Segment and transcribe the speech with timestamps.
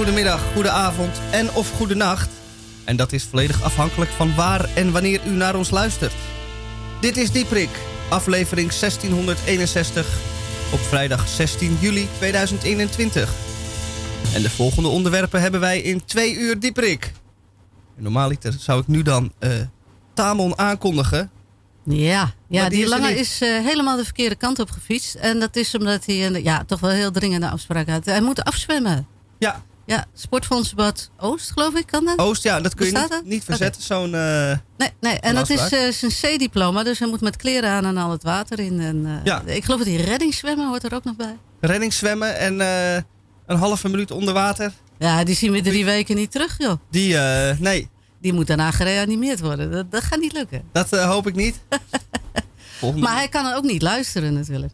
[0.00, 2.30] Goedemiddag, goedenavond en of goedenacht.
[2.84, 6.12] En dat is volledig afhankelijk van waar en wanneer u naar ons luistert.
[7.00, 7.68] Dit is Dieprik,
[8.08, 10.06] aflevering 1661
[10.72, 13.32] op vrijdag 16 juli 2021.
[14.34, 17.12] En de volgende onderwerpen hebben wij in twee uur Dieprik.
[17.96, 19.50] Normaaliter zou ik nu dan uh,
[20.14, 21.30] Tamon aankondigen.
[21.84, 25.14] Ja, ja die, die lange is uh, helemaal de verkeerde kant op gefietst.
[25.14, 28.04] En dat is omdat hij uh, ja, toch wel heel dringende afspraak had.
[28.04, 29.06] Hij moet afzwemmen.
[29.38, 29.62] Ja.
[29.90, 32.18] Ja, Sportfondsbad Oost, geloof ik, kan dat?
[32.18, 33.98] Oost, ja, dat kun je niet, niet verzetten, okay.
[33.98, 35.20] zo'n uh, Nee, nee.
[35.20, 38.58] en dat is zijn C-diploma, dus hij moet met kleren aan en al het water
[38.58, 38.80] in.
[38.80, 39.42] En, ja.
[39.44, 41.36] Ik geloof dat hij reddingszwemmen hoort er ook nog bij.
[41.60, 42.60] Reddingszwemmen en
[43.46, 44.72] een halve minuut onder water.
[44.98, 46.80] Ja, die zien we drie weken niet terug, joh.
[46.90, 47.16] Die,
[47.58, 47.88] nee.
[48.20, 49.70] Die moet daarna gereanimeerd worden.
[49.70, 50.62] Dat, dat gaat niet lukken.
[50.72, 51.60] Dat hoop ik niet.
[52.96, 54.72] maar hij kan ook niet luisteren natuurlijk.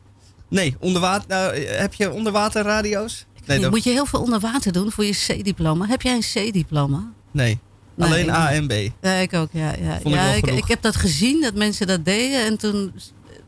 [0.48, 3.27] Nee, onderwater, nou, heb je onderwaterradio's?
[3.47, 3.71] Nee.
[3.71, 5.87] Moet je heel veel onder water doen voor je C-diploma?
[5.87, 7.12] Heb jij een C-diploma?
[7.31, 7.59] Nee,
[7.95, 8.73] nee, alleen A en B.
[9.01, 9.75] Ja, ik ook, ja.
[9.79, 9.99] ja.
[10.03, 12.45] Vond ja ik, ik, ik, heb dat gezien, dat mensen dat deden.
[12.45, 12.93] En toen,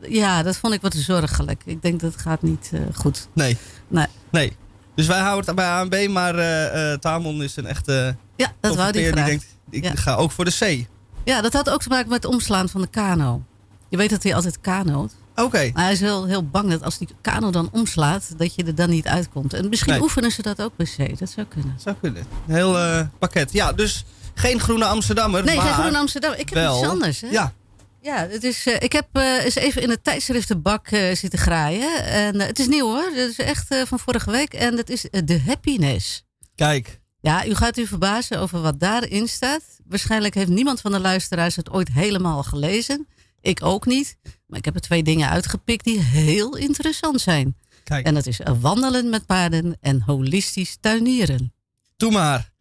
[0.01, 1.61] ja, dat vond ik wat zorgelijk.
[1.65, 3.27] Ik denk dat gaat niet uh, goed.
[3.33, 3.57] Nee.
[3.87, 4.05] Nee.
[4.31, 4.53] Nee.
[4.95, 8.15] Dus wij houden het bij A en B, maar uh, uh, Tamon is een echte...
[8.35, 9.91] Ja, dat wou die die denkt, ik ja.
[9.95, 10.87] ga ook voor de C.
[11.23, 13.43] Ja, dat had ook te maken met het omslaan van de kano.
[13.89, 15.13] Je weet dat hij altijd kanoot.
[15.39, 15.47] Oké.
[15.47, 15.71] Okay.
[15.73, 18.75] Maar hij is heel, heel bang dat als die kano dan omslaat, dat je er
[18.75, 19.53] dan niet uitkomt.
[19.53, 20.01] En misschien nee.
[20.01, 21.19] oefenen ze dat ook bij C.
[21.19, 21.75] Dat zou kunnen.
[21.79, 22.25] Zou kunnen.
[22.47, 23.51] Een heel uh, pakket.
[23.51, 25.43] Ja, dus geen groene Amsterdammer.
[25.43, 26.39] Nee, maar geen groene Amsterdammer.
[26.39, 26.79] Ik heb wel.
[26.79, 27.21] iets anders.
[27.21, 27.27] Hè?
[27.27, 27.53] Ja.
[28.01, 32.03] Ja, het is, uh, ik heb uh, eens even in het tijdschriftenbak uh, zitten graaien.
[32.03, 33.11] En het is nieuw hoor.
[33.15, 34.53] Het is echt van vorige week.
[34.53, 36.23] En dat is de happiness.
[36.55, 36.99] Kijk.
[37.21, 39.61] Ja, u gaat u verbazen over wat daarin staat.
[39.87, 43.07] Waarschijnlijk heeft niemand van de luisteraars het ooit helemaal gelezen.
[43.41, 44.17] Ik ook niet.
[44.45, 47.57] Maar ik heb er twee dingen uitgepikt die heel interessant zijn.
[47.83, 48.05] Kijk.
[48.05, 51.53] En dat is wandelen met paarden en holistisch tuinieren.
[51.97, 52.51] Doe maar.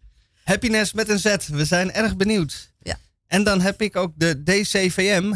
[0.45, 1.47] Happiness met een Z.
[1.47, 2.73] We zijn erg benieuwd.
[2.83, 2.99] Ja.
[3.27, 5.35] En dan heb ik ook de DCVM,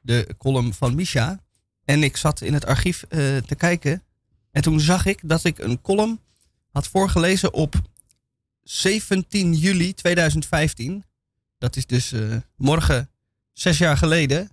[0.00, 1.40] de column van Misha.
[1.84, 4.02] En ik zat in het archief uh, te kijken.
[4.50, 6.20] En toen zag ik dat ik een column
[6.70, 7.74] had voorgelezen op
[8.62, 11.04] 17 juli 2015.
[11.58, 13.10] Dat is dus uh, morgen
[13.52, 14.50] zes jaar geleden.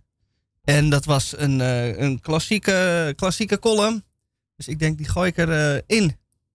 [0.70, 4.04] En dat was een, uh, een klassieke, klassieke column.
[4.56, 6.04] Dus ik denk, die gooi ik erin.
[6.04, 6.10] Uh,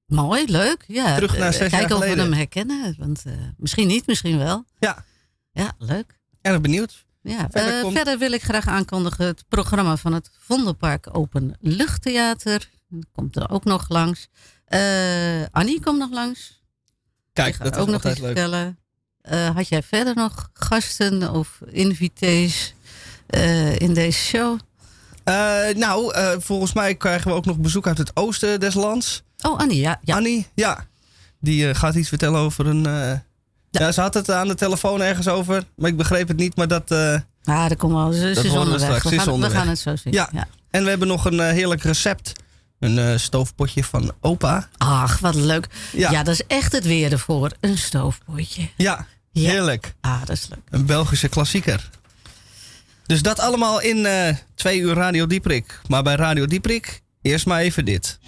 [0.07, 0.85] Mooi, leuk.
[0.87, 1.15] Ja.
[1.15, 2.95] Terug naar zes Kijken of we hem herkennen.
[2.99, 3.25] Want
[3.57, 4.65] misschien niet, misschien wel.
[4.79, 5.05] Ja.
[5.53, 6.19] Ja, leuk.
[6.41, 7.05] Erg benieuwd.
[7.23, 7.95] Ja, verder, komt...
[7.95, 12.71] verder, wil ik graag aankondigen het programma van het Vondelpark Open Luchttheater.
[12.89, 14.29] Dat komt er ook nog langs.
[15.51, 16.63] Annie komt nog langs.
[17.33, 18.27] Kijk, dat is ook nog iets leuk.
[18.27, 18.79] vertellen.
[19.31, 22.75] Uh, had jij verder nog gasten of invitees
[23.37, 24.59] uh, in deze show?
[25.25, 29.23] Uh, nou, volgens mij krijgen we ook nog bezoek uit het oosten des lands.
[29.43, 30.01] Oh, Annie, ja.
[30.03, 30.17] ja.
[30.17, 30.87] Annie, ja.
[31.41, 32.83] Die gaat iets vertellen over een...
[32.83, 33.23] Ja.
[33.71, 33.93] ja.
[33.93, 36.91] ze had het aan de telefoon ergens over, maar ik begreep het niet, maar dat...
[37.45, 38.13] ah, dat komt wel.
[38.13, 38.81] Ze, dat is onderweg.
[38.81, 39.03] We, straks.
[39.03, 39.53] We, gaan, onderweg.
[39.53, 40.13] we gaan het zo zien.
[40.13, 40.29] Ja.
[40.33, 40.47] ja.
[40.71, 42.33] En we hebben nog een heerlijk recept.
[42.79, 44.69] Een uh, stoofpotje van opa.
[44.77, 45.67] Ach, wat leuk.
[45.93, 46.11] Ja.
[46.11, 47.51] ja, dat is echt het weer ervoor.
[47.61, 48.69] Een stoofpotje.
[48.77, 49.51] Ja, ja.
[49.51, 49.95] heerlijk.
[50.01, 50.61] Ah, dat is leuk.
[50.71, 51.91] Een Belgische klassieker.
[53.07, 55.81] Dus dat allemaal in uh, twee uur Radio Dieprik.
[55.89, 58.19] Maar bij Radio Dieprik eerst maar even dit.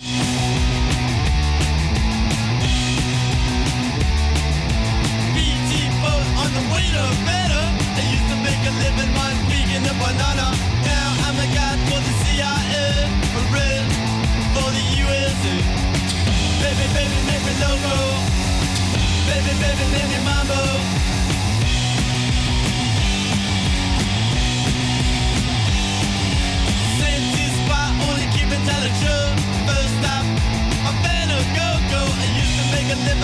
[33.05, 33.15] Dann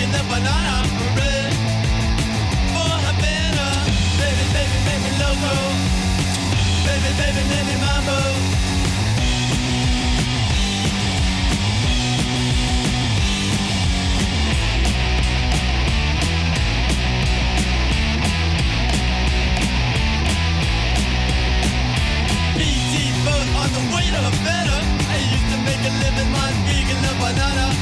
[0.00, 0.82] in Banana
[2.72, 3.66] For Havana,
[4.18, 5.54] baby, baby, baby, loco.
[6.86, 8.18] Baby, baby, baby, mambo.
[23.54, 24.76] On the way to Havana.
[25.08, 27.81] I used to make a living on vegan banana.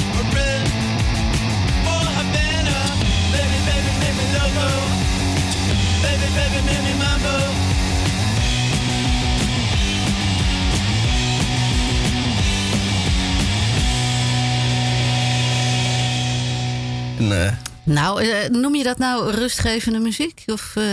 [17.91, 20.85] Nou, eh, noem je dat nou rustgevende muziek of eh,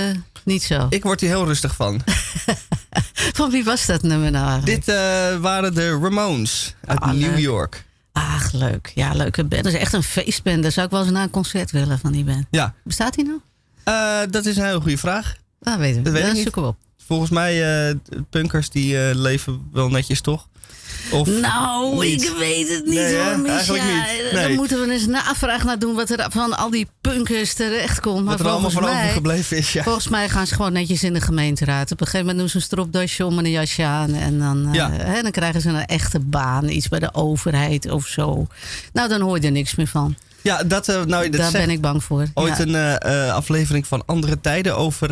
[0.45, 0.87] niet zo?
[0.91, 2.01] Ik word hier heel rustig van.
[3.39, 4.65] van wie was dat nummer nou?
[4.65, 7.39] Dit eh, waren de Ramones uit ah, New.
[7.39, 7.85] York.
[8.13, 8.93] Ach, leuk.
[8.95, 9.65] Ja, leuke band.
[9.65, 10.63] Dat is echt een feestband.
[10.63, 12.47] Daar zou ik wel eens naar een concert willen van die band.
[12.51, 12.75] Ja.
[12.85, 13.41] Bestaat die nou?
[13.89, 15.35] Eh, dat is een heel goede vraag.
[15.63, 16.05] Ah, weet ik.
[16.05, 16.43] Dat weet ik niet.
[16.43, 16.77] zoeken we op.
[17.07, 17.95] Volgens mij, eh,
[18.31, 20.49] punkers die eh, leven wel netjes, toch?
[21.11, 22.23] Of, Nou, niet.
[22.23, 23.75] ik weet het niet Nee, hoor, Misha.
[24.33, 24.55] Nee.
[24.57, 28.25] moeten we eens navraag naar doen wat er van al die punkers terechtkomt.
[28.25, 29.83] Maar wat er allemaal van mij, overgebleven is, ja.
[29.83, 31.93] volgens mij gaan ze gewoon netjes in de gemeenteraad.
[31.93, 34.15] Op een gegeven moment doen ze een stropdasje om en een jasje aan.
[34.15, 38.47] En dan, hè, dan krijgen ze een echte baan, iets bij de overheid of zo.
[38.93, 40.17] Nou, dan hoor je er niks meer van.
[40.43, 42.27] Ja, dat, eh, nou, dat Daar ben ik bang voor.
[42.35, 42.63] ooit Ja.
[42.63, 45.09] een eh, eh, aflevering van Andere Tijden over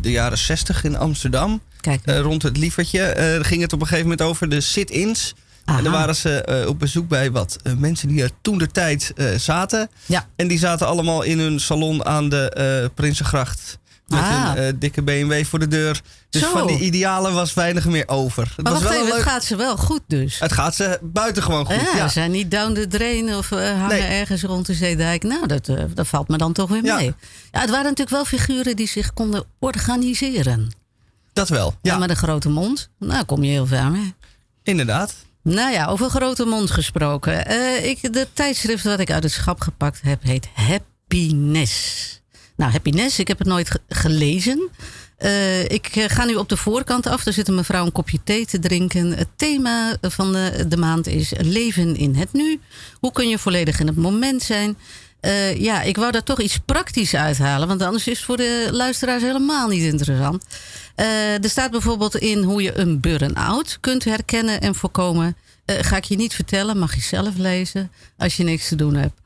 [0.00, 1.60] de jaren 60 in Amsterdam.
[1.80, 5.34] Kijk, rond het lievertje ging het op een gegeven moment over de sit-ins.
[5.64, 5.78] aha.
[5.78, 9.88] En dan waren ze op bezoek bij wat mensen die er toen de tijd zaten.
[10.06, 10.26] Ja.
[10.36, 13.78] En die zaten allemaal in hun salon aan de Prinsengracht.
[14.06, 14.52] Met Ah.
[14.54, 16.00] een eh, dikke BMW voor de deur.
[16.30, 16.50] Dus Zo.
[16.50, 18.42] van die idealen was weinig meer over.
[18.56, 19.32] Het, maar was wacht wel even, een het leuk...
[19.34, 20.38] gaat ze wel goed dus.
[20.38, 21.74] het gaat ze buitengewoon goed.
[21.74, 24.00] ja, Ja, Ze zijn niet down the drain of eh, hangen Nee.
[24.02, 25.22] ergens rond de zeedijk.
[25.22, 26.96] Nou, dat, eh, dat valt me dan toch weer Ja.
[26.96, 27.14] mee.
[27.52, 30.70] Ja, het waren natuurlijk wel figuren die zich konden organiseren.
[31.32, 31.74] Dat wel.
[31.82, 31.98] Ja.
[31.98, 32.88] Met een grote mond.
[32.98, 34.14] Nou, kom je heel ver mee.
[34.62, 35.14] inderdaad.
[35.42, 37.38] Nou ja, over grote mond gesproken.
[37.88, 42.04] Ik, de tijdschrift wat ik uit het schap gepakt heb, heet Happiness.
[42.56, 44.68] Nou, Happiness, ik heb het nooit ge- gelezen.
[45.16, 47.26] Eh, ik eh, ga nu op de voorkant af.
[47.26, 49.10] Er zit een mevrouw een kopje thee te drinken.
[49.12, 52.60] Het thema van de, de maand is leven in het nu.
[53.00, 54.76] Hoe kun je volledig in het moment zijn?
[55.20, 57.68] Eh, ja, ik wou daar toch iets praktisch uithalen.
[57.68, 60.44] Want anders is het voor de luisteraars helemaal niet interessant.
[61.42, 65.36] Er staat bijvoorbeeld in hoe je een burn-out kunt herkennen en voorkomen.
[65.66, 69.20] Ga ik je niet vertellen, mag je zelf lezen als je niks te doen hebt.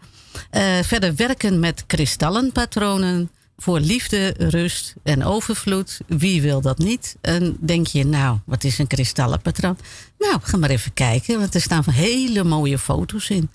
[0.50, 6.00] Eh, verder werken met kristallenpatronen voor liefde, rust en overvloed.
[6.06, 7.16] Wie wil dat niet?
[7.20, 9.78] En denk je, nou, wat is een kristallenpatroon?
[10.18, 13.50] Nou, ga maar even kijken, want er staan hele mooie foto's in.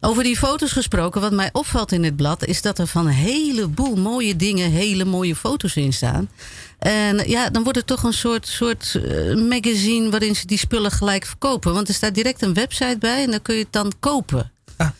[0.00, 3.12] Over die foto's gesproken, wat mij opvalt in dit blad, is dat er van een
[3.12, 6.30] heleboel mooie dingen hele mooie foto's in staan.
[6.78, 10.90] En ja, dan wordt het toch een soort, soort eh, magazine waarin ze die spullen
[10.90, 11.74] gelijk verkopen.
[11.74, 14.52] Want er staat direct een website bij en dan kun je het dan kopen.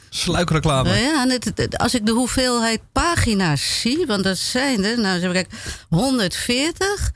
[0.09, 0.89] Sluikreclame.
[0.89, 5.01] Nou ja, en het, het- als ik de hoeveelheid pagina's zie, want dat zijn er,
[5.01, 5.59] nou even kijken,
[5.89, 7.11] 140,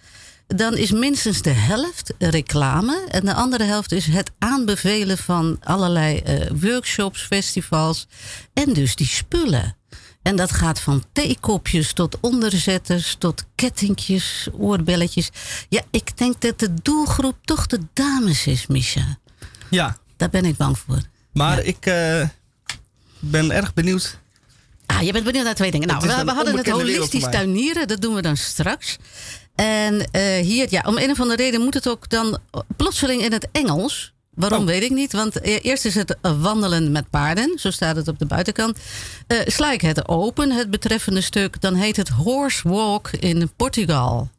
[0.47, 3.05] dan is minstens de helft reclame.
[3.09, 8.07] En de andere helft is het aanbevelen van allerlei eh, workshops, festivals
[8.55, 9.77] en dus die spullen.
[10.23, 15.31] En dat gaat van theekopjes tot onderzetters, tot kettingjes, oorbelletjes.
[15.69, 19.19] Ja, ik denk dat de doelgroep toch de dames is, Misha.
[19.71, 21.01] Ja, Daar ben ik bang voor.
[21.33, 21.63] maar Ja.
[21.63, 22.29] ik eh,
[23.19, 24.19] ben erg benieuwd.
[24.87, 25.89] Ah, je bent benieuwd naar twee dingen.
[25.89, 27.89] Nou, we, hadden het holistisch tuinieren.
[27.89, 28.97] Dat doen we dan straks.
[29.55, 32.39] En eh, hier, ja, om een of andere reden moet het ook dan
[32.77, 34.15] plotseling in het Engels.
[34.35, 34.67] Waarom Oh.
[34.67, 35.13] weet ik niet.
[35.13, 37.59] Want eh, eerst is het wandelen met paarden.
[37.59, 38.79] Zo staat het op de buitenkant.
[39.27, 41.61] Eh sla ik het open, het betreffende stuk.
[41.61, 44.31] Dan heet het Horse Walk in Portugal.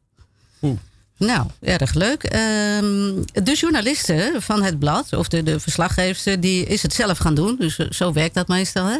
[0.61, 0.77] Oeh.
[1.17, 2.23] Nou, erg leuk.
[2.23, 7.35] Ehm, de journaliste van het blad, of de, de verslaggever, die is het zelf gaan
[7.35, 7.55] doen.
[7.59, 8.85] Dus eh, zo werkt dat meestal.
[8.85, 8.99] Hè?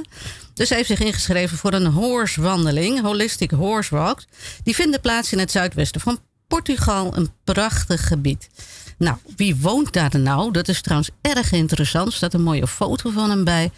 [0.53, 4.24] Dus heeft zich ingeschreven voor een horsewandeling, Holistic Horse Walk.
[4.63, 8.50] Die vinden plaats in het zuidwesten van Portugal, een prachtig gebied.
[8.97, 10.51] Nou, wie woont daar nou?
[10.51, 12.07] Dat is trouwens erg interessant.
[12.07, 13.71] Er staat een mooie foto van hem bij.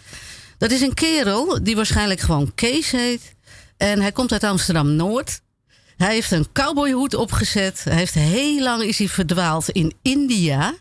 [0.58, 3.34] Dat is een kerel die waarschijnlijk gewoon Kees heet.
[3.76, 5.40] En hij komt uit Amsterdam Noord.
[6.00, 7.84] Hij heeft een cowboyhoed opgezet.
[7.84, 10.74] Hij heeft heel lang is hij verdwaald in India.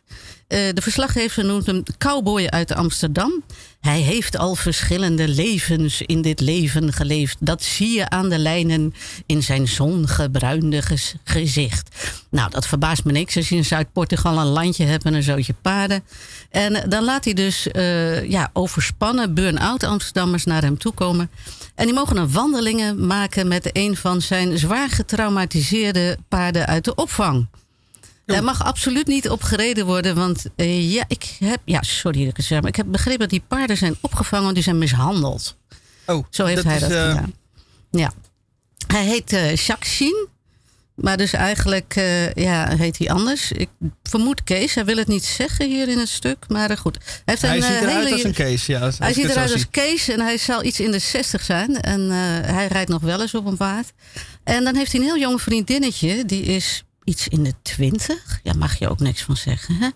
[0.47, 3.43] Eh, de verslaggever noemt hem cowboy uit Amsterdam.
[3.79, 7.38] Hij heeft al verschillende levens in dit leven geleefd.
[7.39, 8.93] Dat zie je aan de lijnen
[9.25, 11.89] in zijn zongebruinde gez- gezicht.
[12.29, 15.53] Nou, dat verbaast me niks als je in Zuid-Portugal een landje hebt en een zootje
[15.62, 16.03] paarden.
[16.50, 21.29] En dan laat hij dus eh, ja, overspannen burn-out Amsterdammers naar hem toe komen.
[21.75, 26.95] En die mogen een wandelingen maken met een van zijn zwaar getraumatiseerde paarden uit de
[26.95, 27.48] opvang.
[28.36, 32.29] Er mag absoluut niet op gereden worden, want eh, ja, ik heb, ja, sorry dat
[32.29, 35.57] ik het zeg, maar ik heb begrepen dat die paarden zijn opgevangen, die zijn mishandeld.
[36.05, 37.33] Oh, Zo heeft hij is, dat eh, gedaan.
[37.91, 38.12] Ja.
[38.88, 40.27] Hij heet eh Jacques Chien,
[40.95, 41.93] maar dus eigenlijk
[42.33, 43.51] ja, heet hij anders.
[43.51, 43.69] Ik
[44.03, 46.98] vermoed Kees, hij wil het niet zeggen hier in het stuk, maar goed.
[47.03, 48.65] Hij, heeft Hij een, ziet eruit hele- als een Kees.
[48.65, 49.69] Ja, als hij ziet eruit als zie.
[49.71, 51.81] Kees en hij zal iets in de 60 zijn.
[51.81, 52.09] En
[52.45, 53.91] hij rijdt nog wel eens op een paard.
[54.43, 56.25] En dan heeft hij een heel jong vriendinnetje.
[56.25, 58.39] Die is iets in de 20.
[58.43, 59.75] Ja, mag je ook niks van zeggen.
[59.75, 59.89] Hè?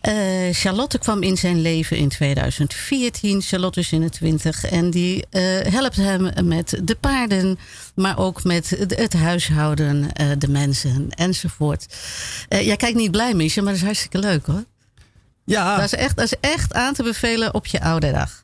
[0.00, 3.42] Eh, Charlotte kwam in zijn leven in 2014.
[3.42, 5.42] Charlotte is in de 20 en die eh,
[5.72, 7.58] helpt hem met de paarden,
[7.94, 11.86] maar ook met het, het huishouden, eh, de mensen enzovoort.
[12.48, 14.64] Jij kijkt niet blij, Miesje, maar dat is hartstikke leuk hoor.
[15.44, 18.43] Ja, Dat, is echt, dat is echt aan te bevelen op je oude dag.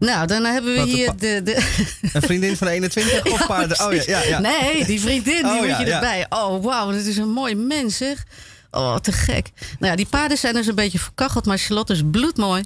[0.00, 1.56] Nou, dan hebben we hier de, de,
[2.12, 3.86] een vriendin van 21 of paarden.
[3.86, 4.38] Oh ja, ja, ja.
[4.40, 6.26] Nee, die vriendin, die Oh, moet ja, je erbij.
[6.28, 8.24] Oh, wauw, dat is een mooi mens, zeg.
[8.70, 9.50] Oh, te gek.
[9.78, 12.62] Nou ja, die paarden zijn dus een beetje verkacheld, maar Charlotte is bloedmooi.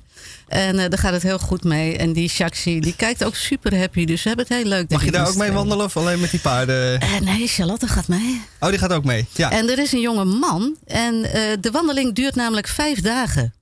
[0.48, 1.96] En eh, daar gaat het heel goed mee.
[1.96, 4.04] En die Shaxi, die kijkt ook super happy.
[4.04, 4.90] Dus we hebben het heel leuk.
[4.90, 5.54] Mag je daar ook mee tweeën.
[5.54, 7.00] wandelen of alleen met die paarden?
[7.00, 8.42] Eh, nee, Charlotte gaat mee.
[8.60, 9.26] Oh, die gaat ook mee.
[9.32, 10.76] Ja, En er is een jonge man.
[10.86, 13.54] En eh, de wandeling duurt namelijk vijf dagen.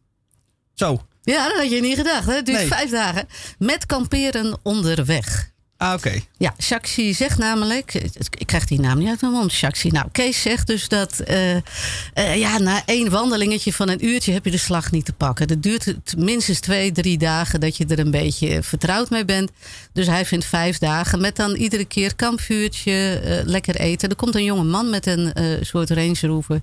[0.75, 1.03] zo.
[1.25, 2.27] Ja, dat had je niet gedacht.
[2.27, 2.35] Hè?
[2.35, 2.67] Het duurt Nee.
[2.67, 3.29] vijf dagen.
[3.59, 5.51] Met kamperen onderweg.
[5.77, 6.21] Ah, oké.
[6.39, 7.95] Ja, Shaxi zegt namelijk,
[8.39, 9.89] ik krijg die naam niet uit mijn mond, Shaxi.
[9.89, 11.63] Nou, Kees zegt dus dat eh, eh,
[12.37, 15.49] ja, na één wandelingetje van een uurtje heb je de slag niet te pakken.
[15.49, 19.51] Dat duurt minstens twee, drie dagen dat je er een beetje vertrouwd mee bent.
[19.93, 24.09] Dus hij vindt vijf dagen met dan iedere keer kampvuurtje, eh, lekker eten.
[24.09, 26.61] Er komt een jonge man met een soort Range Rover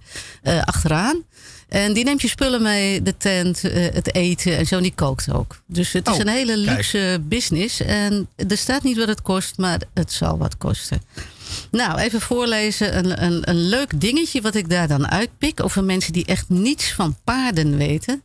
[0.64, 1.24] achteraan.
[1.70, 4.76] En die neemt je spullen mee, de tent, eh, het eten en zo.
[4.76, 5.62] En die kookt ook.
[5.66, 6.76] Dus het is Oh, een hele kijk.
[6.78, 7.82] luxe business.
[7.82, 11.02] En er staat niet wat het kost, maar het zal wat kosten.
[11.72, 12.98] Nou, even voorlezen.
[12.98, 15.64] Een, een, een leuk dingetje wat ik daar dan uitpik.
[15.64, 18.22] Over mensen die echt niets van paarden weten.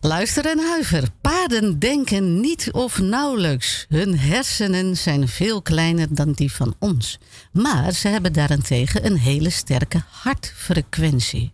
[0.00, 1.02] Luister en huiver.
[1.20, 3.86] Paarden denken niet of nauwelijks.
[3.88, 7.18] Hun hersenen zijn veel kleiner dan die van ons.
[7.52, 11.52] Maar ze hebben daarentegen een hele sterke hartfrequentie.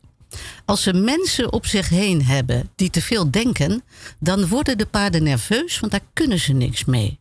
[0.65, 3.83] Als ze mensen op zich heen hebben die te veel denken,
[4.19, 7.19] dan worden de paarden nerveus, want daar kunnen ze niks mee.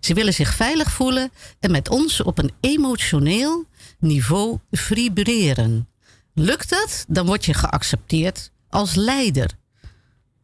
[0.00, 3.64] Ze willen zich veilig voelen en met ons op een emotioneel
[3.98, 5.88] niveau vibreren.
[6.34, 9.50] Lukt dat, dan word je geaccepteerd als leider.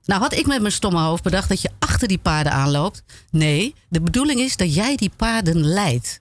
[0.04, 3.02] Nou had ik met mijn stomme hoofd bedacht dat je achter die paarden aanloopt.
[3.30, 6.20] Nee, de bedoeling is dat jij die paarden leidt.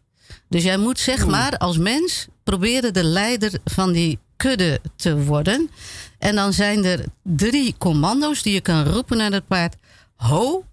[0.50, 5.70] Dus jij moet zeg maar als mens proberen de leider van die kudde te worden.
[6.20, 9.76] En dan zijn er drie commando's die je kan roepen naar het paard.
[10.16, 10.64] Ho,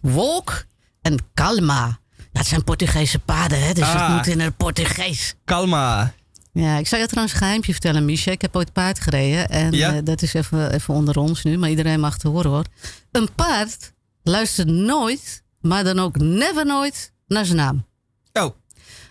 [0.00, 0.64] walk
[1.02, 1.98] en calma.
[2.32, 3.72] Het zijn Portugese paarden, hè?
[3.72, 4.14] dus het Ah.
[4.16, 5.34] moet in het Portugees.
[5.44, 6.12] Kalma.
[6.52, 8.32] Ja, ik zou je trouwens een geheimje vertellen, Michel.
[8.32, 9.48] Ik heb ooit paard gereden.
[9.48, 9.94] En Ja?
[9.94, 12.64] eh, dat is even, even onder ons nu, maar iedereen mag het horen hoor.
[13.10, 13.92] Een paard
[14.22, 17.86] luistert nooit, maar dan ook never nooit, naar zijn naam.
[18.32, 18.54] Oh,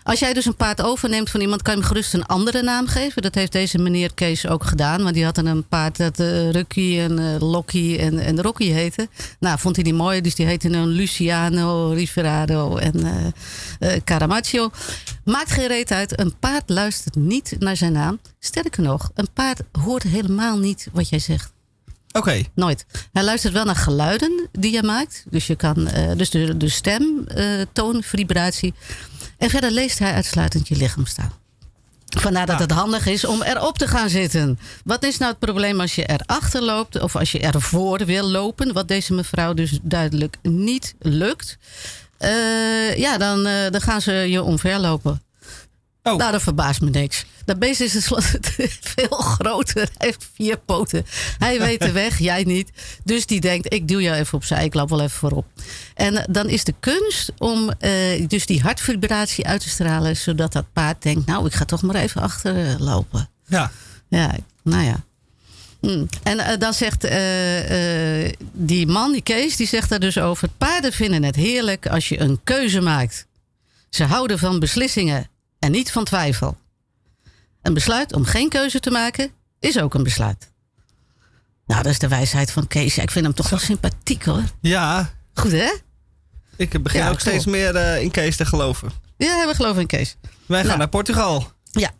[0.02, 2.86] Als jij dus een paard overneemt van iemand, kan je hem gerust een andere naam
[2.86, 3.22] geven.
[3.22, 5.02] Dat heeft deze meneer Kees ook gedaan.
[5.02, 9.08] Want die had een paard dat eh Rucky en eh Locky en, en Rocky heette.
[9.38, 14.70] Nou, vond hij die mooi, dus die heette een Luciano, Riverado en eh eh, Caramaggio.
[15.24, 16.20] Maakt geen reet uit.
[16.20, 18.18] Een paard luistert niet naar zijn naam.
[18.38, 21.52] Sterker nog, een paard hoort helemaal niet wat jij zegt.
[22.12, 22.42] Oké.
[22.54, 22.86] Nooit.
[23.12, 25.24] Hij luistert wel naar geluiden die je maakt.
[25.30, 28.74] Dus, je kan, eh, dus de, de stem, eh, toon, vibratie.
[29.38, 31.40] En verder leest hij uitsluitend je lichaamstaal.
[32.20, 34.58] Vandaar dat het handig is om erop te gaan zitten.
[34.84, 38.72] Wat is nou het probleem als je erachter loopt of als je ervoor wil lopen?
[38.72, 41.58] Wat deze mevrouw dus duidelijk niet lukt.
[42.18, 45.22] Eh, ja, dan, dan gaan ze je omverlopen.
[46.02, 46.16] Oh.
[46.16, 47.24] Nou, dat verbaast me niks.
[47.44, 48.06] Dat beest is
[48.94, 49.88] veel groter.
[49.96, 51.06] Hij heeft vier poten.
[51.38, 52.70] Hij weet de weg, jij niet.
[53.04, 54.64] Dus die denkt, ik duw jou even opzij.
[54.64, 55.46] Ik loop wel even voorop.
[55.94, 60.16] En eh, dan is de kunst om eh, dus die hartvibratie uit te stralen...
[60.16, 63.28] zodat dat paard denkt, nou, ik ga toch maar even achterlopen.
[63.46, 63.70] Ja.
[64.08, 65.04] Ja, nou ja.
[65.80, 66.04] Hm.
[66.22, 70.48] En eh, dan zegt eh, eh, die man, die Kees, die zegt daar dus over...
[70.58, 73.26] paarden vinden het heerlijk als je een keuze maakt.
[73.88, 75.26] Ze houden van beslissingen
[75.62, 76.56] en niet van twijfel.
[77.62, 80.50] Een besluit om geen keuze te maken is ook een besluit.
[81.66, 82.98] Nou, dat is de wijsheid van Kees.
[82.98, 84.42] Ik vind hem toch wel sympathiek hoor.
[84.60, 85.72] Ja, Goed hè?
[86.56, 88.90] ik begin Ja, ook steeds meer eh, in Kees te geloven.
[89.16, 90.16] Ja, we geloven in Kees.
[90.46, 90.78] Wij gaan Nou.
[90.78, 91.52] naar Portugal.
[91.70, 91.90] Ja.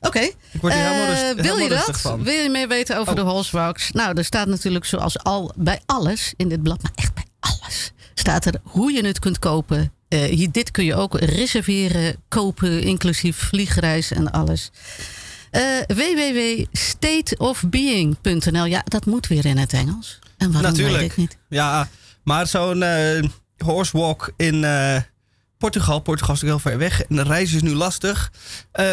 [0.00, 0.18] Oké.
[0.20, 2.00] Ik word hier Eh, helemaal, rust, wil je dat?
[2.00, 2.22] van.
[2.22, 3.18] Wil je meer weten over Oh.
[3.18, 3.90] de horse walks?
[3.92, 7.92] Nou, er staat natuurlijk zoals al bij alles in dit blad, maar echt bij alles,
[8.14, 9.92] staat er hoe je het kunt kopen.
[10.08, 14.70] Eh, hier, dit kun je ook reserveren, kopen, inclusief vliegreis en alles.
[15.50, 18.64] Eh www.stateofbeing.nl.
[18.64, 20.18] Ja, dat moet weer in het Engels.
[20.36, 21.00] En waarom Natuurlijk.
[21.00, 21.36] weet ik niet.
[21.48, 21.88] Ja,
[22.24, 23.22] maar zo'n eh
[23.56, 24.66] horsewalk in
[25.58, 26.00] Portugal.
[26.00, 27.02] Portugal is natuurlijk heel ver weg.
[27.02, 28.32] En de reis is nu lastig.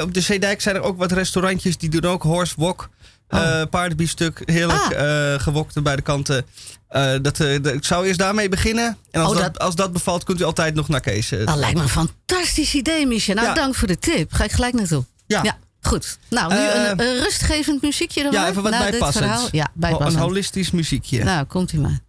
[0.02, 2.90] Op de Zeedijk zijn er ook wat restaurantjes die doen ook horsewalk.
[3.34, 3.60] Oh.
[3.62, 5.34] eh paardenbiefstuk, heerlijk Ah.
[5.34, 6.46] eh, gewokt aan beide kanten.
[6.88, 8.98] Eh, dat, ik zou eerst daarmee beginnen.
[9.12, 11.30] En als, Oh, dat, dat- als dat bevalt, kunt u altijd nog naar Kees.
[11.30, 13.36] Dat lijkt me een fantastisch idee, Michel.
[13.36, 13.54] Nou, Ja.
[13.54, 14.34] dank voor de tip.
[14.34, 15.06] Ga ik gelijk naartoe.
[15.28, 15.40] ja.
[15.44, 15.58] ja.
[15.82, 16.18] Goed.
[16.30, 18.40] Nou, nu een, een rustgevend muziekje erbij.
[18.40, 19.18] Ja, even wat bijpassends.
[19.18, 19.48] verhaal.
[19.52, 20.24] Ja, Een bijpassend.
[20.24, 21.24] holistisch muziekje.
[21.24, 22.00] Nou, komt u maar.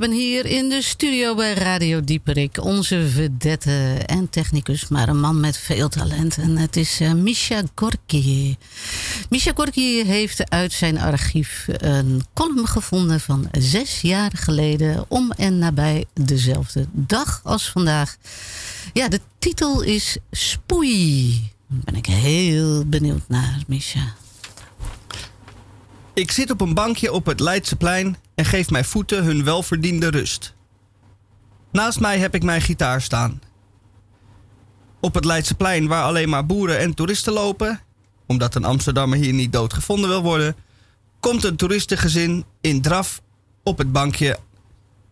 [0.00, 5.40] Hebben hier in de studio bij Radio Dieperik onze vedette en technicus, maar een man
[5.40, 6.38] met veel talent.
[6.38, 8.56] En het is eh, Misha Gorky.
[9.30, 15.58] Misha Gorky heeft uit zijn archief een column gevonden van zes jaar geleden, om en
[15.58, 18.16] nabij dezelfde dag als vandaag.
[18.92, 21.30] Ja, de titel is Spoei.
[21.66, 24.14] Daar ben ik heel benieuwd naar, Misha.
[26.14, 30.54] Ik zit op een bankje op het Leidseplein en geef mijn voeten hun welverdiende rust.
[31.72, 33.40] Naast mij heb ik mijn gitaar staan.
[35.00, 37.80] Op het Leidseplein waar alleen maar boeren en toeristen lopen,
[38.26, 40.56] omdat een Amsterdammer hier niet doodgevonden wil worden,
[41.20, 43.22] komt een toeristengezin in draf
[43.62, 44.38] op het bankje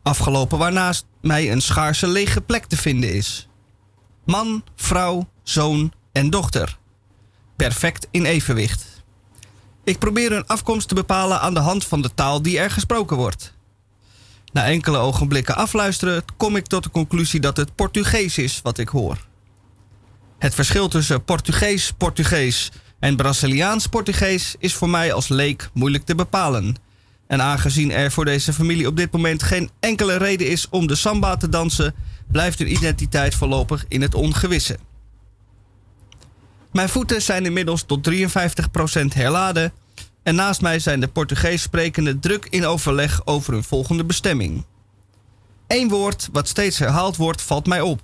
[0.02, 3.48] afgelopen waarnaast mij een schaarse lege plek te vinden is.
[4.24, 6.78] Man, vrouw, zoon en dochter.
[7.56, 8.97] Perfect in evenwicht.
[9.88, 13.16] Ik probeer hun afkomst te bepalen aan de hand van de taal die er gesproken
[13.16, 13.54] wordt.
[14.52, 18.88] Na enkele ogenblikken afluisteren kom ik tot de conclusie dat het Portugees is wat ik
[18.88, 19.26] hoor.
[20.38, 22.70] Het verschil tussen Portugees-Portugees
[23.00, 26.76] en Braziliaans-Portugees is voor mij als leek moeilijk te bepalen.
[27.26, 30.96] En aangezien er voor deze familie op dit moment geen enkele reden is om de
[30.96, 31.94] samba te dansen,
[32.30, 34.78] blijft hun identiteit voorlopig in het ongewisse.
[36.72, 38.12] Mijn voeten zijn inmiddels tot 53%
[39.14, 39.72] herladen
[40.22, 44.64] en naast mij zijn de Portugees sprekenden druk in overleg over hun volgende bestemming.
[45.66, 48.00] Eén woord wat steeds herhaald wordt valt mij op.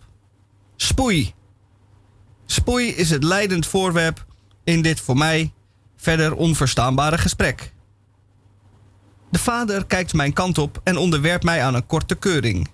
[0.76, 1.34] Spoei.
[2.46, 4.24] Spoei is het leidend voorwerp
[4.64, 5.52] in dit voor mij
[5.96, 7.72] verder onverstaanbare gesprek.
[9.30, 12.68] De vader kijkt mijn kant op en onderwerpt mij aan een korte keuring.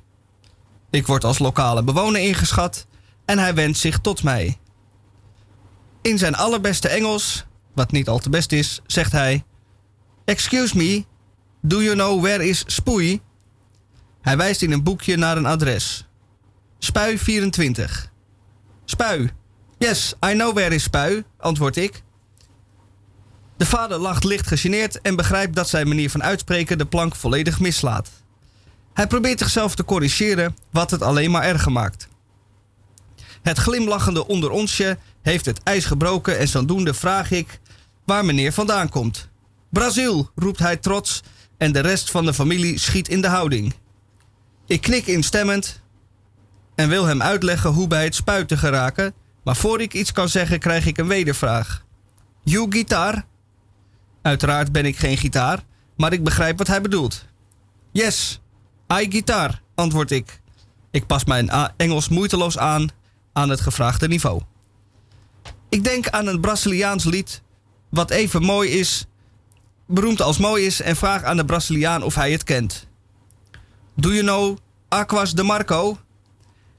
[0.90, 2.86] Ik word als lokale bewoner ingeschat
[3.24, 4.58] en hij wendt zich tot mij.
[6.02, 9.44] In zijn allerbeste Engels wat niet al te best is, zegt hij:
[10.24, 11.04] Excuse me,
[11.62, 13.20] do you know where is Spoei?
[14.20, 16.08] Hij wijst in een boekje naar een adres.
[16.78, 18.12] Spui 24.
[18.84, 19.30] Spui.
[19.78, 22.02] Yes, I know where is Spui, antwoord ik.
[23.56, 27.60] De vader lacht licht gegeneerd en begrijpt dat zijn manier van uitspreken de plank volledig
[27.60, 28.10] mislaat.
[28.92, 32.08] Hij probeert zichzelf te corrigeren, wat het alleen maar erger maakt.
[33.42, 37.60] Het glimlachende onder onsje heeft het ijs gebroken en zodoende vraag ik
[38.04, 39.28] waar meneer vandaan komt.
[39.70, 41.22] Brazil, roept hij trots
[41.58, 43.74] en de rest van de familie schiet in de houding.
[44.66, 45.82] Ik knik instemmend
[46.74, 50.58] en wil hem uitleggen hoe bij het spuiten geraken, maar voor ik iets kan zeggen
[50.58, 51.84] krijg ik een wedervraag.
[52.42, 53.24] You guitar?
[54.22, 55.64] Uiteraard ben ik geen gitaar,
[55.96, 57.24] maar ik begrijp wat hij bedoelt.
[57.92, 58.40] Yes,
[59.00, 60.40] I guitar, antwoord ik.
[60.90, 62.88] Ik pas mijn Engels moeiteloos aan
[63.32, 64.42] aan het gevraagde niveau.
[65.70, 67.42] Ik denk aan een Braziliaans lied
[67.88, 69.06] wat even mooi is,
[69.86, 72.86] beroemd als mooi is en vraag aan de Braziliaan of hij het kent.
[73.94, 75.98] Do you know Aquas de Marco?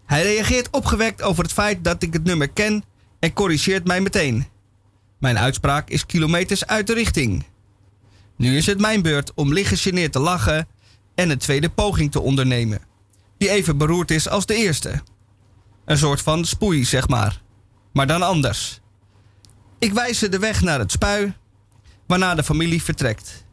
[0.06, 2.84] Hij reageert opgewekt over het feit dat ik het nummer ken
[3.20, 4.48] en corrigeert mij meteen.
[5.18, 7.46] Mijn uitspraak is kilometers uit de richting.
[8.36, 10.68] Nu is het mijn beurt om licht gegeneerd te lachen
[11.16, 12.82] en een tweede poging te ondernemen,
[13.38, 15.02] die even beroerd is als de eerste.
[15.86, 17.42] Een soort van spoei, zeg maar.
[17.92, 18.80] Maar dan anders.
[19.80, 21.34] Ik wijs ze de weg naar het spui,
[22.08, 23.46] waarna de familie vertrekt.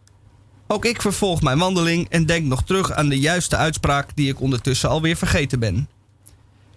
[0.66, 4.40] Ook ik vervolg mijn wandeling en denk nog terug aan de juiste uitspraak die ik
[4.40, 5.88] ondertussen alweer vergeten ben.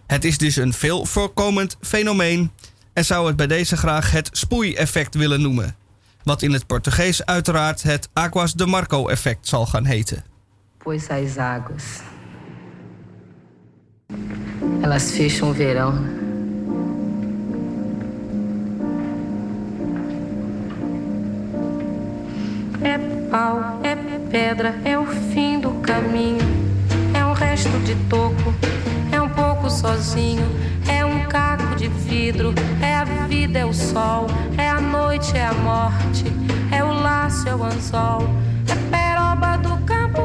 [0.08, 2.52] Het is dus een veel voorkomend fenomeen
[2.94, 5.76] en zou het bij deze graag het spoei-effect willen noemen.
[6.24, 10.24] Wat in het Portugees uiteraard het Aguas de Marco-effect zal gaan heten.
[10.84, 12.02] pois as águas
[14.82, 16.31] elas fecham verão.
[22.84, 22.98] É
[23.30, 23.96] pau, é
[24.30, 26.42] pedra, é o fim do caminho.
[27.14, 28.54] É um resto de toco,
[29.12, 30.46] é um pouco sozinho.
[30.88, 34.28] É um caco de vidro, é a vida, é o sol.
[34.58, 36.26] É a noite, é a morte.
[36.72, 38.24] É o laço, é o anzol.
[38.68, 40.22] É peroba do campo,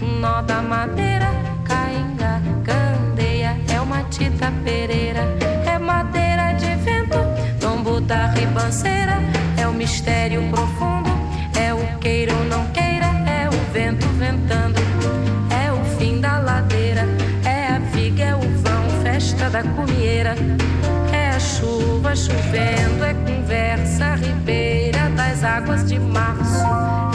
[0.00, 1.28] um nó da madeira.
[1.64, 5.20] Cainga, candeia, é uma tita pereira.
[5.66, 7.18] É madeira de vento,
[7.60, 9.18] tombo da ribanceira.
[9.56, 11.10] É o mistério profundo,
[12.02, 13.06] queira ou não queira.
[13.26, 14.80] É o vento ventando,
[15.50, 17.06] é o fim da ladeira.
[17.44, 20.34] É a viga, é o vão, festa da comieira.
[21.12, 26.66] É a chuva chovendo, é conversa ribeira das águas de março.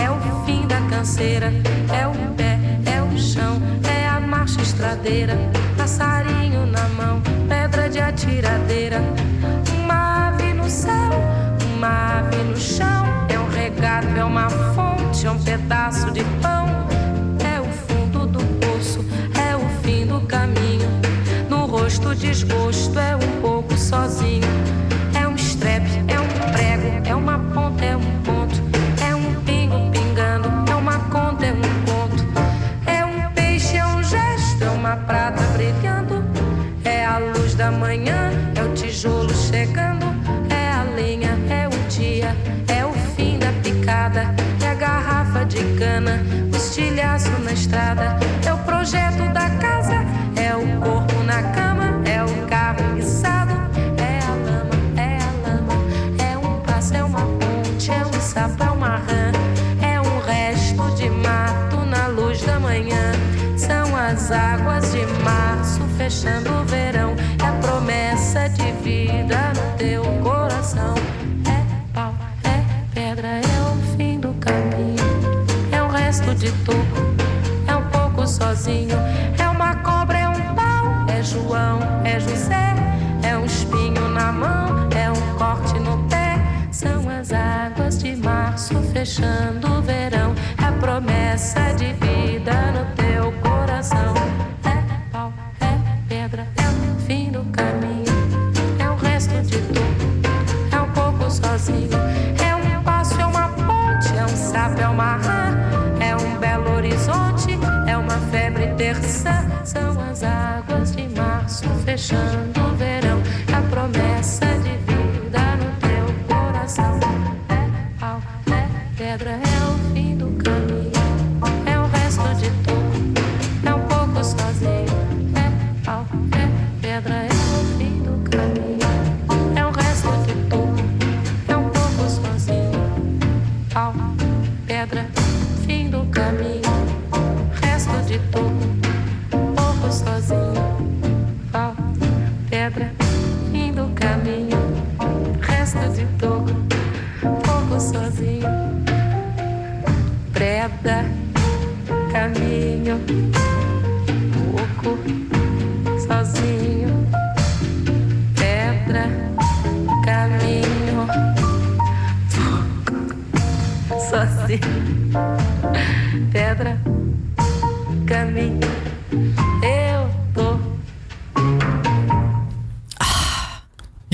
[0.02, 1.52] É o fim da canseira,
[1.94, 5.38] é o pé, é o chão, é a marcha estradeira.
[5.78, 9.02] Passarinho na mão, pedra de atiradeira.
[9.78, 11.12] Uma ave no céu,
[11.76, 13.27] uma ave no chão.
[13.78, 16.66] Regato, é uma fonte, é um pedaço de pão.
[17.46, 19.06] É o fundo do poço,
[19.40, 20.90] é o fim do caminho.
[21.48, 24.67] No rosto desgosto, é um pouco sozinho.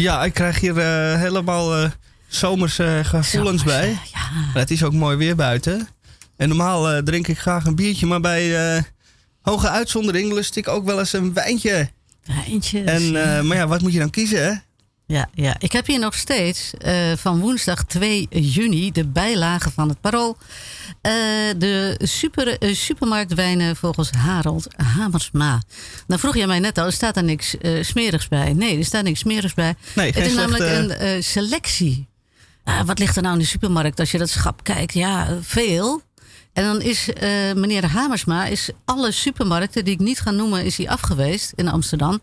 [0.03, 1.89] Ja, ik krijg hier eh, helemaal eh
[2.27, 3.87] zomerse gevoelens bij.
[4.13, 5.87] Ja, Maar Het is ook mooi weer buiten.
[6.37, 8.83] En normaal eh, drink ik graag een biertje, maar bij eh,
[9.41, 11.89] hoge uitzondering lust ik ook wel eens een wijntje.
[12.25, 12.85] wijntjes.
[12.85, 14.53] En, eh, maar ja, wat moet je dan kiezen, hè?
[15.13, 19.89] Ja, ja, ik heb hier nog steeds eh, van woensdag 2 juni de bijlage van
[19.89, 20.37] het parool.
[21.01, 21.13] Eh,
[21.57, 25.61] de super, eh, supermarktwijnen volgens Harold Hamersma.
[26.07, 28.53] Dan vroeg je mij net al, staat er niks smerigs bij?
[28.53, 29.75] Nee, er staat niks smerigs bij.
[29.95, 32.07] Nee, het is namelijk een selectie.
[32.63, 34.93] Ah, wat ligt er nou in de supermarkt als je dat schap kijkt?
[34.93, 36.01] Ja, veel.
[36.53, 37.09] En dan is
[37.55, 42.21] meneer Hamersma, is alle supermarkten die ik niet ga noemen, is hij afgeweest in Amsterdam.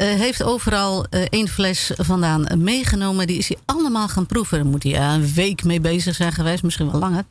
[0.00, 3.26] Eh, heeft overal eh, één fles vandaan meegenomen.
[3.26, 4.58] Die is hij allemaal gaan proeven.
[4.58, 7.24] Daar moet hij eh, een week mee bezig zijn geweest, misschien wel langer.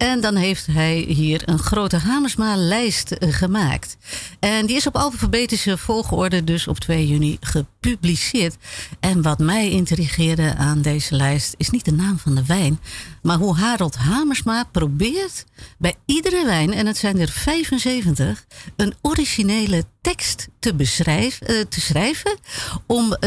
[0.00, 3.96] En dan heeft hij hier een grote Hamersma-lijst eh, gemaakt.
[4.38, 8.56] En die is op alfabetische volgorde dus op 2 juni gepubliceerd.
[9.00, 12.80] En wat mij intrigeerde aan deze lijst is niet de naam van de wijn,
[13.22, 15.44] maar hoe Harold Hamersma probeert
[15.78, 18.44] bij iedere wijn, en het zijn er 75,
[18.76, 22.38] een originele tekst te, beschrijven, eh, te schrijven
[22.86, 23.20] om eh,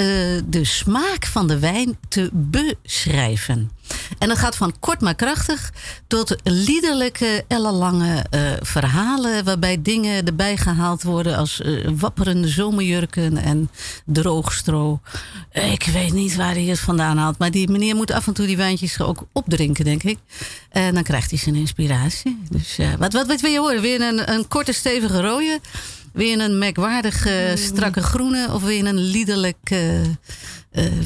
[0.46, 3.73] de smaak van de wijn te beschrijven.
[4.18, 5.72] En dat gaat van kort maar krachtig
[6.08, 9.44] tot liederlijke, ellenlange eh, verhalen.
[9.44, 13.70] waarbij dingen erbij gehaald worden als eh, wapperende zomerjurken en
[14.06, 15.02] droogstro.
[15.52, 17.38] Ik weet niet waar hij het vandaan haalt.
[17.38, 20.18] Maar die meneer moet af en toe die wijntjes ook opdrinken, denk ik.
[20.70, 22.40] En dan krijgt hij zijn inspiratie.
[22.50, 23.82] Dus eh, wat, wat, wat wil je horen?
[23.82, 25.60] Weer een, een korte, stevige rode?
[26.14, 28.48] Weer een merkwaardig eh, strakke groene?
[28.54, 29.76] Of weer een liederlijk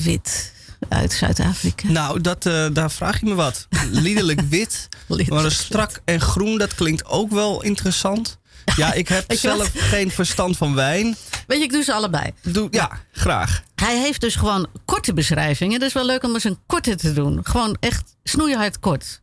[0.04, 0.56] wit
[0.90, 1.88] uit Zuid-Afrika?
[1.88, 3.68] Nou, dat, eh, daar vraag je me wat.
[3.92, 5.52] Liederlijk wit, Liederlijk maar wit.
[5.52, 8.38] strak en groen, dat klinkt ook wel interessant.
[8.76, 9.38] Ja, ik heb wat?
[9.38, 11.16] zelf geen verstand van wijn.
[11.48, 12.32] Weet je, ik doe ze allebei.
[12.42, 13.64] Doe, ja, graag.
[13.76, 15.80] Hij heeft dus gewoon korte beschrijvingen.
[15.80, 17.40] Dat is wel leuk om eens een korte te doen.
[17.44, 19.22] Gewoon echt snoeihard kort.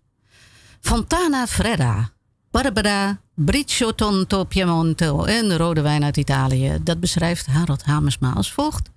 [0.81, 2.11] Fontana Fredda,
[2.51, 6.79] Barbara, Briccio Tonto Piemonte en de rode wijn uit Italië.
[6.83, 8.89] Dat beschrijft Harold Hamersma als volgt.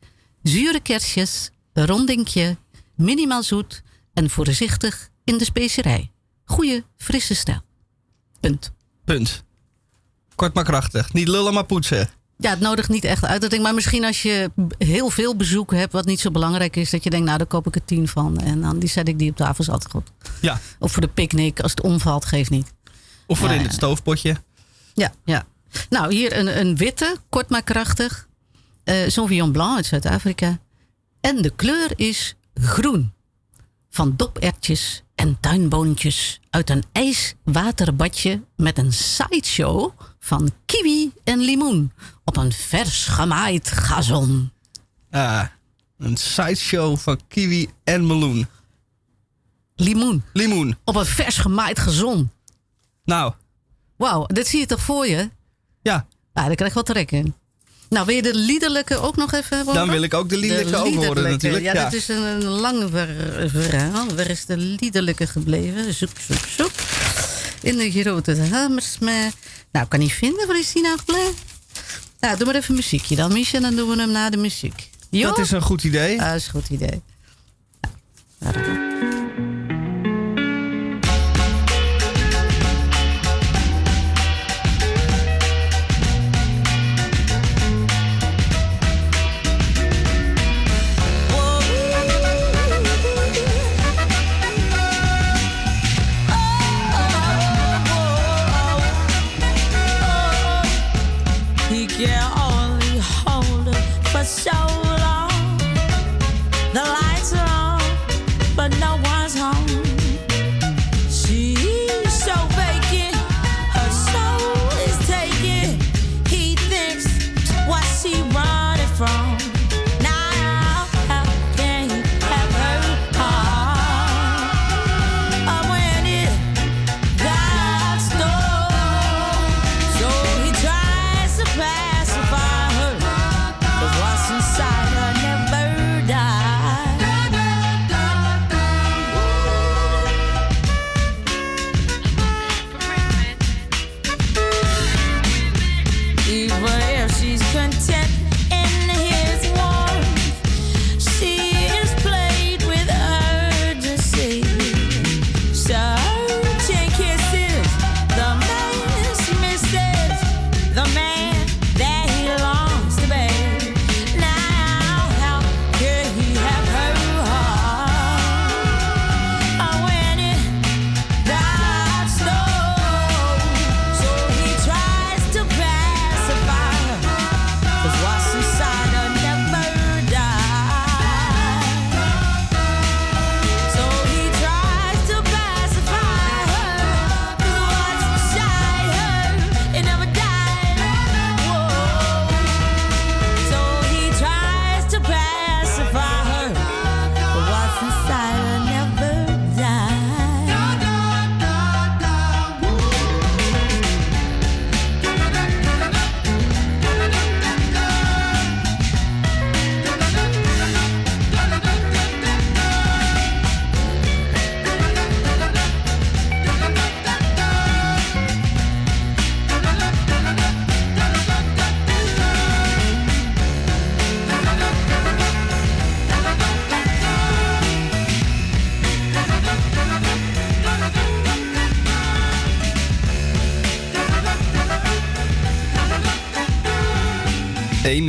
[0.43, 1.51] Zure kerstjes,
[1.85, 2.57] rondingje,
[2.95, 6.11] minimaal zoet en voorzichtig in de specerij.
[6.45, 7.61] Goeie, frisse stijl.
[8.39, 8.71] Punt.
[9.05, 9.43] Punt.
[10.35, 11.13] Kort maar krachtig.
[11.13, 12.09] Niet lullen, maar poetsen.
[12.37, 13.43] Ja, het nodigt niet echt uit.
[13.43, 16.89] Ik denk, maar misschien als je heel veel bezoek hebt, wat niet zo belangrijk is,
[16.89, 18.37] dat je denkt, nou, daar koop ik er tien van.
[18.39, 20.07] En dan die zet ik die op tafel, is altijd goed.
[20.41, 20.59] Ja.
[20.79, 22.73] Of voor de picknick, als het omvalt, geeft niet.
[23.25, 24.35] Of voor in het stoofpotje.
[24.93, 25.45] Ja, ja.
[25.89, 28.27] Nou, hier een, een witte, kort maar krachtig.
[28.83, 30.59] eh Sauvignon Blanc uit Zuid-Afrika.
[31.21, 33.11] En de kleur is groen.
[33.89, 41.91] Van dopertjes en tuinboontjes uit een ijswaterbadje met een sideshow van kiwi en limoen
[42.23, 44.51] op een vers gemaaid gazon.
[45.11, 45.43] Ah,
[45.97, 48.47] een sideshow van kiwi en meloen.
[49.75, 50.77] Limoen Limoen.
[50.83, 52.31] op een vers gemaaid gazon.
[53.05, 53.33] Nou,
[53.95, 55.29] Wauw, dit zie je toch voor je?
[55.81, 56.07] ja.
[56.33, 57.33] Ja, daar krijg ik wel trek in.
[57.89, 59.73] Nou, wil je de liederlijke ook nog even horen?
[59.73, 61.63] Dan wil ik ook de liederlijke ook horen natuurlijk.
[61.63, 64.15] Ja, Ja, dat is een, een lang ver- verhaal.
[64.15, 65.93] Waar is de liederlijke gebleven?
[65.93, 66.71] Zoek, zoek, zoek.
[67.61, 69.29] In de grote Hamersma.
[69.71, 70.47] Nou, kan niet vinden.
[70.47, 71.33] Waar is die nou gebleven?
[72.19, 73.61] Nou, doe maar even muziekje dan, Michel.
[73.61, 74.89] Dan doen we hem na de muziek.
[75.09, 75.27] Jo?
[75.27, 76.21] Dat is een goed idee.
[76.21, 77.01] Ah, dat is een goed idee.
[78.39, 78.86] Nou,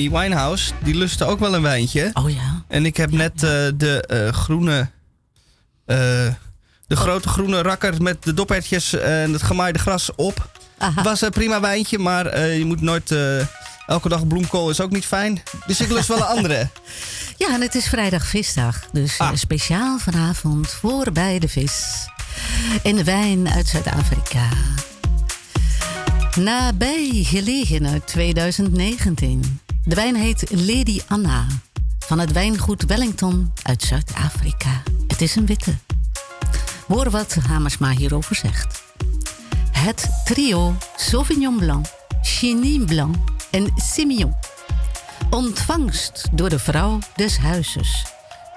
[0.08, 2.10] Amy Winehouse, die lustte ook wel een wijntje.
[2.12, 2.62] Oh ja.
[2.68, 4.90] En ik heb net eh, de eh, groene...
[5.84, 5.96] eh,
[6.86, 10.50] de grote groene rakker met de doppertjes en het gemaaide gras op.
[10.78, 11.02] Aha.
[11.02, 13.14] Was een prima wijntje, maar je moet nooit...
[13.86, 15.42] elke dag bloemkool is ook niet fijn.
[15.66, 16.68] Dus ik lust wel een andere.
[17.36, 18.80] Ja, en het is vrijdag visdag.
[18.92, 19.30] Dus Ah.
[19.34, 22.06] speciaal vanavond voor bij de vis.
[22.82, 24.48] En de wijn uit Zuid-Afrika.
[26.36, 29.60] Nabij gelegen uit 2019.
[29.88, 31.46] De wijn heet Lady Anna.
[31.98, 34.82] Van het wijngoed Wellington uit Zuid-Afrika.
[35.06, 35.74] Het is een witte.
[36.86, 38.82] Hoor wat Hamersma hierover zegt.
[39.70, 41.86] Het trio Sauvignon Blanc,
[42.22, 43.16] Chenin Blanc
[43.50, 44.34] en Semillon
[45.30, 48.04] Ontvangst door de vrouw des huizes.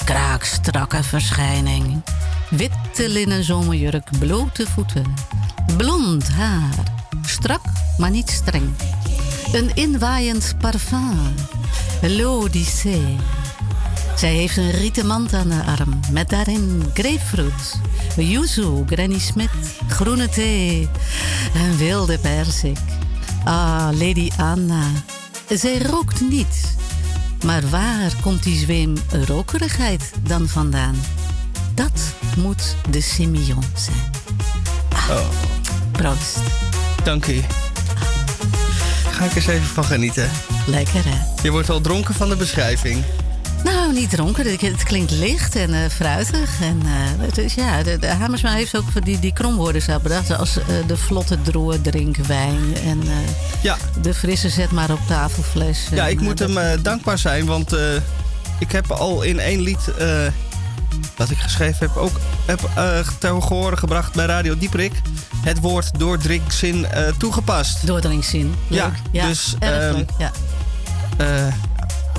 [0.06, 2.02] Kraakstrakke verschijning.
[2.50, 5.14] Witte linnen zomerjurk, blote voeten.
[5.78, 6.74] Blond haar.
[7.26, 7.62] Strak,
[7.98, 8.70] maar niet streng.
[9.52, 11.20] Een inwaaiend parfum.
[12.02, 13.16] L'Odyssee.
[14.16, 17.80] Zij heeft een rieten mand aan de arm met daarin grapefruit,
[18.16, 19.50] yuzu, granny smith,
[19.88, 20.90] groene thee
[21.54, 22.78] en wilde persik.
[23.44, 24.84] Ah, Lady Anna.
[25.50, 26.76] Zij rookt niet.
[27.46, 28.94] Maar waar komt die zweem
[29.26, 30.96] rokerigheid dan vandaan?
[31.76, 34.12] Dat moet de Simeon zijn.
[35.10, 35.28] Ah,
[35.92, 36.40] Proost.
[37.04, 37.42] Dank u.
[39.22, 40.30] Ga ik eens even van genieten.
[40.68, 41.44] Lekker hè?
[41.44, 43.04] Je wordt al dronken van de beschrijving.
[43.64, 44.46] Nou, niet dronken.
[44.46, 46.62] Het, klinkt licht en eh, fruitig.
[46.62, 46.82] En,
[47.20, 50.38] het is, ja, de, de Hamersma heeft ook die, die kromwoorden zelf bedacht.
[50.38, 52.76] Als eh, de vlotte droe drinkwijn.
[52.86, 55.88] En eh, Ja, de frisse zet maar op tafelfles.
[55.92, 57.76] ja En, ik moet hem dankbaar zijn, want
[58.60, 59.92] ik heb al in één lied
[61.18, 64.92] wat ik geschreven heb ook heb, eh ter horen gebracht bij Radio Dieprik.
[65.36, 67.88] Het woord doordrinkzin eh toegepast.
[67.88, 68.56] Doordringszin.
[68.68, 68.80] Leuk.
[68.80, 70.10] Ja, Ja, dus, erg ehm, leuk.
[70.18, 70.32] Ja.
[71.18, 71.54] Eh,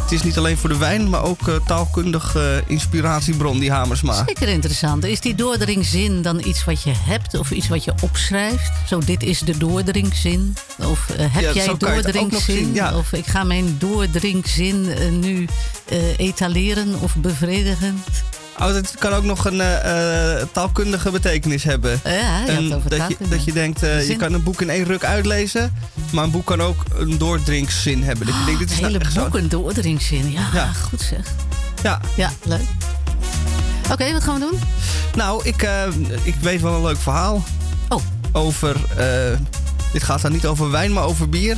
[0.03, 4.25] het is niet alleen voor de wijn, maar ook taalkundig eh, inspiratiebron, die Hamersma.
[4.27, 5.05] Zeker interessant.
[5.05, 8.73] Is die doordringzin dan iets wat je hebt of iets wat je opschrijft?
[8.87, 10.55] Zo, dit is de doordringzin.
[10.79, 12.41] Of heb Ja, jij doordringzin?
[12.41, 12.97] zien, ja.
[12.97, 14.89] Of ik ga mijn doordringzin
[15.21, 15.47] nu
[16.17, 18.03] etaleren of bevredigen?
[18.59, 22.01] Oh, het kan ook nog een eh, taalkundige betekenis hebben.
[22.05, 24.61] Ja, je En hebt over dat, je, dat je denkt, eh, je kan een boek
[24.61, 25.75] in één ruk uitlezen,
[26.13, 28.27] maar een boek kan ook een doordrinkzin hebben.
[28.27, 30.31] Dat je denkt, dit is nou Hele zo- boek een doordringzin.
[30.31, 30.73] Ja, Ja.
[30.73, 31.27] goed zeg.
[31.83, 32.67] Ja, Ja, leuk.
[33.93, 34.61] Oké, wat gaan we doen?
[35.15, 35.67] nou, ik,
[36.23, 37.45] ik weet wel een leuk verhaal
[37.89, 38.77] Oh, over.
[39.93, 41.57] dit gaat dan niet over wijn, maar over bier.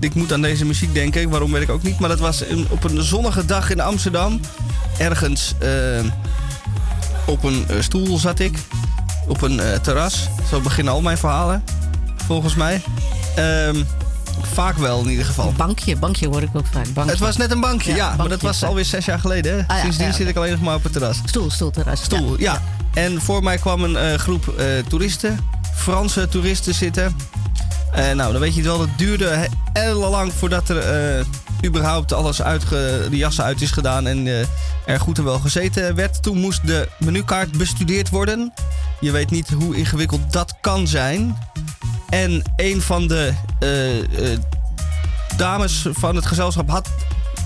[0.00, 1.98] Ik moet aan deze muziek denken, waarom weet ik ook niet.
[1.98, 4.40] Maar dat was een- op een zonnige dag in Amsterdam.
[4.98, 5.70] Ergens eh,
[7.26, 8.58] op een eh, stoel zat ik.
[9.28, 10.28] Op een eh, terras.
[10.50, 11.64] Zo beginnen al mijn verhalen,
[12.26, 12.82] volgens mij.
[13.36, 13.82] Ehm,
[14.52, 15.52] vaak wel in ieder geval.
[15.56, 15.96] bankje.
[15.96, 16.92] Bankje hoor ik ook vaak.
[16.92, 17.12] Bankje.
[17.12, 18.14] Het was net een bankje, Ja, ja.
[18.16, 19.52] maar dat was alweer zes jaar geleden.
[19.52, 19.58] Hè?
[19.66, 21.20] Ah, ja, Sindsdien ja, zit ik alleen nog maar op het terras.
[21.24, 22.02] Stoel, stoel, terras.
[22.02, 22.62] Stoel, ja.
[22.94, 24.54] En voor mij kwam een groep
[24.88, 25.38] toeristen.
[25.74, 27.16] Franse toeristen zitten.
[27.92, 28.80] Eh, nou, dan weet je wel.
[28.80, 31.24] Het duurde ellenlang voordat er eh,
[31.64, 34.06] überhaupt alles uitge, de jassen uit is gedaan.
[34.06, 34.46] En eh,
[34.86, 36.22] er goed en wel gezeten werd.
[36.22, 38.52] Toen moest de menukaart bestudeerd worden.
[39.00, 41.38] Je weet niet hoe ingewikkeld dat kan zijn.
[42.08, 43.32] En een van de
[45.36, 46.88] dames van het gezelschap had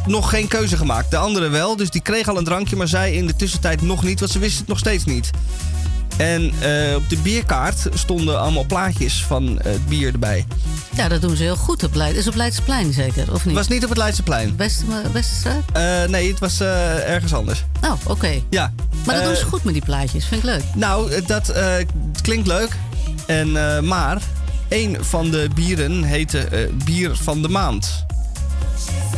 [0.07, 1.11] nog geen keuze gemaakt.
[1.11, 4.03] De andere wel, dus die kreeg al een drankje, maar zij in de tussentijd nog
[4.03, 5.31] niet, want ze wist het nog steeds niet.
[6.23, 10.47] En eh, op de bierkaart stonden allemaal plaatjes van eh, het bier erbij.
[10.97, 12.17] Ja, dat doen ze heel goed op Leid.
[12.17, 13.55] Is op Leidsplein zeker, of Het niet?
[13.55, 14.57] was niet op het Leidseplein.
[14.57, 15.63] West, Westerstraat?
[15.73, 17.65] Eh nee, het was ergens anders.
[17.85, 18.43] Oh, oké.
[18.51, 18.73] Ja.
[19.07, 20.25] Maar dat doen ze goed met die plaatjes.
[20.25, 20.63] Vind ik leuk.
[20.75, 21.53] Nou, dat
[22.23, 22.77] klinkt leuk.
[23.27, 23.53] En,
[23.87, 24.23] maar
[24.69, 28.05] een van de bieren heette Bier van de Maand.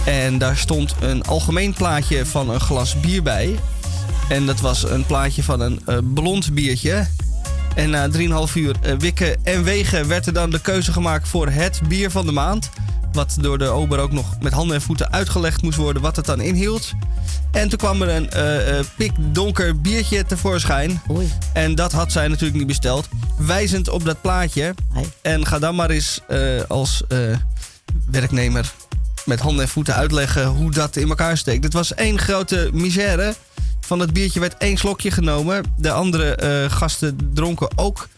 [0.05, 3.59] En daar stond een algemeen plaatje van een glas bier bij.
[4.29, 7.07] En dat was een plaatje van een eh, blond biertje.
[7.75, 11.49] En na 3,5 uur eh, wikken en wegen werd er dan de keuze gemaakt voor
[11.49, 12.71] het bier van de maand.
[13.13, 16.27] Wat door de ober ook nog met handen en voeten uitgelegd moest worden wat het
[16.27, 16.93] dan inhield.
[17.53, 21.01] En toen kwam er een eh, pikdonker biertje tevoorschijn.
[21.11, 21.33] Oei.
[21.53, 23.09] En dat had zij natuurlijk niet besteld.
[23.39, 24.75] Wijzend op dat plaatje.
[24.93, 25.09] Hey.
[25.23, 26.21] En ga dan maar eens
[26.69, 27.03] als
[28.11, 28.73] werknemer
[29.25, 31.65] met handen en voeten uitleggen hoe dat in elkaar steekt.
[31.65, 33.35] Het was één grote misère.
[33.85, 35.75] Van het biertje werd één slokje genomen.
[35.77, 38.09] De andere eh, gasten dronken ook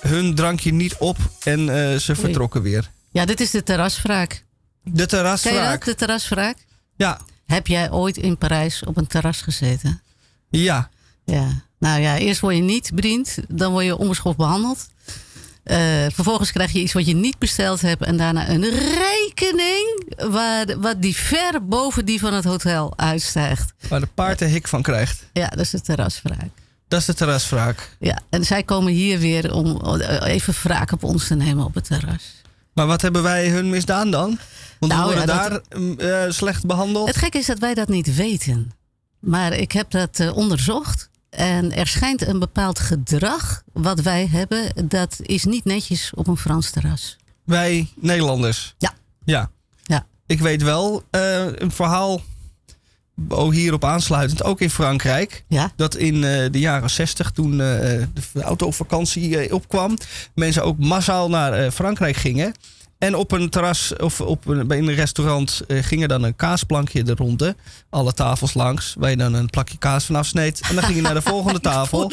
[0.00, 1.16] hun drankje niet op.
[1.42, 2.90] En eh, ze vertrokken weer.
[3.10, 4.44] Ja, dit is de terraswraak.
[4.84, 6.56] De Ken je dat, de terraswraak?
[6.96, 10.02] Ja, Heb jij ooit in Parijs op een terras gezeten?
[10.50, 10.90] ja.
[11.24, 11.62] Ja.
[11.78, 14.88] Nou ja, eerst word je niet bediend, dan word je onbeschoft behandeld.
[15.62, 15.78] Eh,
[16.12, 18.64] vervolgens krijg je iets wat je niet besteld hebt en daarna een
[18.98, 23.72] rekening waar, wat die ver boven die van het hotel uitstijgt.
[23.88, 25.24] Waar de paard de hik van krijgt.
[25.32, 26.48] Ja, dat is de terraswraak.
[26.88, 27.96] Dat is de terraswraak.
[27.98, 31.74] Ja, en zij komen hier weer om eh, even wraak op ons te nemen op
[31.74, 32.42] het terras.
[32.72, 34.38] Maar wat hebben wij hun misdaan dan?
[34.78, 37.06] Want Nou, we worden ja, daar mm, eh, slecht behandeld.
[37.06, 38.72] Het gekke is dat wij dat niet weten.
[39.18, 41.10] Maar ik heb dat onderzocht.
[41.36, 44.88] En er schijnt een bepaald gedrag wat wij hebben.
[44.88, 47.16] Dat is niet netjes op een Frans terras.
[47.44, 48.74] Wij Nederlanders.
[48.78, 48.92] Ja.
[49.24, 49.50] Ja.
[49.82, 50.06] Ja.
[50.26, 52.20] Ik weet wel eh, een verhaal,
[53.28, 55.44] oh, hierop aansluitend, ook in Frankrijk.
[55.48, 55.72] Ja.
[55.76, 57.58] Dat in eh, de jaren 60, toen eh,
[58.32, 59.98] de autovakantie opkwam,
[60.34, 62.54] mensen ook massaal naar Frankrijk gingen.
[63.02, 66.36] En op een terras of op een, bij een restaurant eh, ging er dan een
[66.36, 67.56] kaasplankje de ronde.
[67.90, 70.60] Alle tafels langs, waar je dan een plakje kaas vanaf sneed.
[70.68, 72.10] En dan ging je naar de volgende tafel.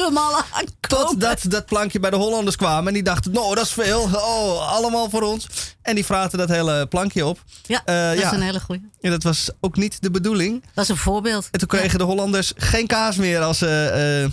[0.80, 2.86] Totdat dat plankje bij de Hollanders kwam.
[2.86, 4.00] En die dachten, nou, dat is veel.
[4.02, 5.46] Oh, allemaal voor ons.
[5.82, 7.44] En die vraten dat hele plankje op.
[7.66, 8.26] Ja, Eh, dat ja.
[8.30, 8.82] is een hele goeie.
[9.00, 10.64] En dat was ook niet de bedoeling.
[10.74, 11.48] Dat is een voorbeeld.
[11.50, 13.62] En toen kregen de Hollanders geen kaas meer als...
[13.62, 14.24] eh,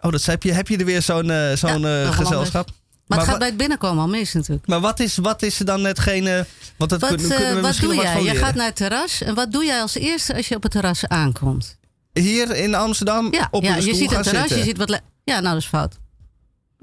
[0.00, 2.68] oh, dat heb je, heb je er weer zo'n zo'n Ja, gezelschap.
[3.06, 4.66] Maar, het gaat bij het binnenkomen al mis natuurlijk.
[4.66, 6.46] maar wat is, wat is er dan netgene...
[6.76, 8.22] Want dat Wat, kunnen, kunnen we wat misschien doe wat jij?
[8.22, 9.22] Je gaat naar het terras.
[9.22, 11.78] En wat doe jij als eerste als je op het terras aankomt?
[12.12, 14.40] Hier in Amsterdam Ja, op ja een stoel je ziet het terras.
[14.40, 14.58] zitten.
[14.58, 15.98] Je ziet wat ja, nou dat is fout.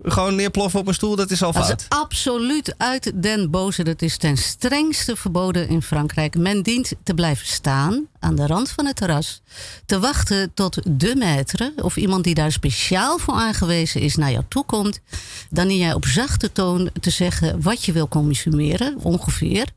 [0.05, 1.79] Gewoon neerploffen op een stoel, dat is al Dat fout.
[1.81, 3.83] is absoluut uit den boze.
[3.83, 6.37] Dat is ten strengste verboden in Frankrijk.
[6.37, 9.41] Men dient te blijven staan aan de rand van het terras.
[9.85, 14.43] Te wachten tot de maître of iemand die daar speciaal voor aangewezen is naar jou
[14.47, 14.99] toe komt.
[15.49, 19.67] Dan dien jij op zachte toon te zeggen wat je wil consumeren, ongeveer.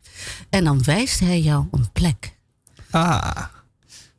[0.51, 2.35] En dan wijst hij jou een plek.
[2.91, 3.45] Ah,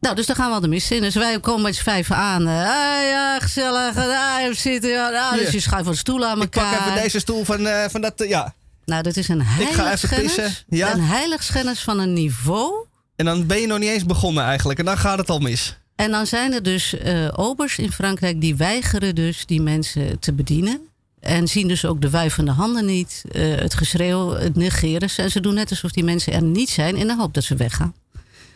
[0.08, 1.02] Nou, dus daar gaan we al de mis in.
[1.02, 2.48] Dus wij komen met z'n vijf aan.
[2.48, 3.98] eh, ah, ja, gezellig.
[3.98, 4.90] Ah, zitten.
[4.90, 6.88] Ja, nou, dus je schuift wat stoelen aan ik pak elkaar.
[6.88, 8.22] even deze stoel van, eh, van dat...
[8.22, 8.54] eh, ja.
[8.86, 10.36] Nou, dat is een heiligschennis.
[10.36, 10.94] pissen, ja.
[10.94, 12.86] Een heiligschennis van een niveau.
[13.16, 14.80] En dan ben je nog niet eens begonnen eigenlijk.
[14.80, 15.78] En dan gaat het al mis.
[15.96, 20.34] En dan zijn er dus eh, obers in Frankrijk die weigeren dus die mensen te
[20.34, 20.80] bedienen.
[21.20, 25.22] En zien dus ook de wuivende handen niet, het geschreeuw, het negeren ze.
[25.22, 27.56] En ze doen net alsof die mensen er niet zijn in de hoop dat ze
[27.56, 27.94] weggaan.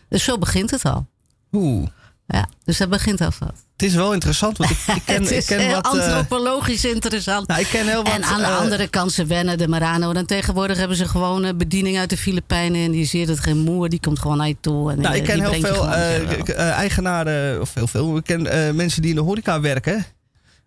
[0.10, 1.08] Dus zo begint het al.
[1.52, 1.88] Oeh.
[2.28, 3.54] Ja, dus dat begint al wat.
[3.78, 5.86] Het is wel interessant, want ik, ik ken, het ik is ken heel wat...
[5.86, 7.48] eh, antropologisch interessant.
[7.48, 8.14] nou, ik ken heel wat...
[8.14, 10.14] en aan de eh, andere kant, ze wennen de Marano.
[10.14, 12.82] Dan tegenwoordig hebben ze gewoon een bediening uit de Filipijnen.
[12.86, 14.92] En die ziet het geen moer, die komt gewoon naar je toe.
[14.92, 18.18] En, Nou, eh, ik ken die heel veel eh, eh, eigenaren, of heel veel.
[18.18, 20.06] Ik ken eh, mensen die in de horeca werken.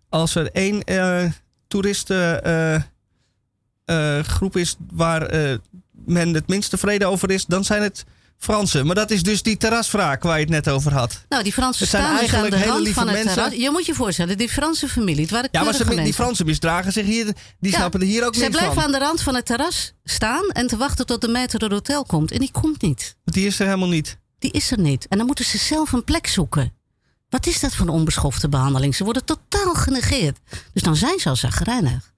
[0.09, 1.23] Als er één eh
[1.67, 2.83] toeristengroep
[4.21, 5.57] groep is waar eh,
[6.05, 8.05] men het minst tevreden over is, dan zijn het
[8.45, 8.85] Fransen.
[8.85, 11.25] Maar dat is dus die terraswraak waar je het net over had.
[11.29, 13.33] Nou, die Fransen Het staan dus aan eigenlijk de hele rand lieve van het mensen.
[13.43, 13.59] terras.
[13.59, 16.13] Je moet je voorstellen, die Franse familie, het waren Ja, maar ze, die.
[16.13, 17.25] Fransen misdragen zich hier,
[17.59, 18.85] die Ja, snappen er hier ook Zij niks blijven van.
[18.85, 22.03] aan de rand van het terras staan en te wachten tot de maître het hotel
[22.03, 22.31] komt.
[22.31, 23.15] En die komt niet.
[23.23, 24.17] Want die is er helemaal niet.
[24.39, 25.07] Die is er niet.
[25.07, 26.73] En dan moeten ze zelf een plek zoeken.
[27.29, 28.95] Wat is dat voor een onbeschofte behandeling?
[28.95, 30.39] Ze worden totaal genegeerd.
[30.73, 32.13] Dus dan zijn ze al zagrijnig.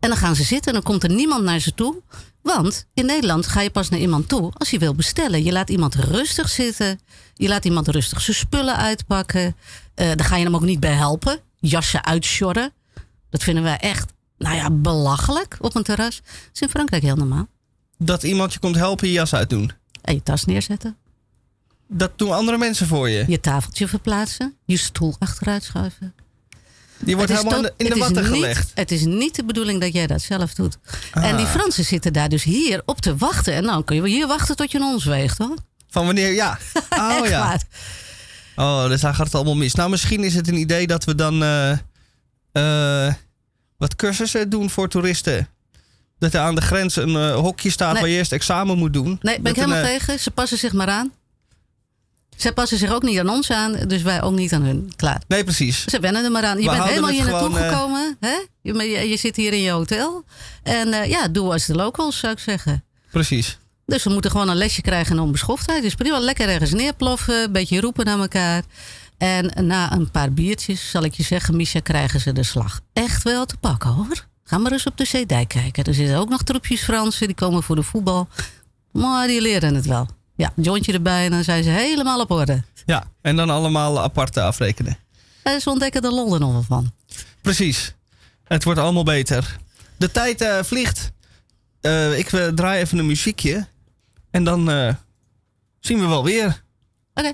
[0.00, 2.02] En dan gaan ze zitten en dan komt er niemand naar ze toe.
[2.42, 5.44] Want in Nederland ga je pas naar iemand toe als je wil bestellen.
[5.44, 7.00] Je laat iemand rustig zitten.
[7.34, 9.56] Je laat iemand rustig zijn spullen uitpakken.
[9.94, 11.38] Eh dan ga je hem ook niet bij helpen.
[11.58, 12.72] Jassen uitsjorren.
[13.30, 16.16] Dat vinden wij echt, nou ja, belachelijk op een terras.
[16.24, 17.48] Dat is in Frankrijk heel normaal.
[17.98, 19.72] Dat iemand je komt helpen je jas uitdoen.
[20.00, 20.96] En je tas neerzetten.
[21.88, 23.24] Dat doen andere mensen voor je.
[23.28, 24.56] Je tafeltje verplaatsen.
[24.64, 26.14] Je stoel achteruit schuiven.
[27.00, 28.70] Die wordt Het is helemaal in de, in watten niet- gelegd.
[28.74, 30.78] Het is niet de bedoeling dat jij dat zelf doet.
[31.12, 31.50] En die Ah.
[31.52, 33.54] Fransen zitten daar dus hier op te wachten.
[33.54, 35.56] En dan kun je hier wachten tot je een ons weegt, hoor.
[35.90, 36.58] Van wanneer, ja.
[36.90, 37.38] Oh ja.
[37.40, 37.62] waar.
[38.56, 39.74] Oh, dus daar gaat het allemaal mis.
[39.74, 41.70] Nou, misschien is het een idee dat we dan eh,
[42.52, 43.14] eh,
[43.76, 45.48] wat cursussen doen voor toeristen.
[46.18, 48.00] Dat er aan de grens een eh, hokje staat Nee.
[48.02, 49.18] waar je eerst examen moet doen.
[49.22, 50.18] Nee, ben Dat ik helemaal een, tegen.
[50.18, 51.12] Ze passen zich maar aan.
[52.40, 54.92] Ze passen zich ook niet aan ons aan, dus wij ook niet aan hun.
[54.96, 55.22] Klaar.
[55.28, 55.84] Nee, precies.
[55.84, 56.58] Ze wennen er maar aan.
[56.58, 58.16] Je We bent helemaal hier naartoe eh, gekomen.
[58.20, 58.38] Hè?
[58.62, 60.24] Je, je, je zit hier in je hotel.
[60.62, 62.84] En eh, ja, doe als de locals, zou ik zeggen.
[63.10, 63.58] Precies.
[63.86, 65.82] Dus we moeten gewoon een lesje krijgen in onbeschoftheid.
[65.82, 68.62] Dus prima, lekker ergens neerploffen, een beetje roepen naar elkaar.
[69.18, 73.22] En na een paar biertjes, zal ik je zeggen, Misha, krijgen ze de slag echt
[73.22, 74.26] wel te pakken hoor.
[74.44, 75.84] Ga maar eens op de Zeedijk kijken.
[75.84, 78.28] Er zitten ook nog troepjes Fransen, die komen voor de voetbal.
[78.92, 80.08] Maar die leren het wel.
[80.40, 82.62] Ja, een jointje erbij en dan zijn ze helemaal op orde.
[82.86, 84.96] Ja, en dan allemaal apart afrekenen.
[85.42, 86.92] En ze ontdekken de lol er nog wel van.
[87.40, 87.94] Precies.
[88.44, 89.56] Het wordt allemaal beter.
[89.96, 91.12] De tijd eh, vliegt.
[91.80, 93.66] Eh, ik eh, draai even een muziekje.
[94.30, 94.94] En dan eh,
[95.80, 96.62] zien we wel weer.
[97.14, 97.32] Oké.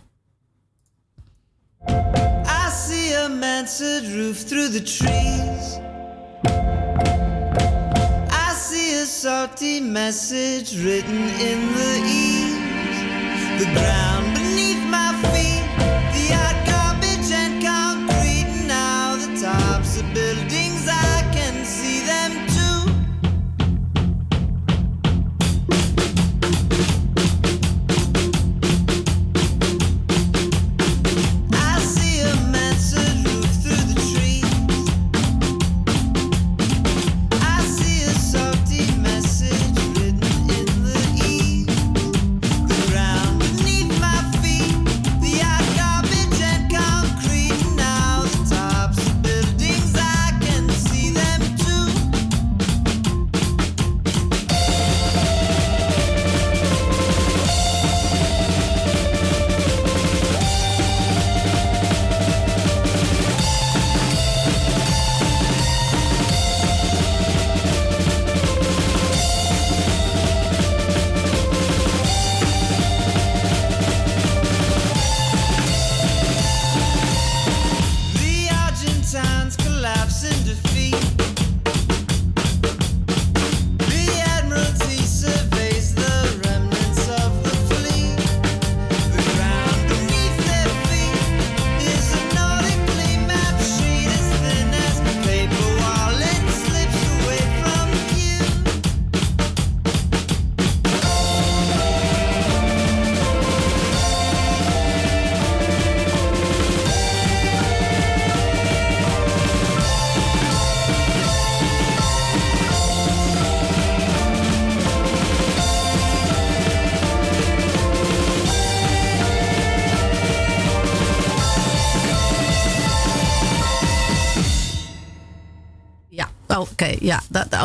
[2.46, 5.78] I see a mansard roof through the trees.
[8.30, 12.45] I see a salty message written in the eaves.
[13.58, 14.45] The ground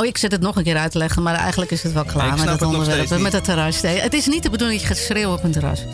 [0.01, 1.93] Dat, oh, ik zit het nog een keer uit te leggen, maar eigenlijk is het
[1.93, 3.19] wel klaar met nog onderwerp.
[3.19, 3.81] Met het terras.
[3.81, 5.85] Nee, het is niet de bedoeling dat je gaat schreeuwen op een terras.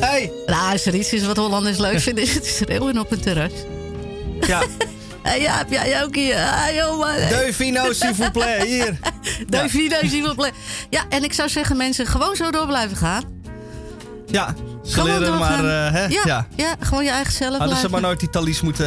[0.00, 0.32] Hey!
[0.46, 3.50] Nou, als er iets is wat Hollanders leuk vinden, is het schreeuwen op een terras.
[4.46, 4.62] Ja,
[5.46, 6.36] ja, heb jij ook hier?
[6.36, 7.14] Ah, joh, man.
[7.14, 8.66] de vino, s'il vous plaît.
[8.66, 8.98] Hier.
[9.70, 10.46] Zie je wel.
[10.90, 13.24] Ja, en ik zou zeggen, mensen, gewoon zo door blijven gaan.
[14.26, 15.64] Ja, ze leren maar...
[15.64, 16.04] eh, hè?
[16.06, 16.46] ja, Ja.
[16.56, 16.74] ja.
[16.80, 18.86] gewoon je eigen zelf Hadden ze maar nooit die talies moeten...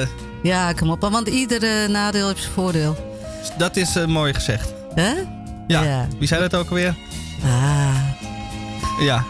[0.00, 0.06] eh,
[0.42, 1.00] Ja, kom op.
[1.00, 3.07] Want ieder eh, nadeel heeft zijn voordeel.
[3.56, 4.72] Dat is eh, mooi gezegd.
[4.94, 5.12] Hè?
[5.66, 5.82] Ja.
[5.82, 6.06] Ja.
[6.18, 6.94] Wie zei dat ook alweer?
[7.44, 7.94] Ah.
[9.00, 9.24] Ja.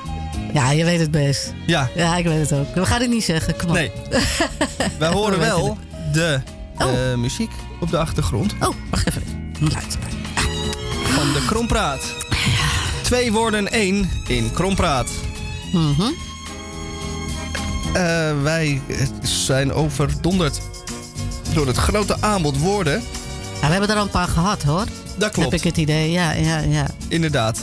[0.53, 1.53] Ja, je weet het best.
[1.67, 1.89] Ja.
[1.95, 2.75] Ja, ik weet het ook.
[2.75, 3.57] We gaan het niet zeggen.
[3.57, 3.75] Kom op.
[3.75, 3.91] Nee.
[4.99, 5.79] Wij horen We weten wel
[6.13, 6.41] de
[6.79, 7.11] Oh.
[7.11, 7.51] eh, muziek
[7.81, 9.53] op de achtergrond Oh, wacht even.
[9.61, 9.99] Luid.
[11.05, 12.01] van de Krompraat.
[13.03, 15.09] Twee woorden één in Krompraat.
[15.73, 16.03] Mhm.
[17.93, 18.81] Eh, wij
[19.23, 20.61] zijn overdonderd
[21.55, 23.03] door het grote aanbod woorden.
[23.61, 24.85] Ja, we hebben er al een paar gehad, hoor.
[25.19, 26.11] Dat klopt, Heb ik het idee.
[26.11, 26.87] Ja, ja, ja.
[27.09, 27.61] inderdaad.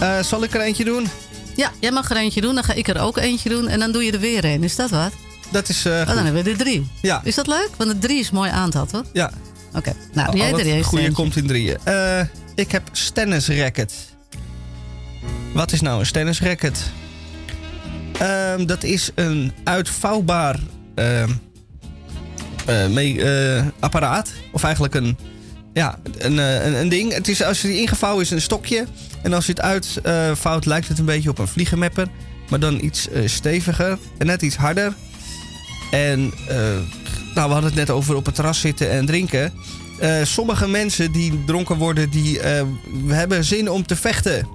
[0.00, 1.08] Eh, zal ik er eentje doen?
[1.56, 2.54] Ja, jij mag er eentje doen.
[2.54, 3.68] Dan ga ik er ook eentje doen.
[3.68, 4.62] En dan doe je er weer een.
[4.64, 5.10] Is dat wat?
[5.50, 6.86] Dat is eh, Oh, dan hebben we er drie.
[7.02, 7.68] Ja, Is dat leuk?
[7.76, 9.04] Want de drie is een mooi aantal, toch?
[9.12, 9.30] ja.
[9.74, 9.92] Oké.
[10.12, 11.22] Nou, doe jij Al er eerst goede eentje.
[11.22, 11.76] komt in drieën.
[11.84, 12.20] Eh,
[12.54, 13.94] ik heb stennis racket.
[15.52, 16.78] Wat is nou een stennis racket?
[18.18, 20.58] Ehm, dat is een uitvouwbaar
[20.94, 21.34] ehm, eh,
[22.90, 24.32] mee, eh, apparaat.
[24.52, 25.16] Of eigenlijk een,
[25.72, 27.12] ja, een, eh, een, een ding.
[27.12, 28.86] Het is, als het ingevouwen is een stokje.
[29.22, 32.08] En als je het uitvouwt lijkt het een beetje op een vliegenmapper.
[32.48, 34.94] Maar dan iets eh, steviger en net iets harder.
[35.90, 36.56] En eh,
[37.34, 39.52] Nou, we hadden het net over op het terras zitten en drinken.
[39.98, 42.62] Eh, sommige mensen die dronken worden, die eh,
[43.06, 44.46] hebben zin om te vechten.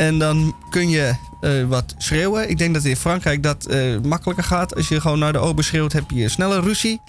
[0.00, 2.50] En dan kun je eh, wat schreeuwen.
[2.50, 4.74] Ik denk dat in Frankrijk dat eh, makkelijker gaat.
[4.74, 7.00] Als je gewoon naar de ober schreeuwt, heb je sneller ruzie.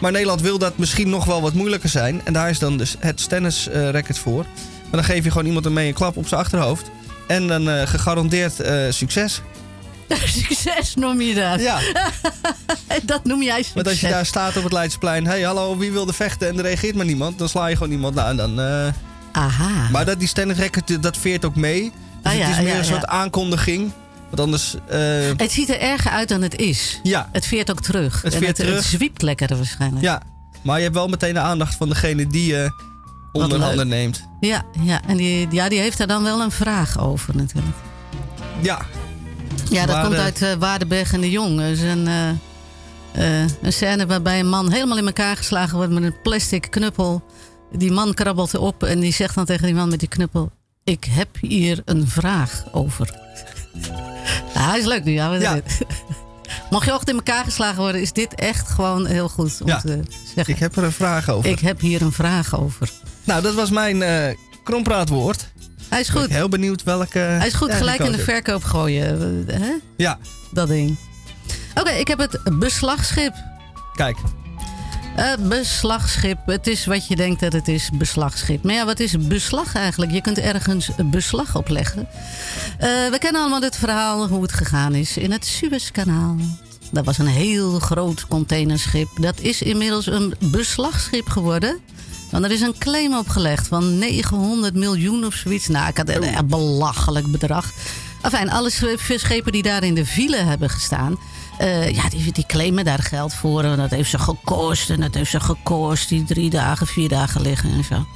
[0.00, 2.20] Maar Nederland wil dat misschien nog wel wat moeilijker zijn.
[2.24, 4.42] En daar is dan dus het tennisracket voor.
[4.82, 6.90] Maar dan geef je gewoon iemand ermee een klap op zijn achterhoofd.
[7.26, 9.40] En dan eh, gegarandeerd eh, succes.
[10.24, 11.60] Succes noem je dat.
[11.60, 11.78] Ja,
[13.02, 13.74] Dat noem jij succes.
[13.74, 15.26] want als je daar staat op het Leidsplein...
[15.26, 16.48] hey, hallo, wie wilde vechten?
[16.48, 17.38] En er reageert maar niemand.
[17.38, 18.36] Dan sla je gewoon iemand aan.
[18.36, 18.86] Dan, eh,
[19.32, 19.90] Aha.
[19.90, 21.92] Maar dat, die tennisracket, dat veert ook mee.
[22.26, 23.92] Dus Ah, ja, het is meer ja, een soort aankondiging.
[24.28, 24.74] Want anders...
[24.88, 24.98] eh,
[25.36, 27.00] Het ziet er erger uit dan het is.
[27.02, 28.22] ja, Het veert ook terug.
[28.22, 28.74] Het En veert het, terug.
[28.74, 30.02] het zwiept lekkerder waarschijnlijk.
[30.04, 30.22] ja,
[30.62, 32.70] maar je hebt wel meteen de aandacht van degene die je
[33.32, 33.66] onder leuk.
[33.66, 34.24] handen neemt.
[34.40, 35.00] Ja, ja.
[35.06, 37.76] en die, ja, die heeft daar dan wel een vraag over natuurlijk.
[38.62, 38.80] Ja,
[39.70, 41.60] Ja, dat komt uit eh, Waardenberg en de Jong.
[41.60, 42.28] Een, eh,
[43.42, 47.24] eh, een scène waarbij een man helemaal in elkaar geslagen wordt met een plastic knuppel.
[47.72, 50.50] Die man krabbelt op en die zegt dan tegen die man met die knuppel...
[50.86, 53.14] Ik heb hier een vraag over.
[54.58, 55.12] Hij is leuk nu.
[55.12, 55.60] Ja?
[56.70, 59.80] Mocht je ochtend in elkaar geslagen worden, is dit echt gewoon heel goed om Ja.
[59.80, 60.00] te
[60.34, 60.54] zeggen.
[60.54, 61.50] ik heb er een vraag over.
[61.50, 62.90] Ik heb hier een vraag over.
[63.24, 64.34] Nou, dat was mijn eh
[64.64, 65.48] krompraatwoord.
[65.88, 66.30] Hij is Ik ben goed.
[66.32, 67.18] heel benieuwd welke...
[67.18, 69.44] Hij is goed gelijk in de verkoop gooien.
[69.48, 69.72] eh, Hè?
[69.96, 70.18] Ja,
[70.52, 70.96] Dat ding.
[71.74, 73.34] Oké, ik heb het beslagschip.
[73.94, 74.16] kijk.
[75.16, 76.38] Eh, beslagschip.
[76.46, 78.62] Het is wat je denkt dat het is, beslagschip.
[78.62, 80.12] Maar ja, wat is beslag eigenlijk?
[80.12, 82.08] Je kunt ergens beslag opleggen.
[82.78, 86.36] Eh, we kennen allemaal dit verhaal, hoe het gegaan is in het Suezkanaal.
[86.92, 89.08] Dat was een heel groot containerschip.
[89.20, 91.78] Dat is inmiddels een beslagschip geworden.
[92.30, 95.68] Want er is een claim opgelegd van 900 miljoen of zoiets.
[95.68, 97.72] Nou, ik had een belachelijk bedrag.
[98.22, 98.70] Enfin, alle
[99.16, 101.18] schepen die daar in de file hebben gestaan...
[101.58, 103.64] eh, ja, die, die claimen daar geld voor.
[103.64, 104.90] En dat heeft ze gekost.
[104.90, 106.08] En dat heeft ze gekost.
[106.08, 108.06] Die drie dagen, vier dagen liggen en zo.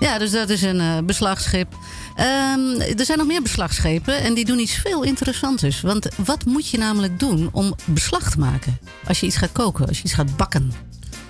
[0.00, 1.74] Ja, dus dat is een eh, beslagschip.
[2.16, 5.80] Ehm, er zijn nog meer beslagschepen en die doen iets veel interessants.
[5.80, 8.78] Want wat moet je namelijk doen om beslag te maken?
[9.06, 10.72] Als je iets gaat koken, als je iets gaat bakken.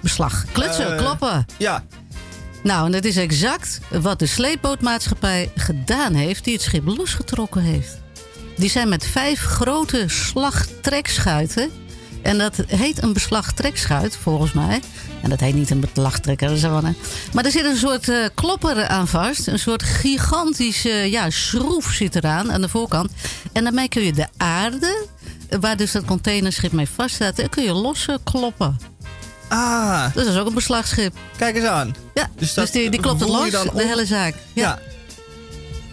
[0.00, 0.44] Beslag.
[0.52, 0.98] Klutsen, Eh.
[0.98, 1.46] kloppen.
[1.58, 1.84] Ja,
[2.62, 6.44] Nou, en dat is exact wat de sleepbootmaatschappij gedaan heeft...
[6.44, 7.98] die het schip losgetrokken heeft.
[8.56, 11.70] Die zijn met vijf grote slagtrekschuiten...
[12.22, 14.80] en dat heet een beslagtrekschuit, volgens mij.
[15.22, 16.96] En dat heet niet een beslagtrekker, dat is een-
[17.32, 19.46] Maar er zit een soort eh, klopper aan vast.
[19.46, 23.10] Een soort gigantische ja, schroef zit eraan, aan de voorkant.
[23.52, 25.06] En daarmee kun je de aarde...
[25.60, 27.48] waar dus dat containerschip mee vast staat...
[27.48, 28.78] kun je losse kloppen.
[29.48, 31.14] ah, Dus dat is ook een beslagschip.
[31.36, 31.94] kijk eens aan.
[32.14, 34.34] Ja, Dus dus, dat die, die klopt het los, dan de hele zaak.
[34.52, 34.78] Ja, Ja,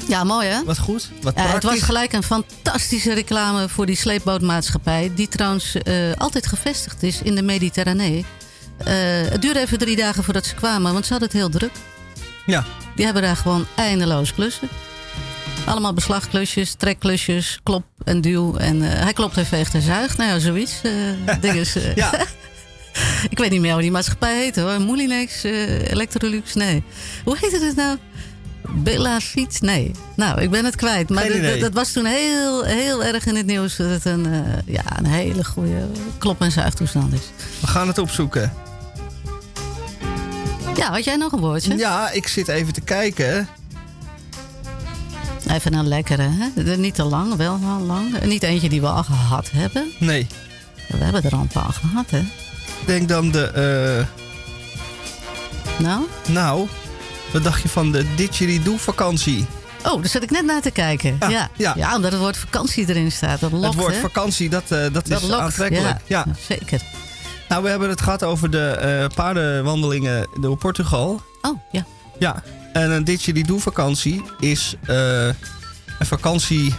[0.07, 0.23] ja.
[0.23, 0.63] mooi hè?
[0.63, 1.09] wat goed.
[1.21, 5.11] Wat Ja, het was gelijk een fantastische reclame voor die sleepbootmaatschappij...
[5.15, 8.25] die trouwens eh, altijd gevestigd is in de Mediterranee.
[8.77, 8.93] Eh,
[9.31, 11.71] het duurde even drie dagen voordat ze kwamen, want ze hadden het heel druk.
[12.45, 14.69] Ja, Die hebben daar gewoon eindeloos klussen.
[15.65, 18.55] Allemaal beslagklusjes, trekklusjes, klop en duw.
[18.55, 20.17] En eh, hij klopt en veegt en zuigt.
[20.17, 20.81] Nou ja, zoiets.
[21.41, 22.11] ding is, eh, ja.
[23.29, 24.81] Ik weet niet meer hoe die maatschappij heet hoor.
[24.81, 26.83] Moulinex, Electrolux, nee.
[27.23, 27.97] Hoe heette het nou?
[28.69, 29.59] Bella Fiets?
[29.59, 29.91] Nee.
[30.15, 31.09] Nou, ik ben het kwijt.
[31.09, 33.75] Maar dat- dat, was toen heel, heel erg in het nieuws.
[33.75, 35.87] Dat het een, eh, ja, een hele goede
[36.17, 37.21] klop- en zuigtoestand is.
[37.61, 38.53] we gaan het opzoeken.
[40.75, 41.77] Ja, had jij nog een woordje?
[41.77, 43.47] Ja, ik zit even te kijken.
[45.51, 46.75] Even een lekkere, hè?
[46.77, 48.23] Niet te lang, wel wel lang.
[48.23, 49.91] Niet eentje die we al gehad hebben.
[49.99, 50.27] Nee,
[50.87, 52.19] We hebben er al een paar gehad, hè?
[52.19, 53.45] ik denk dan de...
[53.45, 54.05] eh,
[55.85, 56.03] Nou?
[56.27, 56.67] nou,
[57.33, 59.45] wat dacht je van de didgeridoo vakantie?
[59.85, 61.15] Oh, daar zat ik net naar te kijken.
[61.19, 61.73] Ja, Ja, ja.
[61.75, 61.95] ja.
[61.95, 63.39] omdat het woord vakantie erin staat.
[63.39, 63.99] Dat lokt, het woord hè?
[63.99, 65.99] vakantie, dat, eh, dat, Dat is lokt, aantrekkelijk.
[66.07, 66.25] Ja.
[66.47, 66.81] zeker.
[67.49, 71.21] Nou, we hebben het gehad over de eh, paardenwandelingen door Portugal.
[71.41, 71.85] Oh, ja.
[72.19, 76.73] Ja, en een didgeridoo vakantie is eh, een vakantie...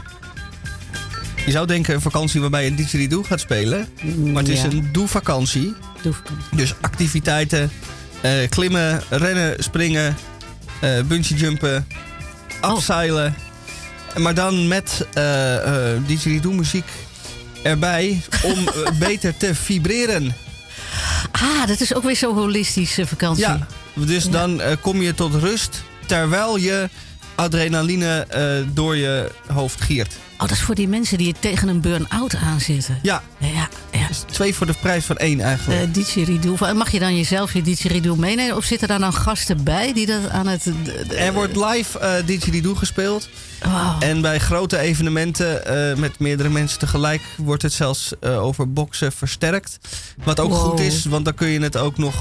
[1.46, 3.88] Je zou denken een vakantie waarbij je didgeridoo gaat spelen.
[4.32, 5.74] Maar het is een doe-vakantie.
[6.50, 7.70] Dus activiteiten,
[8.48, 10.16] klimmen, rennen, springen,
[11.06, 11.86] bungee jumpen,
[12.60, 13.34] afzeilen.
[14.16, 15.56] Maar dan met eh
[15.94, 16.84] eh didgeridoo muziek
[17.62, 20.34] erbij om eh, beter te vibreren.
[21.32, 23.44] Ah, dat is ook weer zo holistische vakantie.
[23.44, 24.30] Ja, dus Ja.
[24.30, 26.88] dan eh, kom je tot rust terwijl je
[27.34, 28.42] adrenaline eh,
[28.74, 30.14] door je hoofd giert.
[30.34, 32.98] Oh, dat is voor die mensen die tegen een burn-out aanzitten.
[33.02, 34.08] Ja, Ja, ja.
[34.08, 35.80] dus twee voor de prijs van één eigenlijk.
[35.82, 36.74] Eh didgeridoo.
[36.74, 38.56] Mag je dan jezelf je didgeridoo meenemen?
[38.56, 40.70] Of zitten daar dan gasten bij die dat aan het...
[41.16, 43.28] er wordt live eh didgeridoo gespeeld.
[43.98, 45.62] En bij grote evenementen
[46.00, 49.78] met meerdere mensen tegelijk wordt het zelfs over boksen versterkt.
[50.24, 50.60] Wat ook Wow.
[50.70, 52.14] goed is, want dan kun je het ook nog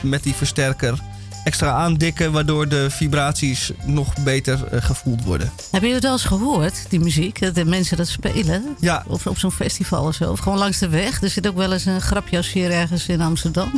[0.00, 0.98] met die versterker
[1.44, 5.52] extra aandikken, waardoor de vibraties nog beter eh, gevoeld worden.
[5.70, 7.40] Heb je het wel eens gehoord, die muziek?
[7.40, 8.64] Dat de mensen dat spelen?
[8.80, 10.30] Ja, Of op zo'n festival of zo?
[10.30, 11.22] Of gewoon langs de weg?
[11.22, 13.70] Er zit ook wel eens een grapje als hier ergens in Amsterdam.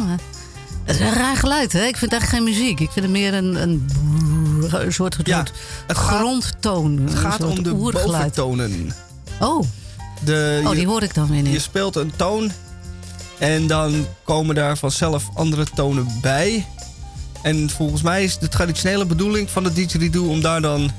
[0.85, 1.83] Het is een raar geluid, hè?
[1.85, 2.81] Ik vind eigenlijk geen muziek.
[2.81, 3.89] Ik vind het meer een, een,
[4.63, 5.53] een soort, soort Ja, het
[5.87, 6.99] gaat- grondtoon.
[7.05, 8.07] het gaat om de oergeluid.
[8.35, 8.93] boventonen.
[9.41, 9.63] Oh,
[10.25, 11.61] De, oh, je- die hoor ik dan weer Je niet.
[11.61, 12.51] speelt een toon
[13.39, 16.67] en dan komen daar vanzelf andere tonen bij.
[17.43, 20.91] En volgens mij is de traditionele bedoeling van de didgeridoo om daar dan eh,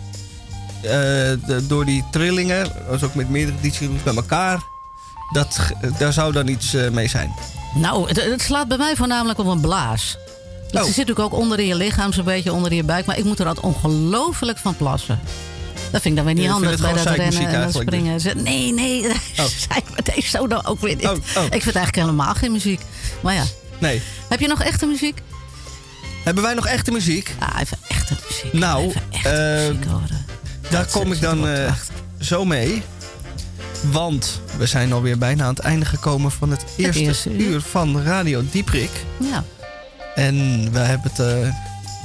[0.92, 4.62] de- door die trillingen, dus ook met meerdere didgeridoos bij elkaar,
[5.32, 5.58] dat,
[5.98, 7.34] daar zou dan iets eh, mee zijn.
[7.76, 10.18] Nou, het, het slaat bij mij voornamelijk op een blaas.
[10.72, 10.88] Het Oh.
[10.88, 13.06] zit natuurlijk ook onder in je lichaam, zo'n beetje onder in je buik.
[13.06, 15.20] Maar ik moet er altijd ongelooflijk van plassen.
[15.92, 18.20] Dat vind ik dan weer niet vindt handig bij dat rennen en dat springen.
[18.22, 19.06] Ze- Nee, nee,
[19.40, 19.46] Oh.
[20.04, 21.06] deze zo dan ook weer niet.
[21.06, 21.44] Oh, oh.
[21.44, 22.82] Ik vind eigenlijk helemaal geen muziek.
[23.22, 23.44] Maar ja,
[23.80, 24.02] Nee.
[24.30, 25.22] heb je nog echte muziek?
[26.24, 27.36] Hebben wij nog echte muziek?
[27.40, 28.54] Ja, even echte muziek.
[28.54, 30.26] Nou, even echte eh, muziek horen.
[30.70, 31.74] Daar kom ik dan eh,
[32.20, 32.82] zo mee.
[33.92, 37.40] Want we zijn alweer bijna aan het einde gekomen van het eerste, eerste uur.
[37.48, 38.90] uur van Radio Dieprik.
[39.20, 39.44] Ja.
[40.16, 40.36] En
[40.72, 41.56] we, hebben het, eh,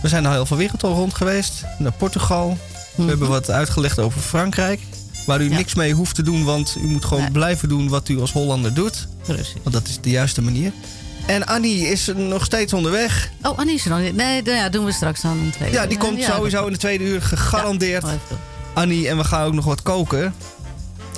[0.02, 1.62] we zijn al heel veel wereld al rond geweest.
[1.78, 2.58] Naar Portugal.
[2.94, 3.08] We Mhm.
[3.08, 4.80] hebben wat uitgelegd over Frankrijk.
[5.26, 5.56] Waar u Ja.
[5.56, 7.30] niks mee hoeft te doen, want u moet gewoon Nee.
[7.32, 9.06] blijven doen wat u als Hollander doet.
[9.22, 9.52] Precies.
[9.62, 10.72] Want dat is de juiste manier.
[11.28, 13.30] En Annie is nog steeds onderweg.
[13.42, 14.16] Oh, Annie is er nog niet.
[14.16, 15.76] Nee, ja, doen we straks dan een tweede.
[15.76, 18.02] Ja, die komt Ja, sowieso in de tweede uur gegarandeerd.
[18.02, 18.38] Doen.
[18.74, 20.34] Annie, en we gaan ook nog wat koken.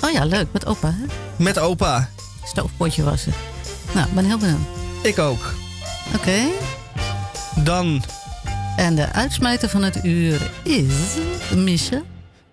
[0.03, 0.47] Oh ja, leuk.
[0.51, 1.05] Met opa, hè?
[1.35, 2.09] Met opa.
[2.45, 3.33] Stoofpotje wassen.
[3.93, 4.59] Nou, ik ben heel benieuwd.
[5.01, 5.53] Ik ook.
[6.15, 6.39] Oké.
[7.55, 8.03] Dan,
[8.75, 10.93] En de uitsmijter van het uur is...
[11.55, 12.01] Misha.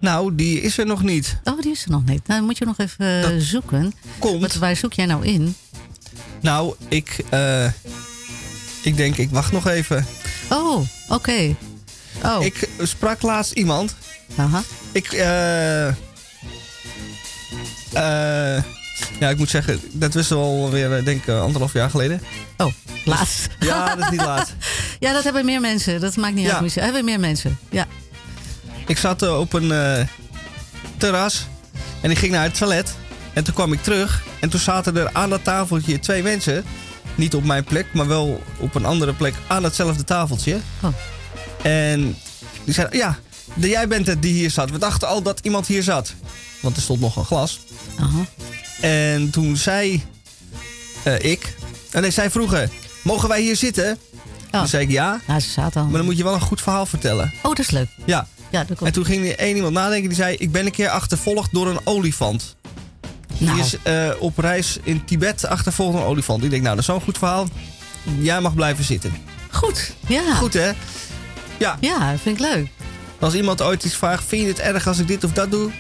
[0.01, 1.39] nou, die is er nog niet.
[1.45, 2.27] Oh, die is er nog niet.
[2.27, 3.93] Nou, moet je nog even eh, Dat zoeken.
[4.19, 4.41] Komt.
[4.41, 5.57] Wat, waar zoek jij nou in?
[6.41, 7.65] Nou, ik, eh,
[8.83, 10.07] ik denk, ik wacht nog even.
[10.51, 11.55] Oh, oké.
[12.25, 13.95] Oh, Ik sprak laatst iemand.
[14.37, 14.63] aha.
[14.93, 15.87] Ik, eh.
[15.89, 15.95] eh,
[19.21, 22.23] ja, ik moet zeggen, dat was alweer, eh, denk ik, anderhalf jaar geleden.
[22.57, 22.73] Oh,
[23.05, 23.49] laatst.
[23.61, 24.53] Ja, dat is niet laat.
[25.01, 26.01] Ja, dat hebben meer mensen.
[26.01, 26.53] Dat maakt niet Ja.
[26.53, 26.61] uit.
[26.61, 26.81] Misha.
[26.83, 27.59] Hebben meer mensen.
[27.71, 27.87] Ja.
[28.87, 29.73] Ik zat op een
[30.97, 31.47] terras
[32.01, 32.95] en ik ging naar het toilet.
[33.33, 36.65] En toen kwam ik terug en toen zaten er aan dat tafeltje twee mensen.
[37.15, 40.59] Niet op mijn plek, maar wel op een andere plek aan hetzelfde tafeltje.
[40.83, 40.91] Oh.
[41.63, 42.17] En
[42.65, 43.19] die zeiden, ja,
[43.55, 44.71] jij bent het die hier zat.
[44.71, 46.15] We dachten al dat iemand hier zat.
[46.61, 47.61] Want er stond nog een glas.
[48.81, 50.03] En toen zei
[51.03, 51.55] eh, ik,
[51.91, 52.71] en nee, zij vroegen,
[53.03, 53.99] mogen wij hier zitten?
[54.53, 54.59] Oh.
[54.59, 55.87] Toen zei ik ja, ze zaten al.
[55.87, 57.33] maar dan moet je wel een goed verhaal vertellen.
[57.37, 57.89] Oh, dat is leuk.
[58.05, 58.93] Ja, Ja, dat en komt.
[58.93, 61.81] toen ging er één iemand nadenken die zei: Ik ben een keer achtervolgd door een
[61.85, 62.57] olifant.
[63.39, 66.45] Nou, Die is eh, op reis in Tibet achtervolgd door een olifant.
[66.45, 67.47] Ik denk, nou, dat is zo'n goed verhaal.
[68.19, 69.13] Jij mag blijven zitten.
[69.51, 69.93] goed.
[70.07, 70.35] Ja.
[70.35, 70.71] Goed hè?
[71.57, 72.67] Ja, Ja, vind ik leuk.
[73.21, 75.71] als iemand ooit iets vraagt: Vind je het erg als ik dit of dat doe?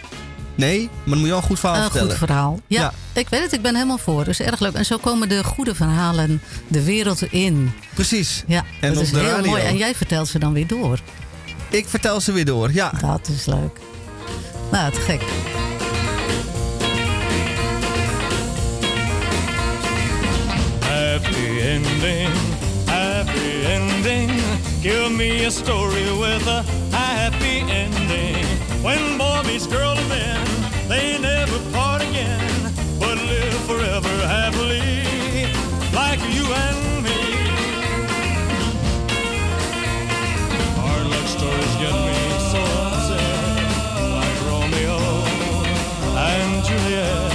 [0.55, 2.09] Nee, maar dan moet je wel een goed verhaal Een vertellen.
[2.09, 2.61] goed verhaal.
[2.67, 2.93] Ja, Ja.
[3.21, 3.53] ik weet het.
[3.53, 4.25] Ik ben helemaal voor.
[4.25, 4.73] Dus erg leuk.
[4.75, 7.73] En zo komen de goede verhalen de wereld in.
[7.95, 8.43] Precies.
[8.47, 9.51] Ja, En dat is heel radio.
[9.51, 9.63] mooi.
[9.63, 10.99] En jij vertelt ze dan weer door.
[11.71, 12.73] Ik vertel ze weer door.
[12.73, 12.93] Ja.
[13.01, 13.79] Dat is leuk.
[14.71, 15.23] Nou, te gek.
[21.21, 22.31] Happy ending,
[22.87, 24.31] happy ending.
[24.81, 26.62] Give me a story with a
[26.93, 28.45] happy ending.
[28.85, 30.47] When boy meets girl and then
[30.89, 35.51] they never part again, but live forever happily,
[35.93, 37.21] like you and me.
[40.79, 42.19] Hard luck stories get me
[42.53, 43.59] so upset,
[44.19, 44.99] like Romeo
[46.31, 47.33] and Juliet.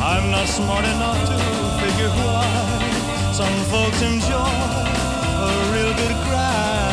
[0.00, 1.45] I'm not smart enough to
[2.08, 6.85] why some folks enjoy a real good cry.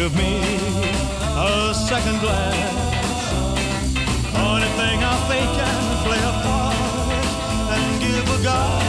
[0.00, 0.40] give me
[1.36, 3.22] a second glance.
[4.34, 6.74] Only thing I think can play a part
[7.76, 8.79] and give a God.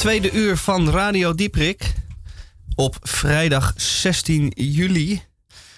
[0.00, 1.92] Tweede uur van Radio Dieprik.
[2.74, 5.22] Op vrijdag 16 juli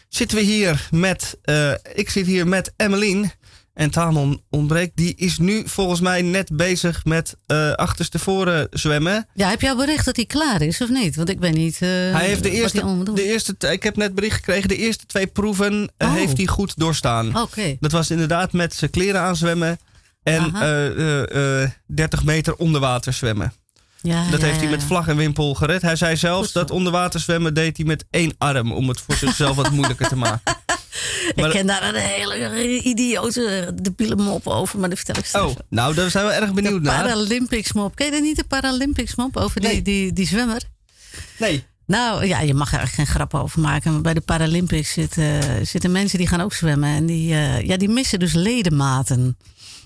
[0.09, 1.39] zitten we hier met.
[1.43, 3.31] eh, ik zit hier met Emmeline.
[3.75, 4.97] En Tamon ontbreekt.
[4.97, 9.27] Die is nu volgens mij net bezig met eh achterstevoren zwemmen.
[9.35, 11.17] Ja, heb jij al bericht dat hij klaar is of niet?
[11.17, 11.75] Want ik weet niet.
[11.75, 13.55] eh, hij heeft de eerste, de eerste.
[13.71, 14.69] Ik heb net bericht gekregen.
[14.69, 16.15] De eerste twee proeven Oh.
[16.15, 17.37] heeft hij goed doorstaan.
[17.41, 17.77] Oké.
[17.81, 19.79] Dat was inderdaad met zijn kleren aanzwemmen.
[20.23, 20.63] En Aha.
[20.63, 23.53] eh, eh, eh, 30 meter onder water zwemmen.
[24.03, 25.83] Ja, Dat ja, heeft hij met vlag en wimpel gered.
[25.83, 28.73] Hij zei zelfs dat onderwater zwemmen deed hij met één arm.
[28.73, 30.41] Om het voor zichzelf wat moeilijker te maken.
[31.35, 35.51] Ik ken daar een hele idiote debiele mop over, maar dat vertel ik straks.
[35.51, 37.03] Oh, nou, daar zijn we erg de benieuwd naar.
[37.03, 37.95] Paralympics mop.
[37.97, 39.83] Ken je niet, de Paralympics mop over die, Nee.
[39.83, 40.63] die, die zwemmer?
[41.39, 41.65] Nee.
[41.87, 43.93] Nou ja, je mag er eigenlijk geen grap over maken.
[43.93, 46.89] Maar bij de Paralympics zitten, zitten mensen die gaan ook zwemmen.
[46.89, 49.37] En die, eh, ja, die missen dus ledematen.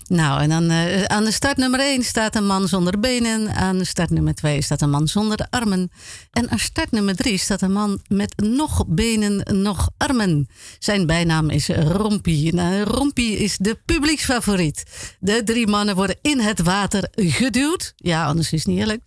[0.07, 3.55] Nou, en dan eh, aan de start nummer 1 staat een man zonder benen.
[3.55, 5.91] Aan de start nummer 2 staat een man zonder armen.
[6.31, 10.47] En aan start nummer 3 staat een man met nog benen, nog armen.
[10.79, 12.53] Zijn bijnaam is Rompie.
[12.53, 14.83] Nou, Rompie is de publieksfavoriet.
[15.19, 17.93] De drie mannen worden in het water geduwd.
[17.95, 19.01] Ja, anders is het niet eerlijk.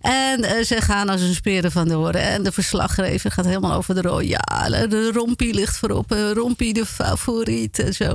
[0.00, 2.12] En eh, ze gaan als een speren van.
[2.14, 4.26] En de verslaggever gaat helemaal over de.
[4.26, 6.12] Ja, de Rompie ligt voorop.
[6.12, 8.14] eh, Rompie de favoriet en zo.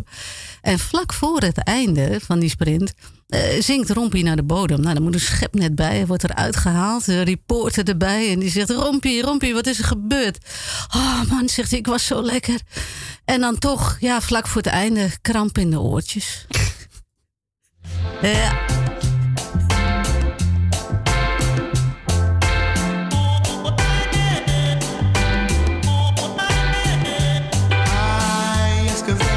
[0.61, 2.93] En vlak voor het einde van die sprint
[3.27, 4.81] eh, zinkt Rompie naar de bodem.
[4.81, 6.05] Nou, dan moet een schep net bij.
[6.05, 7.05] Wordt eruit gehaald.
[7.05, 8.31] De reporter erbij.
[8.31, 10.37] En die zegt, Rompie, Rompie, wat is er gebeurd?
[10.95, 12.59] Oh man, zegt hij, ik was zo lekker.
[13.25, 16.45] En dan toch, ja, vlak voor het einde, kramp in de oortjes.
[18.21, 18.84] ja.
[29.07, 29.34] I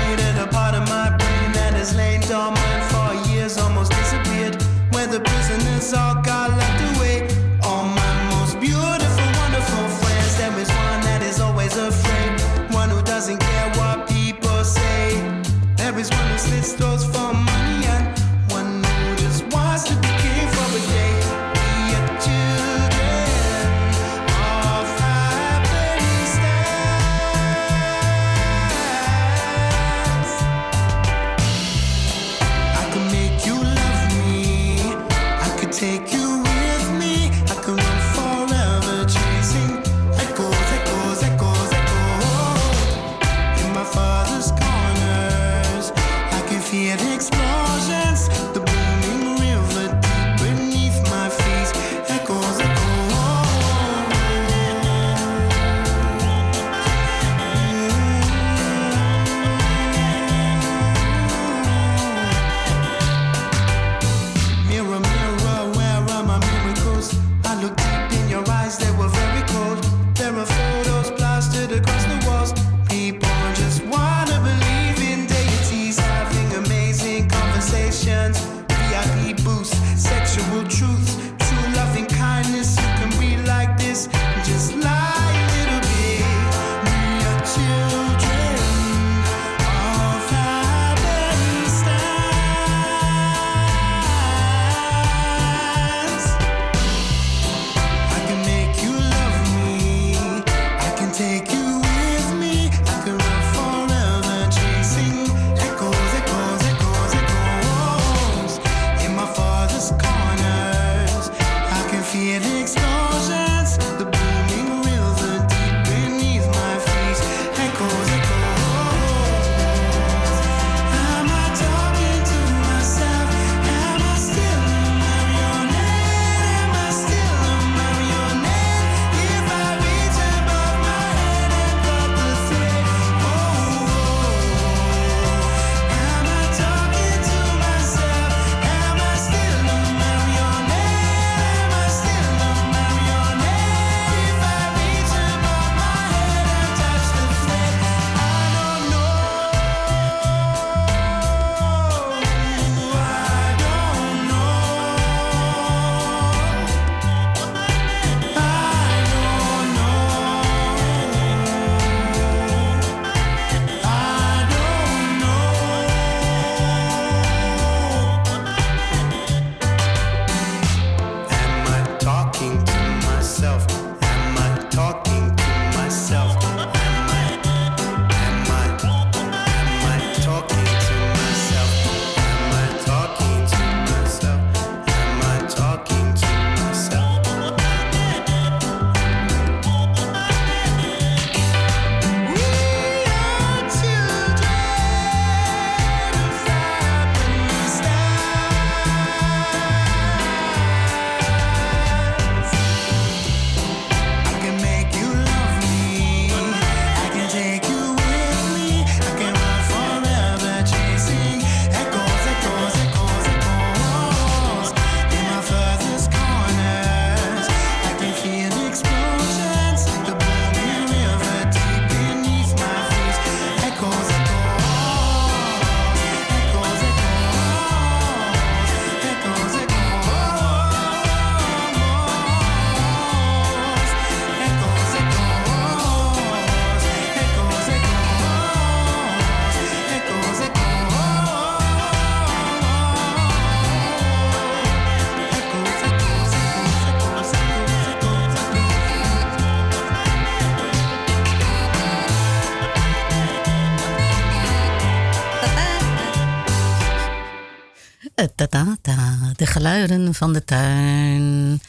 [260.14, 261.61] van de tuin.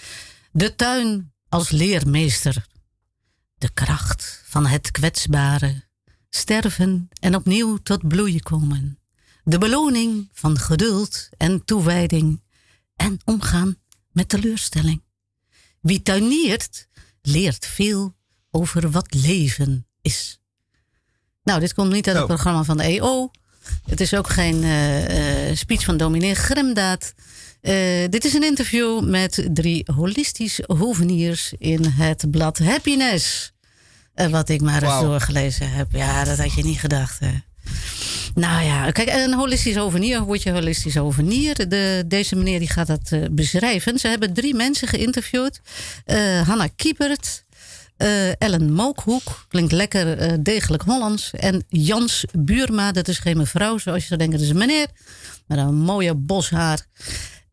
[0.52, 2.66] De tuin als leermeester.
[3.58, 5.88] De kracht van het kwetsbare.
[6.30, 9.00] Sterven en opnieuw tot bloei komen.
[9.44, 12.42] De beloning van geduld en toewijding.
[12.96, 13.78] En omgaan
[14.12, 15.02] met teleurstelling.
[15.82, 16.88] Wie tuiniert,
[17.22, 18.16] leert veel
[18.52, 20.40] over wat leven is.
[21.44, 22.34] Nou, dit komt niet uit het Zo.
[22.34, 23.32] programma van de EO.
[23.86, 27.14] Het is ook geen eh, eh, speech van dominee Gremdaad.
[27.62, 27.74] Eh,
[28.10, 33.52] dit is een interview met drie holistisch hoveniers in het blad Happiness.
[34.14, 35.88] Eh, wat ik maar eens doorgelezen heb.
[35.92, 37.20] Ja, dat had je niet gedacht.
[37.20, 37.32] Hè.
[38.36, 41.70] Nou ja, kijk, een holistisch hovenier, word je holistisch hovenier.
[41.70, 44.00] De, deze meneer die gaat dat eh, beschrijven.
[44.00, 45.62] Ze hebben drie mensen geïnterviewd.
[46.46, 47.44] Hanna Kiepert,
[48.38, 51.32] Ellen Mookhoek, klinkt lekker degelijk Hollands.
[51.32, 54.88] En Jans Buurma, dat is geen mevrouw zoals je zou denken, dat is een meneer.
[55.48, 56.86] Met een mooie boshaar.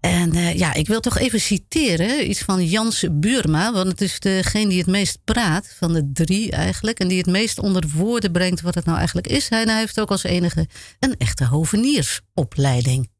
[0.07, 3.73] En eh, ja, ik wil toch even citeren iets van Jans Buurma.
[3.73, 6.99] Want het is degene die het meest praat van de drie eigenlijk.
[6.99, 9.49] En die het meest onder woorden brengt wat het nou eigenlijk is.
[9.49, 13.11] Hij, hij heeft ook als enige een echte hoveniersopleiding.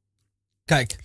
[0.65, 0.97] Kijk,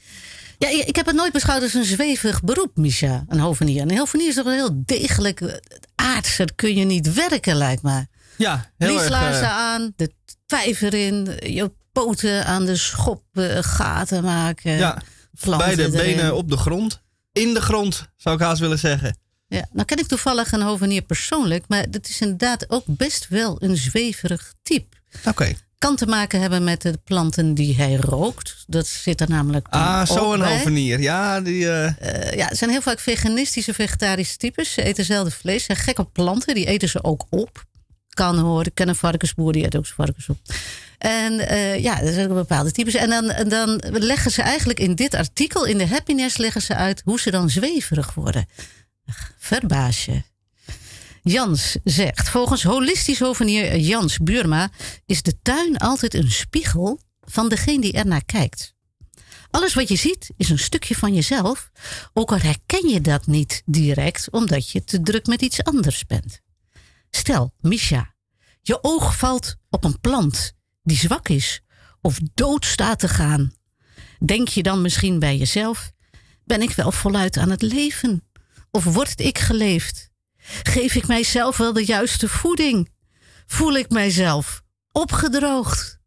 [0.58, 3.82] Ja, ik heb het nooit beschouwd als een zweverig beroep, Misha, een hovenier.
[3.82, 5.56] Een hovenier is toch een heel degelijk eh,
[5.96, 8.06] aardser kun je niet werken, lijkt me.
[8.38, 8.94] ja, heel.
[8.94, 10.14] Lieslaarzen eh, aan, de
[10.48, 13.24] vijver in, je poten aan de schop
[13.62, 14.78] gaten maken.
[14.78, 15.02] ja,
[15.46, 15.92] beide erin.
[15.92, 17.02] benen op de grond.
[17.32, 19.18] In de grond, zou ik haast willen zeggen.
[19.48, 23.56] Ja, nou ken ik toevallig een hovenier persoonlijk, maar dat is inderdaad ook best wel
[23.64, 24.96] een zweverig type.
[25.26, 25.54] Oké.
[25.78, 28.64] Kan te maken hebben met de planten die hij rookt.
[28.68, 30.58] Dat zit er namelijk Ah, ook zo een bij.
[30.58, 31.00] hovenier.
[31.00, 31.70] Ja, die...
[31.70, 31.88] eh,
[32.30, 34.74] Eh, ja, het zijn heel vaak veganistische, vegetarische types.
[34.74, 35.60] Ze eten zelden vlees.
[35.60, 36.56] Ze zijn gek op planten.
[36.56, 37.66] Die eten ze ook op.
[38.10, 38.66] Kan horen.
[38.66, 40.38] Ik ken een varkensboer, die eet ook zijn varkens op.
[41.02, 42.94] En eh, ja, er zijn ook bepaalde types.
[42.94, 47.02] En dan, dan leggen ze eigenlijk in dit artikel, in de happiness, leggen ze uit
[47.06, 48.46] hoe ze dan zweverig worden.
[49.06, 50.22] Ach, Verbaas je.
[51.22, 54.70] Jans zegt, volgens holistisch hovenier Jans Buurma
[55.06, 58.74] is de tuin altijd een spiegel van degene die ernaar kijkt.
[59.50, 61.72] Alles wat je ziet is een stukje van jezelf,
[62.14, 66.42] ook al herken je dat niet direct omdat je te druk met iets anders bent.
[67.10, 68.14] Stel, Misha,
[68.62, 70.54] je oog valt op een plant
[70.92, 71.62] die zwak is
[72.02, 73.54] of dood staat te gaan.
[74.26, 75.92] Denk je dan misschien bij jezelf:
[76.44, 78.24] ben ik wel voluit aan het leven?
[78.72, 80.10] Of word ik geleefd?
[80.64, 82.90] Geef ik mijzelf wel de juiste voeding?
[83.46, 84.62] Voel ik mijzelf
[84.92, 85.90] opgedroogd?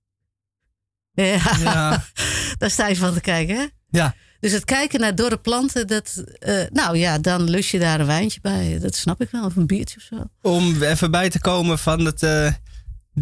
[1.16, 2.04] Ja, ja,
[2.58, 3.66] daar sta je van te kijken, hè?
[3.88, 4.14] ja.
[4.40, 8.06] Dus het kijken naar dorre planten, dat, eh, nou ja, dan lus je daar een
[8.06, 8.78] wijntje bij.
[8.80, 10.50] Dat snap ik wel, of een biertje of zo.
[10.50, 12.52] Om even bij te komen van het eh,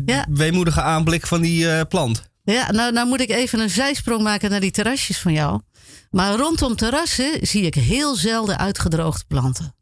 [0.07, 0.27] Ja.
[0.31, 2.31] weemoedige aanblik van die eh, plant.
[2.45, 5.61] Ja, nou, nou moet ik even een zijsprong maken naar die terrasjes van jou.
[6.11, 9.75] Maar rondom terrassen zie ik heel zelden uitgedroogde planten.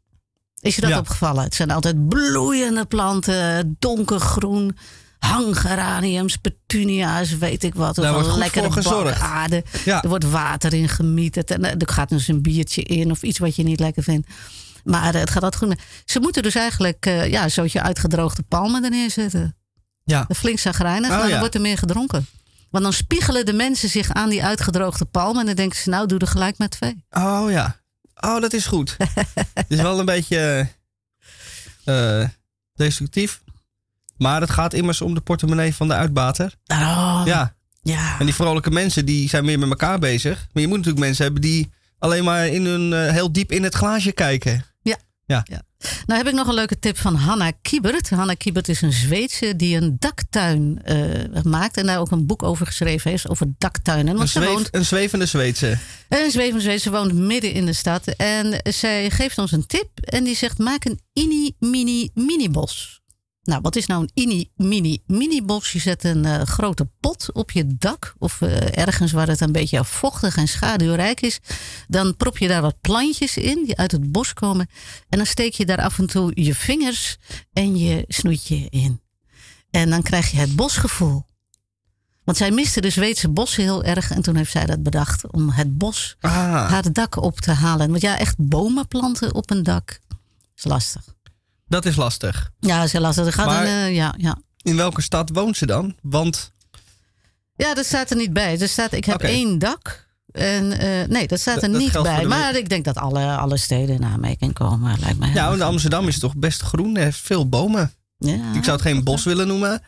[0.59, 0.97] Is je dat Ja.
[0.97, 1.43] opgevallen?
[1.43, 4.77] Het zijn altijd bloeiende planten, donkergroen,
[5.19, 7.97] hanggeraniums, petunia's, weet ik wat.
[7.97, 9.07] Of Daar een wordt lekkere voor.
[9.85, 10.03] Ja.
[10.03, 13.39] Er wordt water in gemieterd en eh, er gaat dus een biertje in of iets
[13.39, 14.27] wat je niet lekker vindt.
[14.83, 15.81] Maar eh, het gaat altijd goed.
[16.05, 19.55] Ze moeten dus eigenlijk ja, een soortje uitgedroogde palmen er neerzetten.
[20.11, 20.27] Ja.
[20.35, 21.39] Flink zagrijnig, Oh, maar dan ja.
[21.39, 22.27] wordt er meer gedronken.
[22.69, 25.39] Want dan spiegelen de mensen zich aan die uitgedroogde palmen.
[25.39, 27.05] En dan denken ze, nou doe er gelijk maar twee.
[27.09, 27.79] Oh ja.
[28.19, 28.97] Oh, dat is goed.
[29.53, 30.67] Het is wel een beetje
[31.83, 32.23] eh,
[32.73, 33.41] destructief.
[34.17, 36.55] Maar het gaat immers om de portemonnee van de uitbater.
[36.63, 37.25] Daarom.
[37.25, 37.55] Ja.
[37.81, 38.19] Ja.
[38.19, 40.47] En die vrolijke mensen die zijn meer met elkaar bezig.
[40.53, 43.63] Maar je moet natuurlijk mensen hebben die alleen maar in hun, eh, heel diep in
[43.63, 44.65] het glaasje kijken.
[46.05, 48.09] Nou heb ik nog een leuke tip van Hanna Kiebert.
[48.09, 51.77] Hanna Kiebert is een Zweedse die een daktuin eh, maakt.
[51.77, 54.07] En daar ook een boek over geschreven heeft, over daktuinen.
[54.11, 55.77] Een, Want ze zweef- woont een zwevende Zweedse.
[56.09, 58.07] Een zwevende Zweedse woont midden in de stad.
[58.07, 59.89] En zij geeft ons een tip.
[59.99, 63.00] En die zegt: maak een ini mini mini bos.
[63.43, 65.71] Nou, wat is nou een ini mini mini bos?
[65.71, 68.15] Je zet een eh, grote pot op je dak.
[68.17, 71.39] Of eh, ergens waar het een beetje vochtig en schaduwrijk is.
[71.87, 74.69] Dan prop je daar wat plantjes in die uit het bos komen.
[75.09, 77.17] En dan steek je daar af en toe je vingers
[77.53, 79.01] en je snoetje in.
[79.71, 81.25] En dan krijg je het bosgevoel.
[82.23, 84.11] Want zij miste de Zweedse bossen heel erg.
[84.11, 86.31] En toen heeft zij dat bedacht om het bos Ah,
[86.69, 87.89] haar dak op te halen.
[87.89, 89.99] Want ja, echt bomen planten op een dak
[90.55, 91.03] is lastig.
[91.71, 92.51] Dat is lastig.
[92.59, 93.25] Ja, is heel lastig.
[93.25, 94.37] Er gaat Maar- een, eh, ja, ja.
[94.61, 95.95] In welke stad woont ze dan?
[96.01, 96.51] Want
[97.55, 98.59] ja, dat staat er niet bij.
[98.59, 100.09] Er staat, ik heb één dak.
[100.31, 102.25] En eh, nee, dat staat er Dat- dat niet bij.
[102.25, 104.99] Maar ik denk dat alle, alle steden in aanmerking komen.
[104.99, 105.33] Lijkt mij.
[105.33, 106.95] ja, want Amsterdam is toch best groen.
[106.97, 107.93] Er heeft veel bomen.
[108.17, 109.81] Ja, Ik zou het geen bos willen noemen.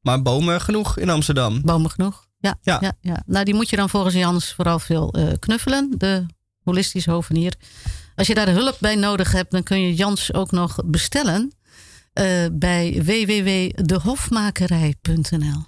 [0.00, 1.62] Maar bomen genoeg in Amsterdam.
[1.62, 2.26] Bomen genoeg.
[2.38, 2.78] Ja, ja.
[2.80, 2.92] Ja.
[3.00, 5.94] Ja, Nou, die moet je dan volgens Jans vooral veel eh, knuffelen.
[5.98, 6.26] De
[6.64, 7.54] holistische hovenier.
[8.18, 11.52] Als je daar hulp bij nodig hebt, dan kun je Jans ook nog bestellen.
[12.12, 15.64] eh, bij www.dehofmakerij.nl.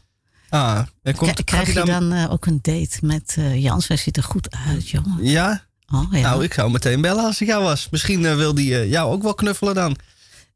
[0.48, 3.88] Ah, er komt, K- Krijg je dan eh, ook een date met eh, Jans?
[3.88, 5.24] Hij ziet er goed uit, jongen.
[5.24, 5.64] Ja?
[5.94, 6.20] Oh, ja.
[6.20, 7.88] Nou, ik zou meteen bellen als ik jou was.
[7.90, 9.96] Misschien wil die jou ook wel knuffelen dan.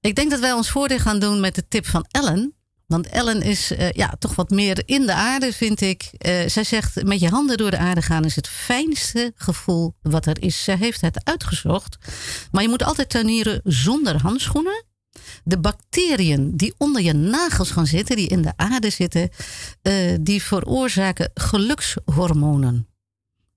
[0.00, 2.54] Ik denk dat wij ons voordeel gaan doen met de tip van Ellen.
[2.86, 6.10] Want Ellen is eh, ja, toch wat meer in de aarde, vind ik.
[6.18, 10.26] Eh, zij zegt, met je handen door de aarde gaan is het fijnste gevoel wat
[10.26, 10.64] er is.
[10.64, 11.96] Zij heeft het uitgezocht.
[12.50, 14.84] Maar je moet altijd tuinieren zonder handschoenen.
[15.44, 19.30] De bacteriën die onder je nagels gaan zitten, die in de aarde zitten,
[19.82, 22.88] eh, die veroorzaken gelukshormonen.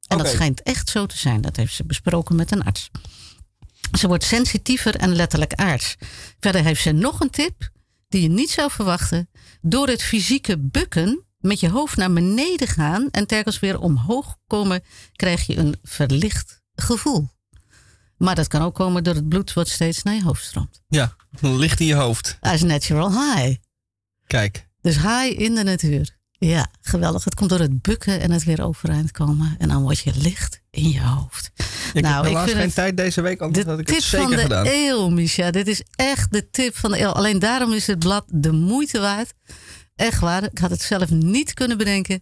[0.08, 1.42] En dat schijnt echt zo te zijn.
[1.42, 2.90] Dat heeft ze besproken met een arts.
[3.98, 5.96] Ze wordt sensitiever en letterlijk aards.
[6.40, 7.70] Verder heeft ze nog een tip
[8.08, 9.30] die je niet zou verwachten.
[9.62, 14.84] Door het fysieke bukken met je hoofd naar beneden gaan en telkens weer omhoog komen,
[15.12, 17.30] krijg je een verlicht gevoel.
[18.18, 20.82] Maar dat kan ook komen door het bloed wat steeds naar je hoofd stroomt.
[20.88, 22.38] Ja, ligt in je hoofd.
[22.40, 23.56] Dat is natural high.
[24.26, 24.68] Kijk.
[24.82, 26.17] Dus high in de natuur.
[26.40, 27.24] Ja, geweldig.
[27.24, 29.56] Het komt door het bukken en het weer overeind komen.
[29.58, 31.52] En dan word je licht in je hoofd.
[31.94, 34.10] Ik Nou, heb ik vind geen tijd deze week, anders had De ik het tip
[34.10, 34.66] van zeker de gedaan.
[34.68, 35.52] eeuw, Misha.
[35.52, 37.10] Dit is echt de tip van de eeuw.
[37.10, 39.34] Alleen daarom is het blad de moeite waard.
[39.96, 42.22] Echt waar, ik had het zelf niet kunnen bedenken.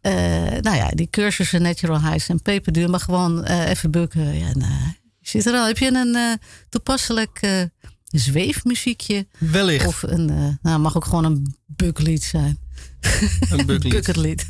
[0.00, 0.12] Eh,
[0.60, 4.38] nou ja, die cursussen Natural Highs en peperduur, maar gewoon eh, even bukken.
[4.38, 4.72] Ja, nou,
[5.18, 5.66] je zit er al.
[5.66, 6.32] Heb je een eh,
[6.68, 7.62] toepasselijk eh,
[8.06, 9.26] zweefmuziekje?
[9.38, 9.86] Wellicht.
[9.86, 12.58] Of een, eh, nou, mag ook gewoon een buklied zijn.
[13.50, 14.46] Een bucklied.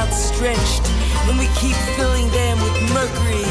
[0.00, 0.88] Outstretched,
[1.28, 3.44] and we keep filling them with mercury,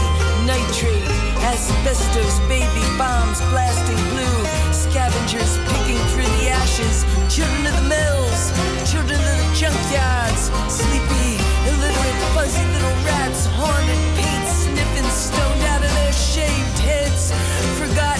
[0.49, 1.05] nitrate,
[1.45, 4.37] asbestos, baby bombs blasting blue,
[4.73, 8.41] scavengers picking through the ashes, children of the mills,
[8.89, 11.37] children of the junkyards, sleepy,
[11.69, 17.29] illiterate, fuzzy little rats, haunted, paint sniffing, stoned out of their shaved heads,
[17.77, 18.18] forgotten,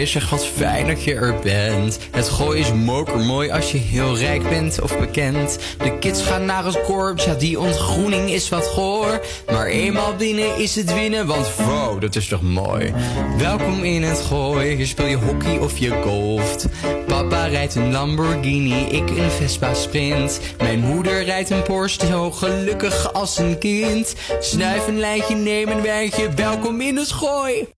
[0.00, 1.98] het gooi, zeg wat fijn dat je er bent.
[2.10, 5.58] Het gooi is mokermooi als je heel rijk bent of bekend.
[5.78, 9.20] De kids gaan naar het korps, ja die ontgroening is wat goor.
[9.46, 12.92] Maar eenmaal binnen is het winnen, want wow, dat is toch mooi.
[13.38, 16.66] Welkom in het gooi, hier speel je hockey of je golft.
[17.06, 20.40] Papa rijdt een Lamborghini, ik een Vespa Sprint.
[20.58, 24.14] Mijn moeder rijdt een Porsche, zo gelukkig als een kind.
[24.40, 27.77] Snuif een lijntje, neem een wijntje, welkom in het gooi.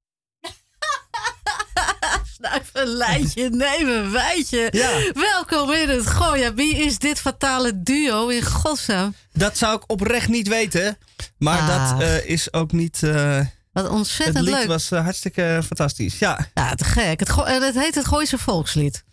[2.81, 4.69] Een lijntje, neem een wijtje.
[4.71, 4.91] Ja.
[5.13, 6.55] Welkom in het Goya.
[6.55, 9.15] Wie is dit fatale duo in godsnaam?
[9.33, 10.99] Dat zou ik oprecht niet weten.
[11.39, 11.91] Maar Ah.
[11.91, 13.03] dat eh, is ook niet...
[13.03, 13.37] eh,
[13.73, 14.67] Wat het ontzettend lied leuk.
[14.67, 16.19] was eh, hartstikke fantastisch.
[16.19, 17.21] Ja, Ja, te gek.
[17.21, 19.05] Het, het heet het Gooise Volkslied.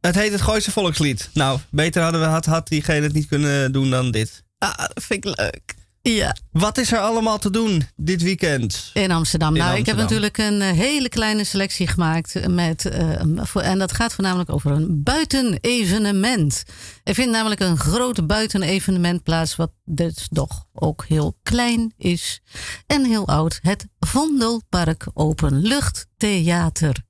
[0.00, 1.30] het heet het Gooise Volkslied.
[1.32, 4.42] Nou, beter hadden we, had, had diegene het niet kunnen doen dan dit.
[4.58, 5.74] Ah, dat vind ik leuk.
[6.12, 8.90] Ja, Wat is er allemaal te doen dit weekend?
[8.94, 9.54] in Amsterdam.
[9.54, 12.48] In nou, ik heb natuurlijk een eh, hele kleine selectie gemaakt.
[12.48, 16.62] Met, eh, voor, en dat gaat voornamelijk over een buitenevenement.
[17.04, 19.56] Er vindt namelijk een groot buitenevenement plaats.
[19.56, 22.40] Wat dus toch ook heel klein is.
[22.86, 23.58] En heel oud.
[23.62, 27.02] Het Vondelpark Openluchttheater.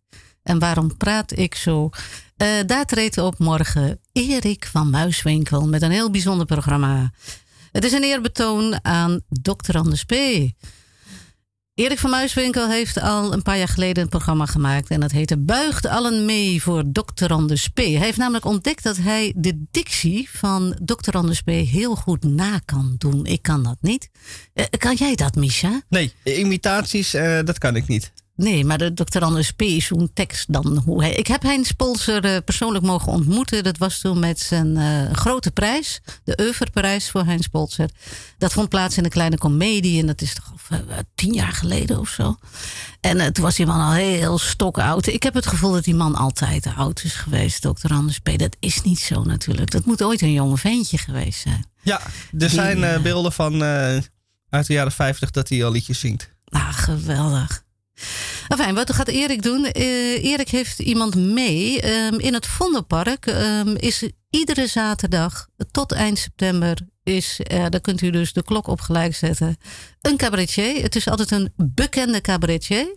[0.43, 1.91] En waarom praat ik zo?
[2.37, 7.13] Eh, daar treedt op morgen Erik van Muiswinkel met een heel bijzonder programma.
[7.75, 9.77] Het is een eerbetoon aan Dr.
[9.77, 10.13] Anders P.
[11.75, 14.89] Erik van Muiswinkel heeft al een paar jaar geleden een programma gemaakt.
[14.91, 17.33] En dat heette Buigt allen mee voor Dr.
[17.33, 17.77] Anders P.
[17.77, 21.17] Hij heeft namelijk ontdekt dat hij de dictie van Dr.
[21.17, 21.47] Anders P.
[21.49, 23.27] heel goed na kan doen.
[23.27, 24.11] Ik kan dat niet.
[24.53, 25.83] Eh, kan jij dat, Misha?
[25.89, 28.13] Nee, imitaties, eh, dat kan ik niet.
[28.37, 29.19] Nee, maar de Dr.
[29.19, 29.63] Anders P.
[29.63, 31.15] is zo'n tekst dan hoe hij...
[31.15, 33.65] Ik heb Heinz Polser eh, persoonlijk mogen ontmoeten.
[33.65, 36.01] Dat was toen met zijn eh, grote prijs.
[36.25, 37.91] De Euverprijs voor Heinz Polser.
[38.39, 40.01] Dat vond plaats in een kleine komedie.
[40.01, 42.37] En dat is toch al, eh, tien jaar geleden of zo.
[43.01, 45.07] En toen was die man al heel stokoud.
[45.07, 47.63] Ik heb het gevoel dat die man altijd oud is geweest.
[47.63, 47.93] Dr.
[47.93, 48.39] Anders P.
[48.39, 49.71] Dat is niet zo natuurlijk.
[49.71, 51.67] Dat moet ooit een jonge ventje geweest zijn.
[51.83, 52.01] Ja,
[52.39, 53.63] er zijn beelden van
[54.49, 56.31] uit de jaren 50 dat hij al liedjes zingt.
[56.45, 57.64] Ah, geweldig.
[58.49, 59.65] Enfin, wat gaat Erik doen?
[59.65, 61.81] Eh, Erik heeft iemand mee.
[61.81, 66.79] Ehm, in het Vondelpark ehm, is iedere zaterdag tot eind september...
[67.03, 69.57] Is, er, daar kunt u dus de klok op gelijk zetten.
[70.01, 70.83] Een cabaretier.
[70.83, 72.97] Het is altijd een bekende cabaretier.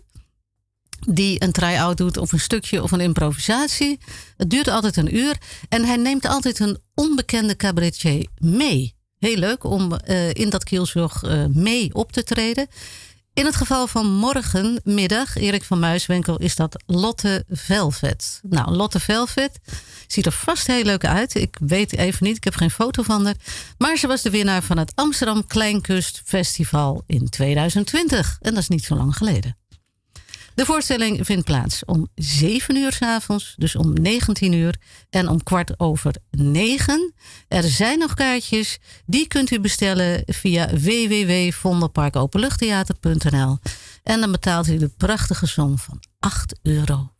[1.08, 3.98] Die een try-out doet of een stukje of een improvisatie.
[4.36, 5.36] Het duurt altijd een uur.
[5.68, 8.96] En hij neemt altijd een onbekende cabaretier mee.
[9.18, 12.66] Heel leuk om eh, in dat kielzog eh, mee op te treden.
[13.38, 18.40] In het geval van morgenmiddag, Erik van Muiswinkel, is dat Lotte Velvet.
[18.42, 19.58] Nou, Lotte Velvet
[20.06, 21.34] ziet er vast heel leuk uit.
[21.34, 23.34] Ik weet even niet, ik heb geen foto van haar.
[23.78, 28.38] Maar ze was de winnaar van het Amsterdam Kleinkust Festival in 2020.
[28.40, 29.56] En dat is niet zo lang geleden.
[30.58, 34.76] De voorstelling vindt plaats om 7 uur 's avonds, dus om 19 uur
[35.10, 37.14] en om kwart over 9.
[37.48, 43.58] Er zijn nog kaartjes, die kunt u bestellen via www.vondelparkopenluchttheater.nl
[44.02, 46.32] en dan betaalt u de prachtige som van 8,50
[46.62, 47.12] euro.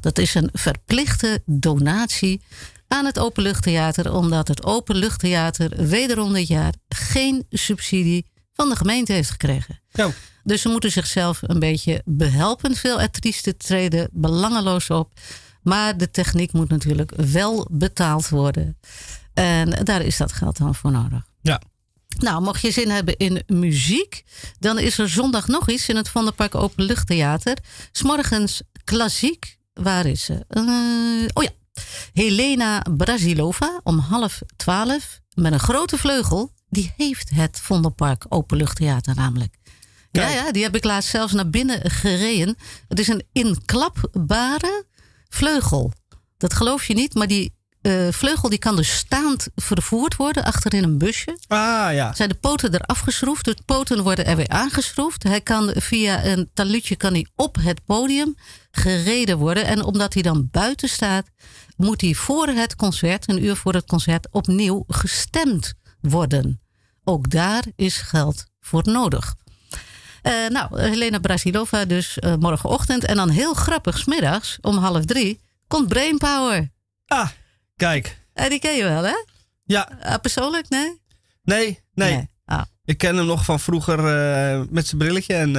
[0.00, 2.42] Dat is een verplichte donatie
[2.88, 8.26] aan het Openluchttheater, omdat het Openluchttheater wederom dit jaar geen subsidie
[8.56, 9.80] van de gemeente heeft gekregen.
[10.44, 12.74] Dus ze moeten zichzelf een beetje behelpen.
[12.74, 15.12] Veel artiesten treden belangeloos op.
[15.62, 18.78] Maar de techniek moet natuurlijk wel betaald worden.
[19.34, 21.26] En daar is dat geld dan voor nodig.
[21.40, 21.60] Ja.
[22.18, 24.24] Nou, mocht je zin hebben in muziek,
[24.58, 27.58] dan is er zondag nog iets in het Vondelpark Openluchttheater.
[27.92, 29.58] S'morgens klassiek.
[29.72, 30.44] Waar is ze?
[30.48, 30.62] Eh,
[31.34, 31.50] oh ja.
[32.12, 36.52] Helena Brasilova om half twaalf met een grote vleugel.
[36.68, 39.54] Die heeft het Vondelpark Openluchttheater namelijk.
[40.10, 40.34] Ja, Kijk.
[40.34, 42.56] ja, die heb ik laatst zelfs naar binnen gereden.
[42.88, 44.84] Het is een inklapbare
[45.28, 45.92] vleugel.
[46.36, 47.54] Dat geloof je niet, maar die
[47.86, 51.38] eh, vleugel die kan dus staand vervoerd worden achterin een busje.
[51.46, 52.14] Ah ja.
[52.14, 55.22] Zijn de poten eraf geschroefd, de poten worden er weer aangeschroefd.
[55.22, 58.36] Hij kan via een talutje kan hij op het podium
[58.70, 59.64] gereden worden.
[59.64, 61.26] En omdat hij dan buiten staat,
[61.76, 65.74] moet hij voor het concert, een uur voor het concert, opnieuw gestemd
[66.10, 66.60] worden.
[67.04, 69.34] Ook daar is geld voor nodig.
[70.22, 73.04] Eh, nou, Helena Brasilova dus eh, morgenochtend.
[73.04, 76.70] En dan heel grappig, 's middags om half drie, komt Brainpower.
[77.06, 77.28] Ah,
[77.76, 78.18] kijk.
[78.32, 79.14] Eh, die ken je wel, hè?
[79.64, 81.00] Ja, Ah, persoonlijk, nee?
[81.42, 82.30] nee, nee.
[82.44, 83.98] Ah, Ik ken hem nog van vroeger
[84.70, 85.34] met zijn brilletje.
[85.34, 85.50] En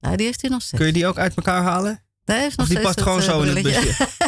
[0.00, 0.76] nou, die heeft hij nog steeds.
[0.76, 2.02] kun je die ook uit elkaar halen?
[2.24, 4.06] Heeft nog Of die steeds past gewoon zo in het brilletje.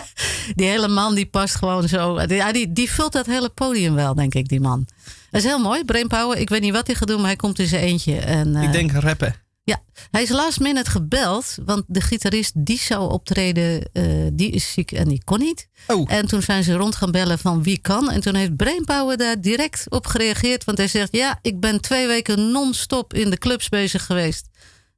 [0.55, 2.21] die hele man die past gewoon zo.
[2.21, 4.87] Ja, die, die vult dat hele podium wel, denk ik, die man.
[5.31, 5.85] Dat is heel mooi.
[5.85, 6.39] Brainpower.
[6.39, 8.19] Ik weet niet wat hij gaat doen, maar hij komt in zijn eentje.
[8.19, 9.43] En, eh, Ik denk rappen.
[9.65, 14.73] Ja, hij is last minute gebeld, want de gitarist die zou optreden, eh, die is
[14.73, 15.69] ziek en die kon niet.
[15.87, 16.12] Oh.
[16.12, 18.11] En toen zijn ze rond gaan bellen van wie kan.
[18.11, 22.07] En toen heeft Brainpower daar direct op gereageerd, want hij zegt ja, ik ben twee
[22.07, 24.49] weken non-stop in de clubs bezig geweest.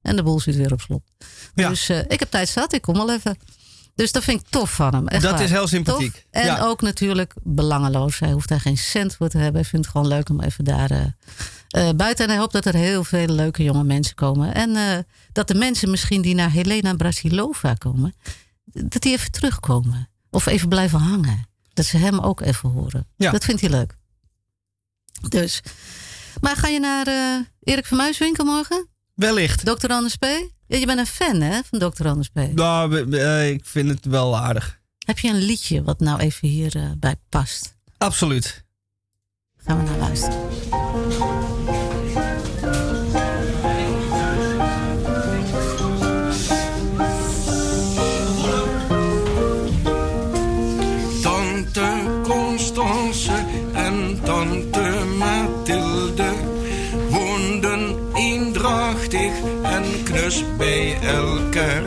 [0.02, 1.02] En de boel zit weer op slot.
[1.54, 1.68] Ja.
[1.68, 3.36] Dus eh, ik heb tijd zat, ik kom wel even.
[3.96, 5.08] Dus dat vind ik tof van hem.
[5.08, 5.42] Echt Dat waar.
[5.42, 6.12] is heel sympathiek.
[6.12, 6.24] Tof.
[6.30, 6.60] En Ja.
[6.60, 8.18] ook natuurlijk belangeloos.
[8.18, 9.60] Hij hoeft daar geen cent voor te hebben.
[9.60, 11.04] Hij vindt het gewoon leuk om even daar eh,
[11.88, 12.24] eh, buiten.
[12.24, 14.54] En hij hoopt dat er heel veel leuke jonge mensen komen.
[14.54, 14.98] En eh,
[15.32, 18.14] dat de mensen misschien die naar Helena Brasilova komen,
[18.64, 20.08] dat die even terugkomen.
[20.30, 21.46] Of even blijven hangen.
[21.72, 23.06] Dat ze hem ook even horen.
[23.16, 23.30] Ja.
[23.30, 23.96] Dat vindt hij leuk.
[25.28, 25.60] Dus.
[26.40, 27.06] Maar ga je naar
[27.62, 28.88] Erik van Muiswinkel morgen?
[29.14, 29.64] Wellicht.
[29.64, 29.90] Dr.
[29.92, 30.26] Anders P?
[30.68, 32.06] Ja, je bent een fan hè, van Dr.
[32.08, 32.34] Anders P.
[32.54, 34.80] Nou, eh, ik vind het wel aardig.
[35.06, 37.76] Heb je een liedje wat nou even hierbij bij past?
[37.98, 38.64] Absoluut.
[39.56, 41.65] Gaan we naar luisteren.
[60.26, 61.84] Knus bij elkaar.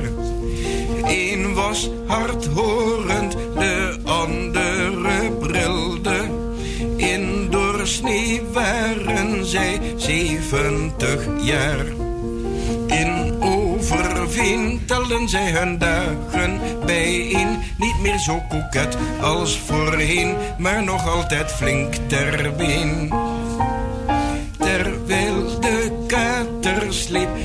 [1.04, 6.20] Een was hardhorend, de andere brilde.
[6.96, 11.86] In doorsnee waren zij zeventig jaar.
[12.88, 17.58] In Overveen telden zij hun dagen bijeen.
[17.78, 23.14] Niet meer zo koket als voorheen, maar nog altijd flink ter been.
[24.58, 27.39] Terwijl de kater sliep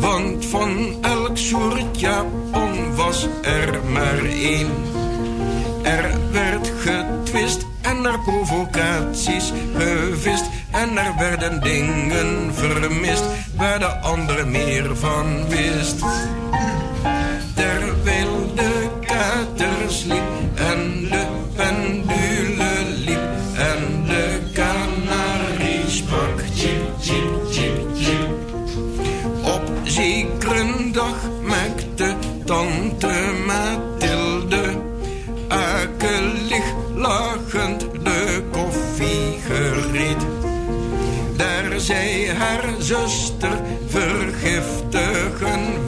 [0.00, 4.70] Want van elk soort Japon was er maar één.
[5.82, 10.44] Er werd getwist en er provocaties gevist.
[10.70, 13.24] En er werden dingen vermist
[13.56, 16.04] waar de ander meer van wist.
[17.54, 20.22] Terwijl de kater sliep
[20.54, 20.85] en
[32.46, 33.14] tante
[33.46, 34.64] Mathilde
[35.48, 36.64] akelig
[36.94, 40.26] lachend de koffie gereed.
[41.36, 45.85] Daar zij haar zuster vergiftigen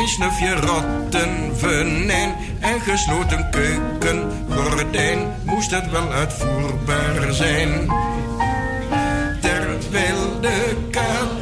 [0.00, 7.90] een snufje rattenvenijn en gesloten keukengordijn moest het wel uitvoerbaar zijn.
[9.40, 11.35] Terwijl de kater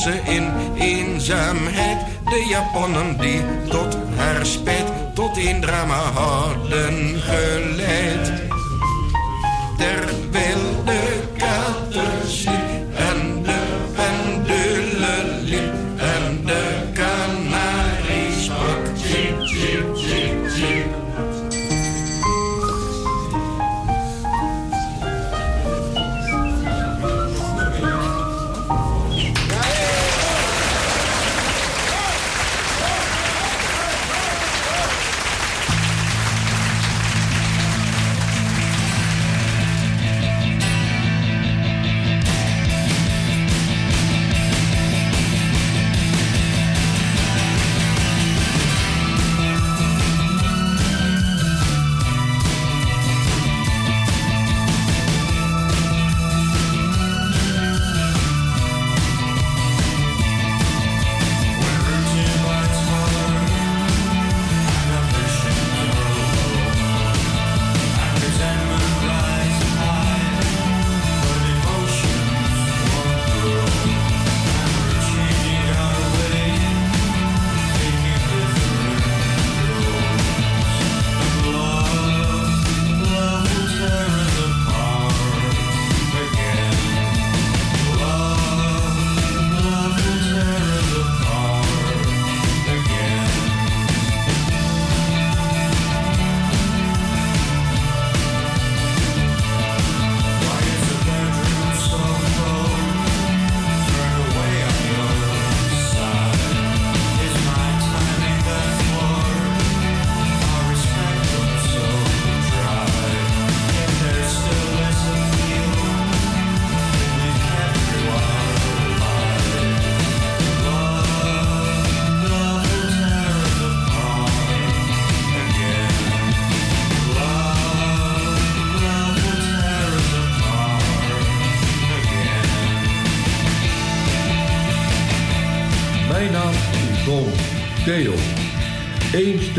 [0.00, 8.49] Constance in eenzaamheid de Japanen die tot haar spijt tot een drama hadden geleid.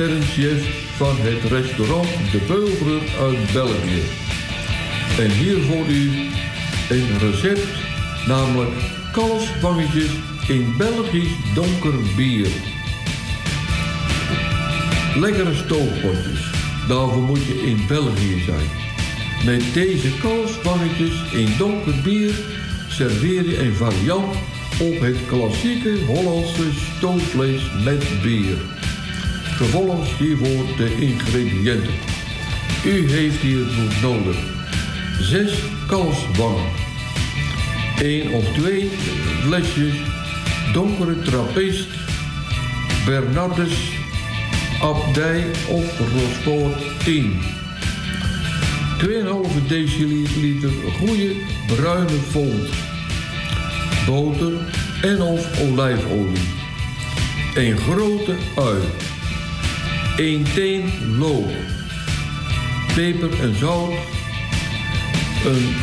[0.02, 0.64] Sterrenchef
[0.96, 4.02] van het restaurant De Beulbrug uit België.
[5.20, 6.12] En hier voor u
[6.90, 7.68] een recept,
[8.28, 8.72] namelijk
[9.12, 10.12] kalfswangetjes
[10.48, 12.48] in Belgisch donker bier.
[15.16, 16.52] Lekkere stoofpotjes,
[16.88, 18.70] daarvoor moet je in België zijn.
[19.46, 22.34] Met deze kalfswangetjes in donker bier
[22.90, 24.36] serveer je een variant
[24.80, 28.71] op het klassieke Hollandse stoofvlees met bier.
[29.62, 31.94] Vervolgens hiervoor de ingrediënten.
[32.86, 34.36] U heeft hiervoor nodig
[35.20, 35.54] 6
[35.88, 36.70] kalfswangen,
[37.98, 38.90] 1 of 2
[39.42, 39.94] flesjes
[40.74, 41.88] donkere trappist,
[43.06, 43.74] Bernardus,
[44.82, 47.42] Abdij of Rosport 10.
[48.98, 51.36] 2,5 deciliter goede
[51.68, 52.70] bruine fond,
[54.06, 54.54] boter
[55.02, 56.48] en of olijfolie,
[57.56, 58.82] een grote ui,
[60.22, 60.84] 1 teen
[61.18, 61.50] loop,
[62.96, 63.94] peper en zout,
[65.46, 65.76] een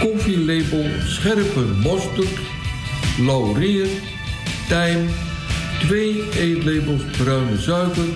[0.00, 2.38] koffielepel scherpe mosterd,
[3.18, 3.86] laurier,
[4.68, 5.08] tijm,
[5.78, 8.08] 2 eetlepels bruine suiker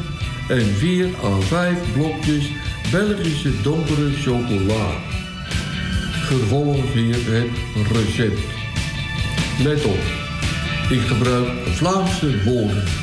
[0.48, 2.50] en 4 à 5 blokjes
[2.90, 4.86] Belgische donkere chocola.
[6.26, 8.40] Vervolgens hier het recept.
[9.62, 10.02] Let op,
[10.90, 13.01] ik gebruik Vlaamse woorden.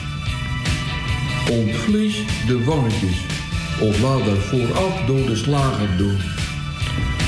[1.50, 3.26] Ontvlies de wangetjes
[3.80, 6.18] of laat dat vooraf door de slager doen.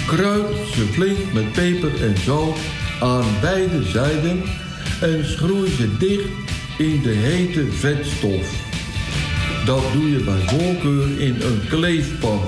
[0.07, 2.57] Kruid ze flink met peper en zout
[2.99, 4.43] aan beide zijden
[5.01, 6.29] en schroei ze dicht
[6.77, 8.69] in de hete vetstof.
[9.65, 12.41] Dat doe je bij voorkeur in een kleefpan.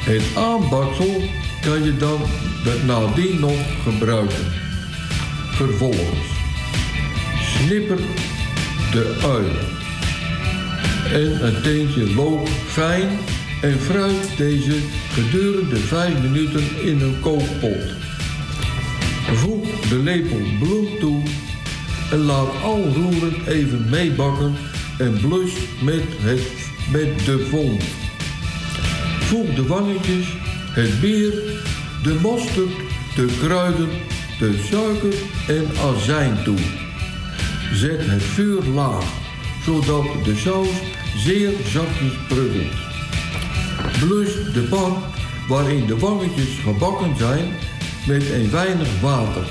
[0.00, 1.22] Het aanbaksel
[1.60, 2.20] kan je dan
[2.86, 4.52] nadien nog gebruiken.
[5.50, 6.26] Vervolgens
[7.40, 7.98] snipper
[8.92, 9.44] de ui
[11.12, 13.08] en een teentje loop fijn
[13.62, 14.76] en fruit deze
[15.10, 17.82] gedurende 5 minuten in een kookpot.
[19.34, 21.22] Voeg de lepel bloem toe
[22.10, 24.54] en laat al roerend even meebakken
[24.98, 25.52] en blus
[25.82, 26.42] met, het,
[26.92, 27.82] met de vond.
[29.20, 30.26] Voeg de wangetjes,
[30.70, 31.32] het bier,
[32.02, 32.74] de mosterd,
[33.14, 33.88] de kruiden,
[34.38, 35.14] de suiker
[35.48, 36.58] en azijn toe.
[37.72, 39.04] Zet het vuur laag,
[39.66, 40.68] zodat de saus
[41.16, 42.74] zeer zachtjes pruttelt.
[44.00, 44.96] Blus de pan
[45.48, 47.48] waarin de wangetjes gebakken zijn
[48.06, 49.46] met een weinig water.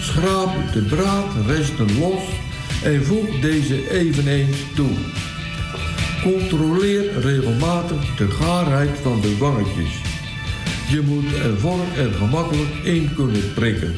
[0.00, 2.22] Schraap de braadresten los
[2.82, 4.90] en voeg deze eveneens toe.
[6.22, 10.02] Controleer regelmatig de gaarheid van de wangetjes.
[10.88, 13.94] Je moet er vork er gemakkelijk in kunnen prikken.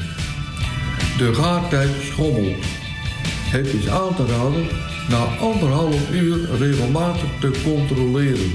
[1.17, 2.65] De gaartijd schommelt.
[3.49, 4.67] Het is aan te raden
[5.09, 8.51] na anderhalf uur regelmatig te controleren.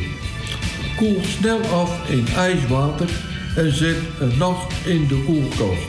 [0.96, 3.08] Koel snel af in ijswater
[3.56, 5.88] en zet een nacht in de koelkast.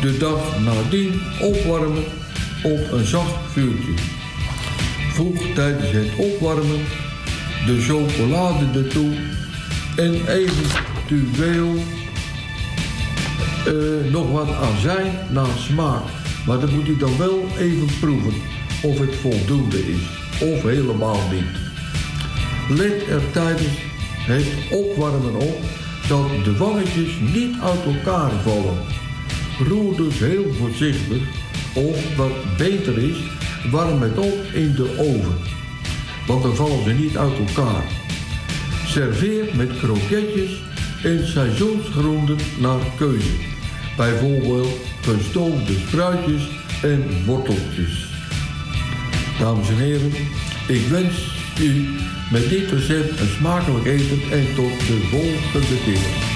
[0.00, 2.04] De dag nadien opwarmen
[2.62, 3.92] op een zacht vuurtje.
[5.12, 6.84] Voeg tijdens het opwarmen
[7.66, 9.14] de chocolade ertoe
[9.96, 11.74] en eventueel
[13.66, 16.02] eh, nog wat azijn naar smaak.
[16.46, 18.32] Maar dat moet u dan wel even proeven
[18.86, 20.04] of het voldoende is
[20.40, 21.56] of helemaal niet.
[22.78, 23.78] Let er tijdens
[24.18, 25.60] het opwarmen op
[26.08, 28.78] dat de wangetjes niet uit elkaar vallen.
[29.68, 31.22] Roer dus heel voorzichtig
[31.74, 33.16] of wat beter is,
[33.70, 35.36] warm het op in de oven.
[36.26, 37.84] Want dan vallen ze niet uit elkaar.
[38.86, 40.62] Serveer met kroketjes
[41.02, 43.34] en seizoensgroenten naar keuze.
[43.96, 46.48] Bijvoorbeeld gestoofde spruitjes
[46.82, 48.05] en worteltjes.
[49.38, 50.12] Dames en heren,
[50.68, 51.88] ik wens u
[52.30, 56.35] met dit recept een smakelijk eten en tot de volgende keer.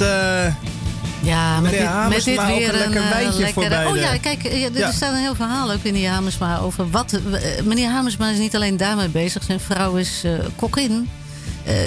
[0.00, 0.54] Eh,
[1.22, 4.44] Ja, met dit, met dit weer een lekker eh, wijntje lekkere- voorbij Oh ja, kijk,
[4.44, 4.92] eh, er Ja.
[4.92, 7.18] staat een heel verhaal ook in die Hamersma over wat...
[7.64, 9.42] meneer Hamersma is niet alleen daarmee bezig.
[9.42, 11.08] Zijn vrouw is eh kokin.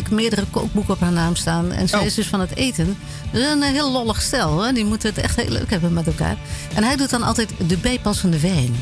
[0.10, 1.72] Meerdere kookboeken op haar naam staan.
[1.72, 2.06] En zij Oh.
[2.06, 2.98] is dus van het eten.
[3.31, 4.61] Dus een heel lollig stel.
[4.64, 4.72] Hè?
[4.73, 6.36] Die moeten het echt heel leuk hebben met elkaar.
[6.76, 8.76] En hij doet dan altijd de bijpassende wijn.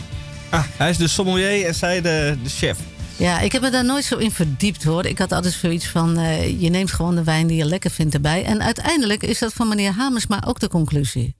[0.49, 2.77] Ah, hij is de sommelier en zij de, de chef.
[3.17, 5.05] Ja, ik heb me daar nooit zo in verdiept hoor.
[5.05, 8.13] Ik had altijd zoiets van, eh, je neemt gewoon de wijn die je lekker vindt
[8.13, 8.43] erbij.
[8.43, 11.35] En uiteindelijk is dat van meneer Hamersma ook de conclusie.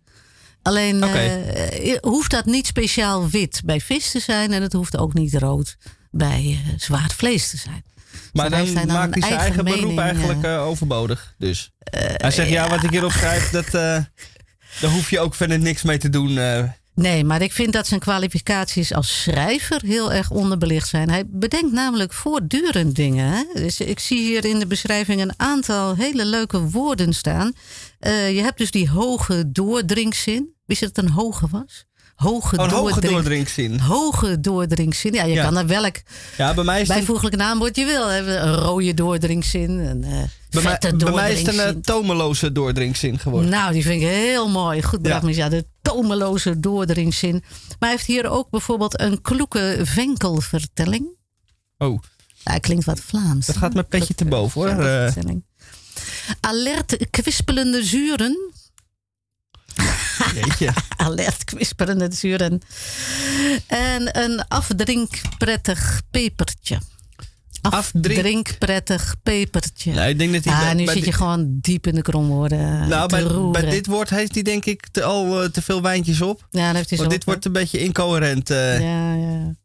[0.62, 1.18] Alleen Oké.
[1.18, 4.54] eh, hoeft dat niet speciaal wit bij vis te zijn.
[4.54, 5.78] En het hoeft ook niet rood
[6.12, 7.84] bij eh, zwaar vlees te zijn.
[8.34, 10.54] Maar dan maakt hij zijn eigen eigen beroep eigenlijk eh.
[10.54, 11.36] eh, overbodig.
[11.38, 11.72] Dus.
[11.90, 13.72] hij zegt, ja, wat ik hierop schrijf, dat, eh,
[14.82, 16.34] daar hoef je ook verder niks mee te doen.
[16.98, 21.10] Nee, maar ik vind dat zijn kwalificaties als schrijver heel erg onderbelicht zijn.
[21.10, 23.32] Hij bedenkt namelijk voortdurend dingen.
[23.32, 23.44] Hè?
[23.54, 27.54] Dus ik zie hier in de beschrijving een aantal hele leuke woorden staan.
[28.00, 30.50] Eh, je hebt dus die hoge doordringzin.
[30.66, 31.86] Wist je dat het een hoge was?
[32.16, 33.80] Hoge, Oh, hoge doordring- doordringzin.
[33.80, 35.14] Hoge doordringzin.
[35.14, 35.44] Ja, je Ja.
[35.44, 35.96] kan er welk
[36.38, 38.08] Ja, bij mij is het, een- bijvoeglijk naamwoord je wil.
[38.08, 38.48] hebben.
[38.48, 42.52] Een rode doordringzin, een eh bij mij, vette bij mij is het een eh, tomeloze
[42.52, 43.50] doordringzin geworden.
[43.50, 44.84] Nou, die vind ik heel mooi.
[44.84, 45.30] Goed bedacht, Ja.
[45.32, 45.50] ja.
[45.50, 47.32] De tomeloze doordringzin.
[47.68, 51.08] Maar hij heeft hier ook bijvoorbeeld een kloeke venkelvertelling.
[51.78, 52.02] Oh,
[52.44, 53.46] hij klinkt wat Vlaams.
[53.46, 54.84] dat gaat met petje te boven hoor.
[54.86, 55.14] Eh.
[56.40, 58.52] Alert kwispelende zuren.
[60.34, 60.74] jeetje.
[60.98, 62.62] Alert kwispelende zuren.
[63.68, 66.80] En een afdrinkprettig pepertje.
[67.72, 69.94] Afdrink- Afdrinkprettig pepertje.
[69.94, 72.02] Nou, ik denk dat hij ah, bij- nu bij zit je gewoon diep in de
[72.02, 73.52] kromwoorden Nou, te bij, roeren.
[73.62, 76.48] bij dit woord heeft hij denk ik te, al eh, te veel wijntjes op.
[76.50, 78.50] ja, dan heeft hij Want zo dit wordt een beetje incoherent.
[78.50, 78.80] eh.
[78.82, 79.56] Ja, ja.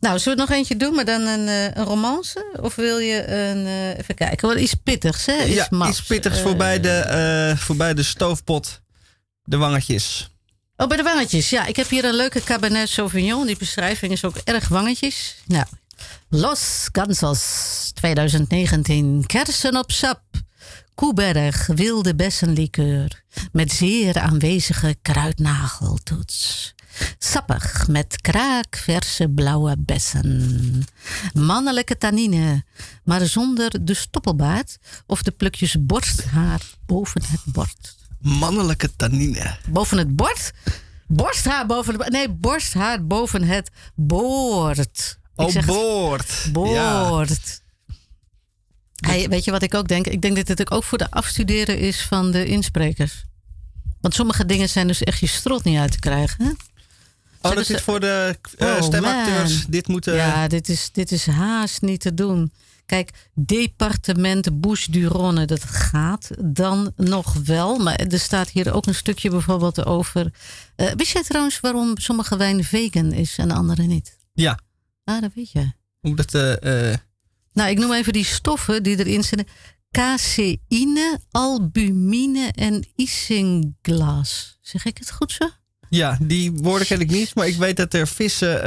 [0.00, 2.44] Nou, zullen we nog eentje doen, maar dan een, eh, een romance?
[2.60, 3.66] Of wil je een.
[3.66, 5.44] eh, even kijken, wat iets pittigs, hè?
[5.44, 8.80] Iets ja, iets pittigs Eh, voorbij, de, eh, voorbij de stoofpot.
[9.44, 10.30] De wangetjes.
[10.76, 11.50] Oh, bij de wangetjes.
[11.50, 13.46] Ja, ik heb hier een leuke Cabernet Sauvignon.
[13.46, 15.36] Die beschrijving is ook erg wangetjes.
[15.46, 15.64] Nou,
[16.32, 19.26] Los Gansos 2019.
[19.26, 20.22] Kersen op sap.
[20.94, 23.22] Koeberg wilde bessenlikeur.
[23.52, 26.74] Met zeer aanwezige kruidnageltoets.
[27.18, 30.84] Sappig met kraakverse blauwe bessen.
[31.32, 32.64] Mannelijke tannine,
[33.04, 37.96] maar zonder de stoppelbaard of de plukjes borsthaar boven het bord.
[38.18, 39.56] Mannelijke tannine.
[39.68, 40.52] Boven het bord?
[41.06, 45.18] Borsthaar boven het Nee, borsthaar boven het boord.
[45.40, 46.32] Oh, boord.
[46.52, 47.08] Ja.
[47.08, 47.60] Boord.
[49.06, 50.06] Hey, weet je wat ik ook denk?
[50.06, 53.24] Ik denk dat dit ook voor de afstuderen is van de insprekers.
[54.00, 56.44] Want sommige dingen zijn dus echt je strot niet uit te krijgen.
[56.44, 56.50] Hè?
[57.48, 59.52] Oh, dat ze- is voor de eh, Oh, stemacteurs.
[59.58, 59.64] man.
[59.68, 60.14] Dit moeten...
[60.14, 62.52] Ja, dit is, dit is haast niet te doen.
[62.86, 67.78] Kijk, departement Bouche du Rhône, dat gaat dan nog wel.
[67.78, 70.32] Maar er staat hier ook een stukje bijvoorbeeld over...
[70.76, 74.16] Eh, wist jij trouwens waarom sommige wijn vegan is en andere niet?
[74.32, 74.58] Ja.
[75.14, 75.72] Ah, dat weet je.
[76.00, 76.34] Hoe dat...
[76.34, 76.94] eh,
[77.52, 79.46] Nou, ik noem even die stoffen die erin zitten.
[79.90, 84.58] Caseïne, albumine en isinglaas.
[84.60, 85.48] Zeg ik het goed zo?
[85.88, 87.34] ja, die woorden ken ik niet.
[87.34, 88.58] Maar ik weet dat er vissen...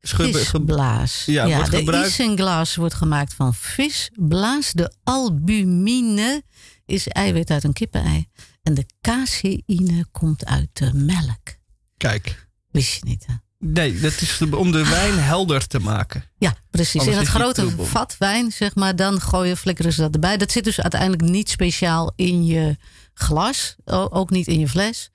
[0.00, 1.24] ge- Visblaas.
[1.24, 2.08] Ja, wordt de gebruikt.
[2.08, 4.72] isinglaas wordt gemaakt van visblaas.
[4.72, 6.42] De albumine
[6.86, 8.26] is eiwit uit een kippenei.
[8.62, 11.56] En de caseïne komt uit de melk.
[11.96, 12.48] Kijk.
[12.70, 13.34] Wist je niet, hè?
[13.58, 16.24] Nee, dat is om de wijn helder te maken.
[16.38, 17.00] Ja, precies.
[17.00, 20.36] Anders in het grote vat wijn, zeg maar, dan gooien, flikkeren ze dat erbij.
[20.36, 22.76] Dat zit dus uiteindelijk niet speciaal in je
[23.14, 25.10] glas, ook niet in je fles.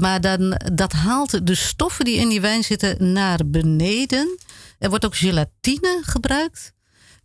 [0.00, 4.38] Maar dan, dat haalt de stoffen die in die wijn zitten naar beneden.
[4.78, 6.74] Er wordt ook gelatine gebruikt.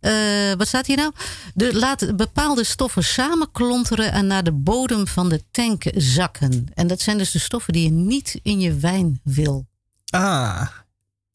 [0.00, 0.12] Eh,
[0.56, 1.12] wat staat hier nou?
[1.54, 6.66] De, laat bepaalde stoffen samenklonteren en naar de bodem van de tank zakken.
[6.74, 9.66] En dat zijn dus de stoffen die je niet in je wijn wil.
[10.12, 10.68] Ah,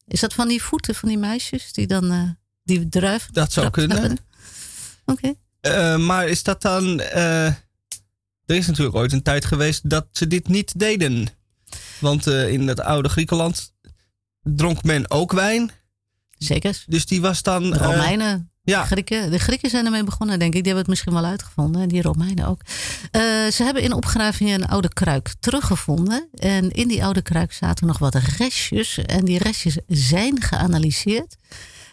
[0.06, 2.30] Is dat van die voeten van die meisjes die dan eh,
[2.62, 3.28] die druif?
[3.32, 4.18] dat zou kunnen.
[5.04, 5.34] Oké.
[5.60, 7.00] Eh, maar is dat dan...
[7.00, 11.28] eh, er is natuurlijk ooit een tijd geweest dat ze dit niet deden.
[12.00, 13.72] Want in het oude Griekenland
[14.42, 15.70] dronk men ook wijn.
[16.38, 16.84] Zeker.
[16.86, 17.70] Dus die was dan...
[17.70, 18.84] De Romeinen, ja.
[18.84, 19.30] Grieken.
[19.30, 20.62] De Grieken zijn ermee begonnen, denk ik.
[20.64, 21.82] Die hebben het misschien wel uitgevonden.
[21.82, 22.60] En die Romeinen ook.
[23.10, 23.20] Eh,
[23.52, 26.28] ze hebben in opgravingen een oude kruik teruggevonden.
[26.34, 28.98] En in die oude kruik zaten nog wat restjes.
[28.98, 31.36] En die restjes zijn geanalyseerd.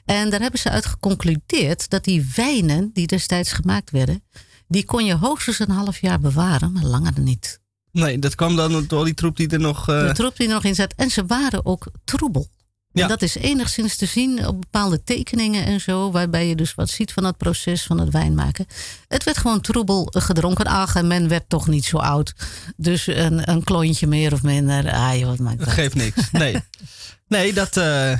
[0.05, 4.23] En daar hebben ze uit geconcludeerd dat die wijnen die destijds gemaakt werden...
[4.67, 7.59] die kon je hoogstens een half jaar bewaren, maar langer niet.
[7.91, 9.89] Nee, dat kwam dan door die troep die er nog...
[9.89, 10.93] eh, De troep die er nog in zat.
[10.95, 12.47] En ze waren ook troebel.
[12.95, 13.01] Ja.
[13.01, 16.89] En dat is enigszins te zien op bepaalde tekeningen en zo, waarbij je dus wat
[16.89, 18.65] ziet van het proces van het wijnmaken.
[19.07, 20.65] Het werd gewoon troebel gedronken.
[20.65, 22.33] Ach, en men werd toch niet zo oud.
[22.77, 24.91] Dus een, een klontje meer of minder.
[24.91, 25.75] Ah, joh, wat maakt Dat dat?
[25.75, 26.31] geeft niks.
[26.31, 26.55] Nee,
[27.27, 27.77] nee dat.
[27.77, 28.17] eh,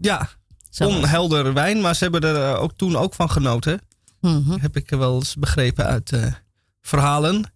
[0.00, 0.28] ja,
[0.70, 3.80] Zo onhelder wijn, maar ze hebben er eh, ook toen ook van genoten.
[4.20, 4.58] Mhm.
[4.60, 6.32] Heb ik wel eens begrepen uit eh,
[6.80, 7.52] verhalen.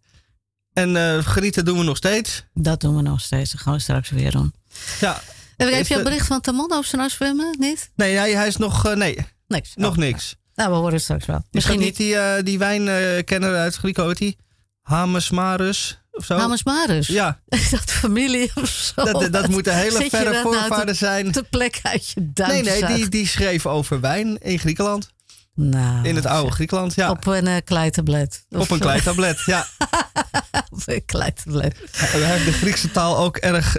[0.72, 2.44] En genieten doen we nog steeds.
[2.54, 3.52] Dat doen we nog steeds.
[3.52, 4.52] Dat gaan we straks weer doen.
[5.00, 5.20] Ja.
[5.60, 7.56] En heb je een de- bericht van Tamon over zijn zwemmen?
[7.58, 7.90] Niet?
[7.96, 8.86] Nee, hij, hij is nog.
[8.86, 9.16] eh, nee,
[9.46, 9.72] Niks.
[9.74, 10.36] nog Oh, niks.
[10.54, 11.42] Nou, we horen het straks wel.
[11.50, 14.18] Misschien niet die, eh, die wijnkenner uit Griekenland?
[14.18, 14.44] Hoe heet die?
[14.82, 16.36] Hamersmarus of zo?
[16.36, 17.06] Hamas Marus.
[17.06, 19.04] Ja, Is dat familie of zo?
[19.04, 21.32] dat, dat moeten hele Zit je verre nou voorvaders zijn.
[21.32, 23.10] Te plek uit je Nee, duim nee, die, zuigt?
[23.10, 25.10] die schreef over wijn in Griekenland.
[25.54, 27.10] Nou, In het oude Griekenland, ja.
[27.10, 28.44] Op een uh, kleitablet.
[28.50, 29.66] Op een kleitablet, ja.
[30.70, 31.76] Op een kleitablet.
[31.90, 33.76] Hij heeft de Griekse taal ook erg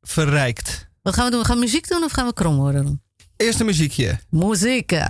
[0.00, 0.88] verrijkt.
[1.02, 1.40] Wat gaan we doen?
[1.40, 3.02] We gaan muziek doen of gaan we krom worden?
[3.36, 4.18] Eerst een muziekje.
[4.28, 5.00] Muziek.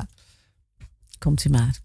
[1.19, 1.79] Komt ie maar.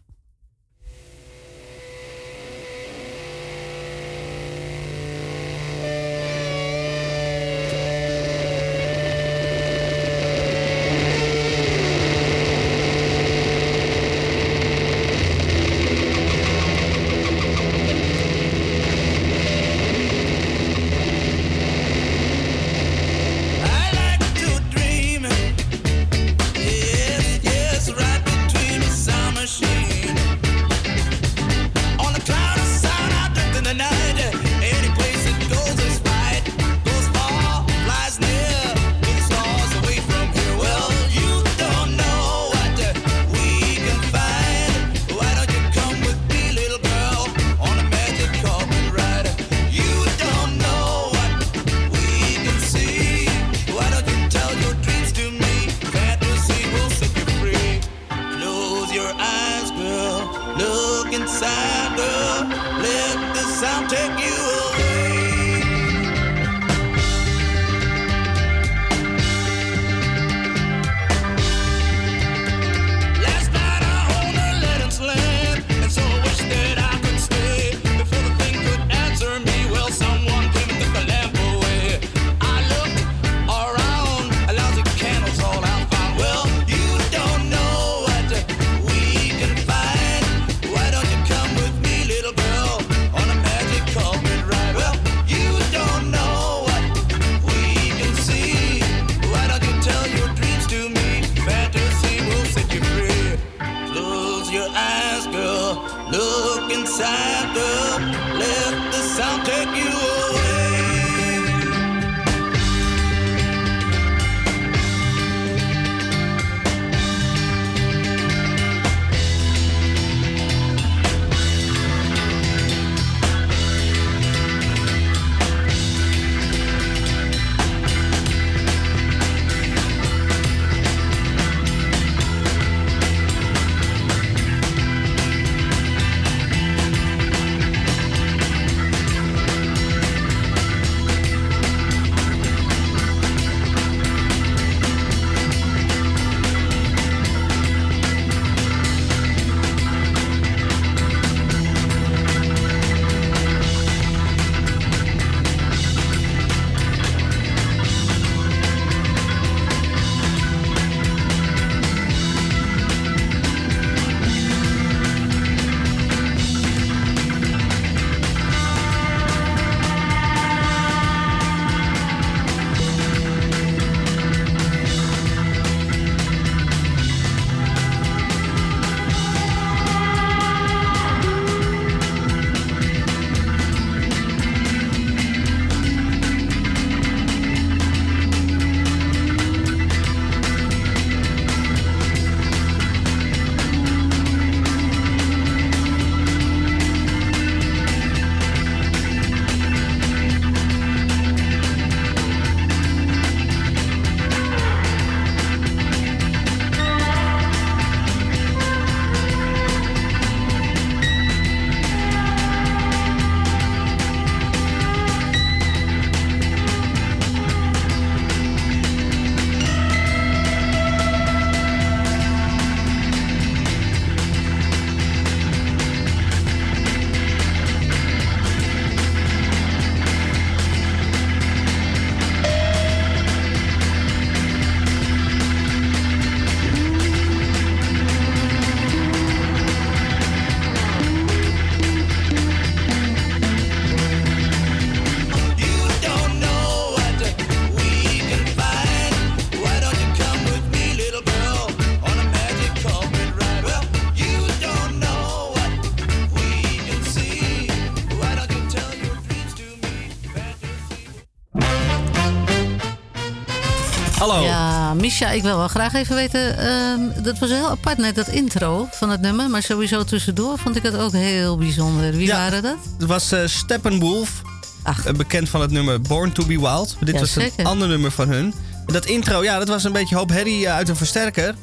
[265.19, 266.57] Ja, Misha, ik wil wel graag even weten.
[266.57, 269.49] ehm, dat was heel apart net, dat intro van het nummer.
[269.49, 272.11] Maar sowieso tussendoor vond ik het ook heel bijzonder.
[272.11, 272.35] Wie Ja.
[272.37, 272.75] waren dat?
[272.99, 274.41] Het was eh, Steppenwolf.
[274.83, 276.95] eh, bekend van het nummer Born to be Wild.
[276.99, 277.59] Dit Ja, was zeker.
[277.59, 278.53] een ander nummer van hun.
[278.85, 281.55] Dat intro, ja, dat was een beetje hoop herrie eh, uit een versterker.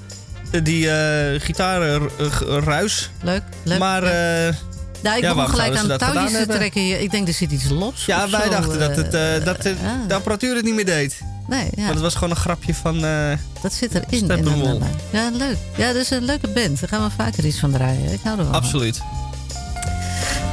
[0.63, 3.11] Die eh gitarenruis.
[3.23, 3.79] Leuk, leuk.
[3.79, 4.55] Maar eh,
[5.03, 6.81] Nou, ik ja, begon gelijk aan touwtjes te trekken.
[6.81, 7.01] hier.
[7.01, 8.05] Ik denk, er zit iets los.
[8.07, 9.13] ja, wij zo, dachten dat, het,
[9.45, 9.77] dat het,
[10.09, 11.19] de apparatuur het niet meer deed.
[11.49, 11.83] Nee, ja.
[11.83, 13.05] Maar het was gewoon een grapje van...
[13.05, 13.33] eh,
[13.63, 14.07] Dat zit erin.
[14.11, 14.77] in dat nummer.
[15.11, 15.57] Ja, leuk.
[15.77, 16.81] Ja, dat is een leuke band.
[16.81, 18.13] Daar gaan we vaker iets van draaien.
[18.13, 18.63] Ik hou er wel van.
[18.63, 19.03] Absoluut.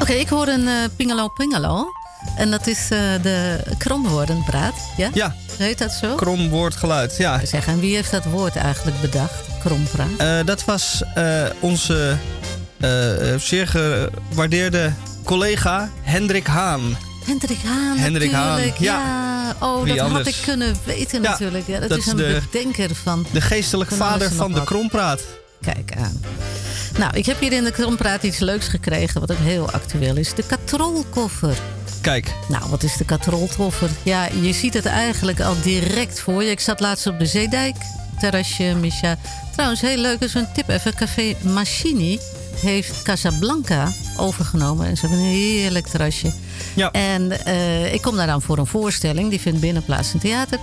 [0.01, 1.85] Oké, ik hoor een eh pingelo pingelo.
[2.37, 4.73] En dat is eh, de kromwoordenpraat.
[4.97, 5.09] Ja?
[5.13, 5.35] Ja.
[5.57, 6.15] Heet dat zo?
[6.15, 7.45] Krom woordgeluid, ja.
[7.45, 9.33] Zeg, en wie heeft dat woord eigenlijk bedacht?
[9.59, 10.47] Krompraat.
[10.47, 11.03] Dat was
[11.59, 12.17] onze
[13.37, 14.91] zeer gewaardeerde
[15.23, 16.97] collega Hendrik Haan.
[17.25, 18.73] Hendrik Haan, Hendrik Haan, ja.
[18.79, 19.55] Ja.
[19.59, 21.67] Oh, Wie dat had ik kunnen weten Ja, natuurlijk.
[21.67, 23.25] Ja, dat, dat is een de- bedenker van...
[23.31, 25.21] De geestelijk Van alles vader van de krompraat.
[25.61, 26.21] Kijk aan.
[26.97, 29.19] Nou, ik heb hier in de krompraat iets leuks gekregen...
[29.19, 30.33] wat ook heel actueel is.
[30.33, 31.57] De katrolkoffer.
[32.01, 33.89] Kijk, Nou, wat is de katrolkoffer?
[34.03, 36.49] Ja, je ziet het eigenlijk al direct voor je.
[36.51, 37.75] Ik zat laatst op de Zeedijk,
[38.19, 39.17] terrasje, Misha.
[39.51, 40.95] Trouwens, heel leuk, is een tip even.
[40.95, 42.19] Café Machini
[42.55, 44.87] heeft Casablanca overgenomen.
[44.87, 46.31] En ze hebben een heerlijk terrasje.
[46.87, 49.29] En eh, ik kom daar dan voor een voorstelling.
[49.29, 50.59] Die vindt binnen plaats in theater.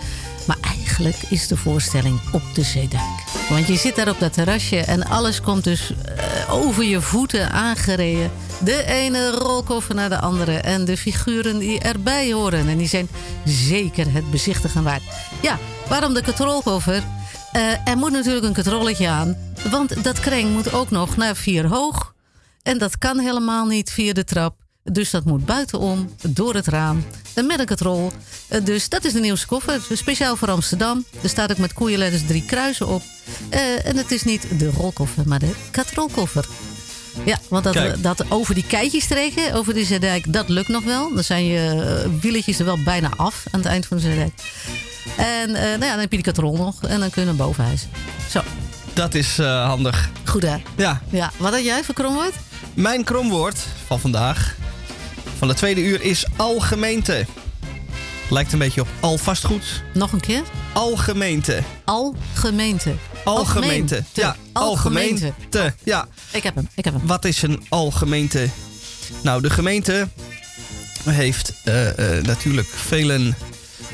[0.47, 3.25] Maar eigenlijk is de voorstelling op de Zeedijk.
[3.49, 7.51] Want je zit daar op dat terrasje en alles komt dus eh, over je voeten
[7.51, 8.31] aangereden.
[8.59, 10.57] De ene rolkoffer naar de andere.
[10.57, 12.69] En de figuren die erbij horen.
[12.69, 13.09] En die zijn
[13.45, 15.03] zeker het bezichtigen waard.
[15.43, 17.03] Ja, waarom de katrolkoffer?
[17.53, 19.37] Eh, er moet natuurlijk een katrolletje aan.
[19.71, 22.15] Want dat kring moet ook nog naar vier hoog.
[22.63, 24.66] En dat kan helemaal niet via de trap.
[24.93, 27.05] Dus dat moet buitenom, door het raam,
[27.35, 28.13] met een katrol.
[28.49, 29.81] Eh, Dus dat is de nieuwste koffer.
[29.93, 31.05] Speciaal voor Amsterdam.
[31.23, 33.03] Er staat ook met koeienletters drie kruisen op.
[33.49, 36.47] Eh, en het is niet de rolkoffer, maar de katrolkoffer.
[37.25, 38.03] Ja, want dat, Kijk.
[38.03, 41.15] dat over die keitjes trekken, over de Zeedijk, dat lukt nog wel.
[41.15, 41.59] Dan zijn je
[42.05, 44.33] eh, wieletjes er wel bijna af aan het eind van de Zeedijk.
[45.17, 47.89] En nou ja, dan heb je die katrol nog en dan kunnen we boven hijsen.
[48.31, 48.41] Zo,
[48.93, 50.11] dat is handig.
[50.25, 50.57] goed hè?
[50.77, 52.35] Ja, Ja, wat had jij voor kromwoord?
[52.75, 54.57] mijn kromwoord van vandaag,
[55.39, 57.27] van de tweede uur, is algemeente.
[58.31, 59.83] Lijkt een beetje op al vastgoed.
[59.95, 60.43] Nog een keer?
[60.73, 61.63] Algemeente.
[61.85, 62.95] Algemeente.
[63.25, 64.03] Algemeente.
[64.13, 65.33] Ja, Algemeente.
[65.51, 65.75] algemeente.
[65.85, 66.09] Ja.
[66.31, 67.07] Ik heb hem, ik heb hem.
[67.07, 68.49] Wat is een algemeente?
[69.23, 70.09] Nou, de gemeente
[71.05, 73.35] heeft eh, eh, natuurlijk vele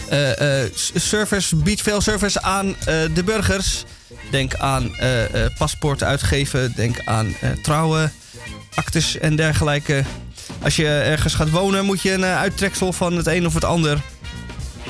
[0.08, 2.76] eh, eh, service, biedt veel service aan
[3.14, 3.84] de burgers.
[4.30, 4.90] Denk aan
[5.58, 8.12] paspoort uitgeven, denk aan trouwen,
[8.74, 10.04] actes en dergelijke.
[10.62, 13.64] Als je ergens gaat wonen, moet je een eh, uittreksel van het een of het
[13.64, 14.00] ander.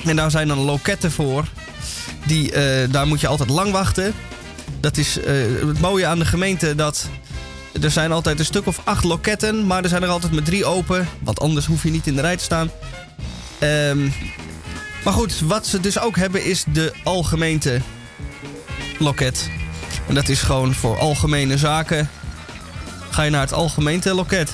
[0.05, 1.45] En daar zijn dan loketten voor.
[2.27, 4.15] Die, eh, daar moet je altijd lang wachten.
[4.81, 5.35] Dat is eh,
[5.67, 7.09] het mooie aan de gemeente dat
[7.81, 10.65] er zijn altijd een stuk of acht loketten, maar er zijn er altijd maar drie
[10.65, 12.71] open, want anders hoef je niet in de rij te staan.
[13.59, 14.09] Ehm,
[15.05, 17.81] maar goed, wat ze dus ook hebben is de algemeente
[18.99, 19.51] loket.
[20.09, 22.11] En dat is gewoon voor algemene zaken.
[23.11, 24.53] Ga je naar het algemeente loket.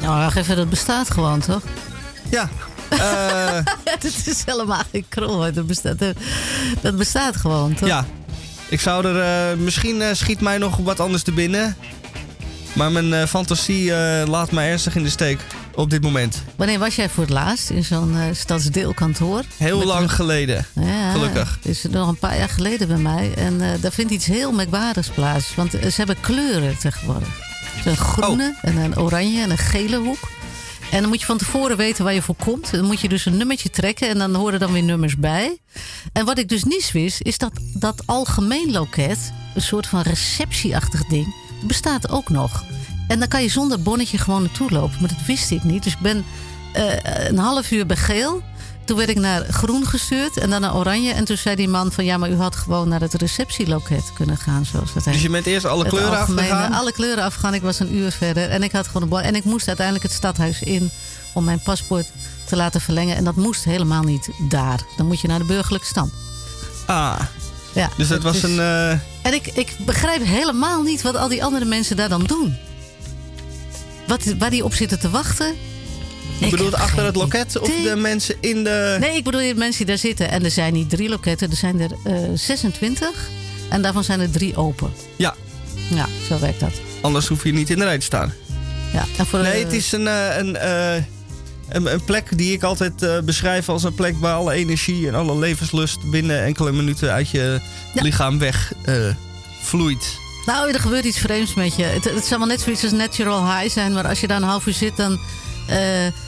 [0.00, 1.62] Nou, wacht even, dat bestaat gewoon, toch?
[2.30, 2.48] Ja.
[2.88, 3.64] eh,
[4.00, 5.54] dat is helemaal geen kromwoord.
[5.54, 5.98] Dat bestaat,
[6.80, 7.88] dat bestaat gewoon, toch?
[7.88, 8.04] ja.
[8.68, 9.20] Ik zou er...
[9.50, 11.76] eh, misschien eh, schiet mij nog wat anders te binnen.
[12.72, 15.40] Maar mijn eh, fantasie eh, laat mij ernstig in de steek
[15.74, 16.42] op dit moment.
[16.56, 19.42] Wanneer was jij voor het laatst in zo'n eh, stadsdeelkantoor?
[19.56, 20.66] Heel Met lang een- geleden.
[20.72, 21.58] Ja, Gelukkig.
[21.62, 23.32] Het is nog een paar jaar geleden bij mij.
[23.36, 25.54] En eh, daar vindt iets heel merkwaardigs plaats.
[25.54, 27.28] Want eh, ze hebben kleuren tegenwoordig.
[27.84, 28.70] Een groene Oh.
[28.70, 30.30] en een oranje en een gele hoek.
[30.90, 32.70] En dan moet je van tevoren weten waar je voor komt.
[32.70, 35.58] Dan moet je dus een nummertje trekken en dan horen dan weer nummers bij.
[36.12, 41.04] En wat ik dus niet wist, is dat dat algemeen loket, een soort van receptieachtig
[41.06, 41.34] ding,
[41.64, 42.64] bestaat ook nog.
[43.08, 44.96] En dan kan je zonder bonnetje gewoon naartoe lopen.
[45.00, 45.82] Maar dat wist ik niet.
[45.82, 46.24] Dus ik ben
[46.72, 46.84] eh,
[47.28, 48.42] een half uur bij geel.
[48.88, 51.12] Toen werd ik naar groen gestuurd en dan naar oranje.
[51.12, 54.36] En toen zei die man van ja, maar u had gewoon naar het receptieloket kunnen
[54.36, 54.64] gaan.
[54.64, 55.12] Zoals dat heet.
[55.14, 56.72] Dus je bent eerst alle Het kleuren afgegaan?
[56.72, 57.54] Alle kleuren afgegaan.
[57.54, 58.50] Ik was een uur verder.
[58.50, 59.20] En ik had gewoon een bon.
[59.20, 60.90] En ik moest uiteindelijk het stadhuis in
[61.34, 62.06] om mijn paspoort
[62.46, 63.16] te laten verlengen.
[63.16, 64.80] En dat moest helemaal niet daar.
[64.96, 66.12] Dan moet je naar de burgerlijke stand.
[66.86, 67.20] Ah,
[67.72, 68.58] Ja, dus dat was een...
[68.58, 68.90] eh,
[69.22, 72.56] En ik, ik begrijp helemaal niet wat al die andere mensen daar dan doen.
[74.06, 75.54] Wat, waar die op zitten te wachten.
[76.38, 78.96] Je Ik bedoelt heb achter het loket of de mensen in de...
[79.00, 80.30] Nee, ik bedoel de mensen die daar zitten.
[80.30, 83.08] En er zijn niet drie loketten, er zijn er eh 26.
[83.68, 84.92] En daarvan zijn er drie open.
[85.16, 85.34] Ja,
[85.90, 86.72] Ja, zo werkt dat.
[87.00, 88.32] anders hoef je niet in de rij te staan.
[88.92, 90.06] Ja, en voor Nee, de- het is een...
[90.06, 90.94] eh, een eh,
[91.68, 95.14] Een, een plek die ik altijd eh, beschrijf als een plek waar alle energie en
[95.14, 97.60] alle levenslust binnen enkele minuten uit je
[97.94, 98.02] Ja.
[98.02, 98.94] lichaam weg eh,
[99.62, 100.16] vloeit.
[100.46, 101.82] Nou, er gebeurt iets vreemds met je.
[101.82, 104.42] Het, het zal wel net zoiets als natural high zijn, maar als je daar een
[104.48, 105.18] half uur zit, dan
[105.68, 105.76] eh,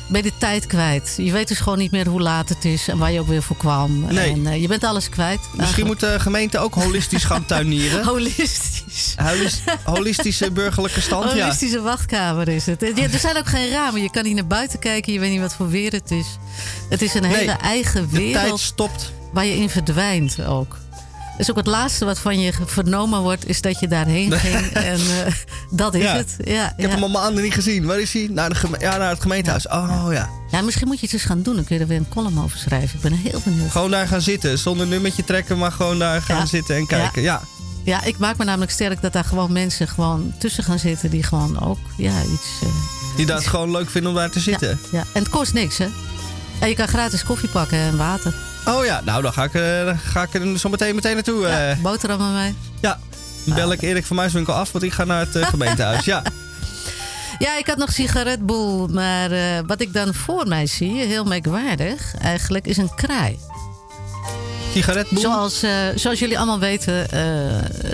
[0.08, 1.14] ben je de tijd kwijt.
[1.16, 3.42] Je weet dus gewoon niet meer hoe laat het is en waar je ook weer
[3.42, 4.04] voor kwam.
[4.08, 4.30] Nee.
[4.32, 5.40] En eh, je bent alles kwijt.
[5.56, 8.04] Misschien moet de gemeente ook holistisch gaan tuinieren.
[8.04, 9.14] Holistisch.
[9.16, 11.40] Holis- holistische burgerlijke stand, ja.
[11.42, 12.80] Holistische wachtkamer is het.
[12.94, 14.02] Ja, er zijn ook geen ramen.
[14.02, 15.12] Je kan niet naar buiten kijken.
[15.12, 16.26] Je weet niet wat voor weer het is.
[16.88, 19.12] Het is een Nee, hele eigen De tijd wereld stopt.
[19.32, 20.76] waar je in verdwijnt ook.
[21.40, 24.66] Dus ook het laatste wat van je vernomen wordt, is dat je daarheen ging.
[24.92, 25.32] En eh,
[25.70, 26.16] dat is Ja.
[26.16, 26.36] het.
[26.44, 26.94] Ja, Ik heb ja.
[26.94, 27.86] hem al maanden niet gezien.
[27.86, 28.28] Waar is hij?
[28.30, 29.68] Naar, de ja, naar het gemeentehuis.
[29.68, 30.28] Oh ja.
[30.50, 31.54] ja, misschien moet je het eens gaan doen.
[31.54, 32.96] Dan kun je er weer een column over schrijven.
[32.96, 33.70] Ik ben heel benieuwd.
[33.70, 34.58] Gewoon daar gaan zitten.
[34.58, 36.46] Zonder nummertje trekken, maar gewoon daar gaan Ja.
[36.46, 37.22] zitten en kijken.
[37.22, 37.40] Ja.
[37.84, 41.22] Ja, ik maak me namelijk sterk dat daar gewoon mensen gewoon tussen gaan zitten die
[41.22, 42.48] gewoon ook ja, iets.
[42.62, 42.68] eh,
[43.16, 44.80] Die dat gewoon leuk vinden om daar te zitten.
[44.92, 45.04] ja.
[45.12, 45.86] En het kost niks, hè?
[46.60, 48.34] En je kan gratis koffie pakken en water.
[48.66, 49.52] Oh ja, nou dan ga ik,
[49.84, 51.46] dan ga ik er zo meteen, meteen naartoe.
[51.46, 51.76] Ja, eh.
[51.82, 52.54] boterhammen mee.
[52.80, 52.98] ja.
[53.44, 56.04] Dan bel ik Erik van Muiswinkel af, want ik ga naar het eh, gemeentehuis.
[56.04, 56.22] Ja.
[57.38, 59.30] Ja, ik had nog sigaretboel, maar
[59.66, 63.38] wat ik dan voor mij zie, heel merkwaardig, eigenlijk is een kraai.
[64.72, 65.20] Sigaretboel?
[65.20, 65.64] Zoals,
[65.94, 67.08] zoals jullie allemaal weten,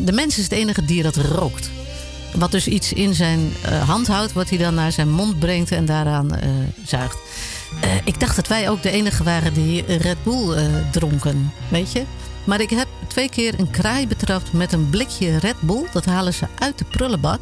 [0.05, 1.71] de mens is het enige dier dat rookt.
[2.35, 3.53] Wat dus iets in zijn
[3.87, 6.31] hand houdt, wat hij dan naar zijn mond brengt en daaraan
[6.87, 7.17] zuigt.
[7.81, 11.93] Eh, ik dacht dat wij ook de enige waren die Red Bull eh, dronken, weet
[11.93, 12.05] je.
[12.45, 15.87] Maar ik heb twee keer een kraai betrapt met een blikje Red Bull.
[15.93, 17.41] Dat halen ze uit de prullenbak.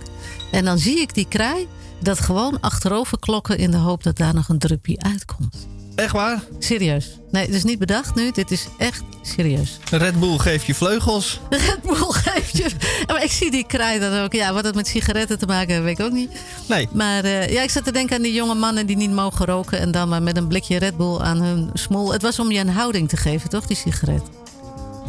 [0.51, 1.67] En dan zie ik die kraai
[1.99, 5.67] dat gewoon achterover klokken in de hoop dat daar nog een drupje uitkomt.
[5.95, 6.43] Echt waar?
[6.59, 7.19] Serieus.
[7.31, 8.31] Nee, het is niet bedacht nu.
[8.31, 9.79] Dit is echt serieus.
[9.91, 11.41] Red Bull geeft je vleugels.
[11.67, 12.71] Red Bull geeft je.
[13.07, 14.33] Maar ik zie die kraai dan ook.
[14.33, 16.31] Ja, wat het met sigaretten te maken heeft, weet ik ook niet.
[16.69, 16.89] Nee.
[16.93, 19.79] Maar eh, ja, ik zat te denken aan die jonge mannen die niet mogen roken.
[19.79, 22.13] En dan maar met een blikje Red Bull aan hun smoel.
[22.13, 24.23] Het was om je een houding te geven, toch, die sigaret?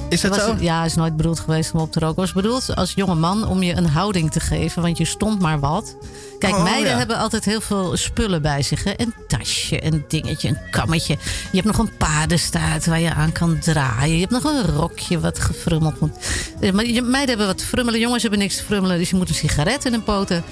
[0.09, 0.49] Is dat zo?
[0.51, 2.21] het- ja, is nooit bedoeld geweest om op te roken.
[2.21, 4.81] Het was bedoeld als jonge man om je een houding te geven.
[4.81, 5.95] Want je stond maar wat.
[6.39, 6.97] Kijk, Oh, meiden ja.
[6.97, 8.83] hebben altijd heel veel spullen bij zich.
[8.83, 8.93] Hè?
[8.97, 11.17] Een tasje, een dingetje, een kammetje.
[11.51, 14.13] Je hebt nog een paardenstaart waar je aan kan draaien.
[14.13, 16.11] Je hebt nog een rokje wat gefrummeld moet.
[16.59, 17.99] Eh, Maar meiden hebben wat frummelen.
[17.99, 18.97] Jongens hebben niks te frummelen.
[18.97, 20.43] Dus je moet een sigaret in hun poten.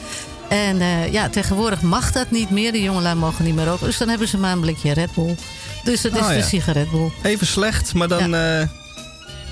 [0.50, 2.72] En eh, ja, tegenwoordig mag dat niet meer.
[2.72, 3.86] De jongelui mogen niet meer roken.
[3.86, 5.36] Dus dan hebben ze maar een blikje Red Bull.
[5.84, 7.12] Dus dat is Oh, de sigaretbol.
[7.22, 8.30] Even slecht, maar dan...
[8.30, 8.82] Ja.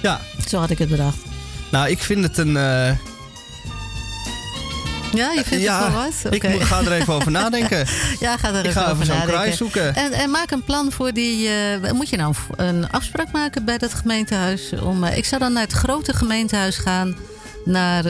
[0.02, 0.20] Ja.
[0.48, 1.18] Zo had ik het bedacht.
[1.72, 2.58] Nou, ik vind het een...
[2.58, 2.92] eh,
[5.14, 6.34] Ja, je vindt ja, het wel wat?
[6.34, 6.54] ik Oké.
[6.54, 7.86] moet- ga er even over nadenken.
[8.20, 9.58] Ja, ga er Ik even ga over even zo'n nadenken.
[9.58, 9.96] zoeken.
[9.96, 11.48] En, en maak een plan voor die...
[11.50, 14.72] eh, moet je nou een- afspraak maken bij dat gemeentehuis?
[14.84, 17.16] Om, eh, ik zou dan naar het grote gemeentehuis gaan.
[17.66, 18.04] Naar,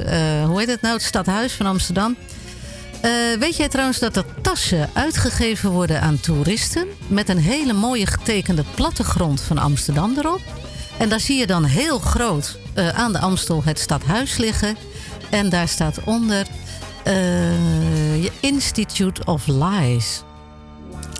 [0.45, 0.93] hoe heet het nou?
[0.93, 2.15] Het stadhuis van Amsterdam.
[3.39, 6.85] Weet jij trouwens dat er tassen uitgegeven worden aan toeristen...
[7.07, 10.41] met een hele mooie getekende plattegrond van Amsterdam erop?
[10.97, 14.75] En daar zie je dan heel groot eh, aan de Amstel het stadhuis liggen.
[15.29, 16.45] En daar staat onder...
[17.03, 20.21] eh, Institute of Lies.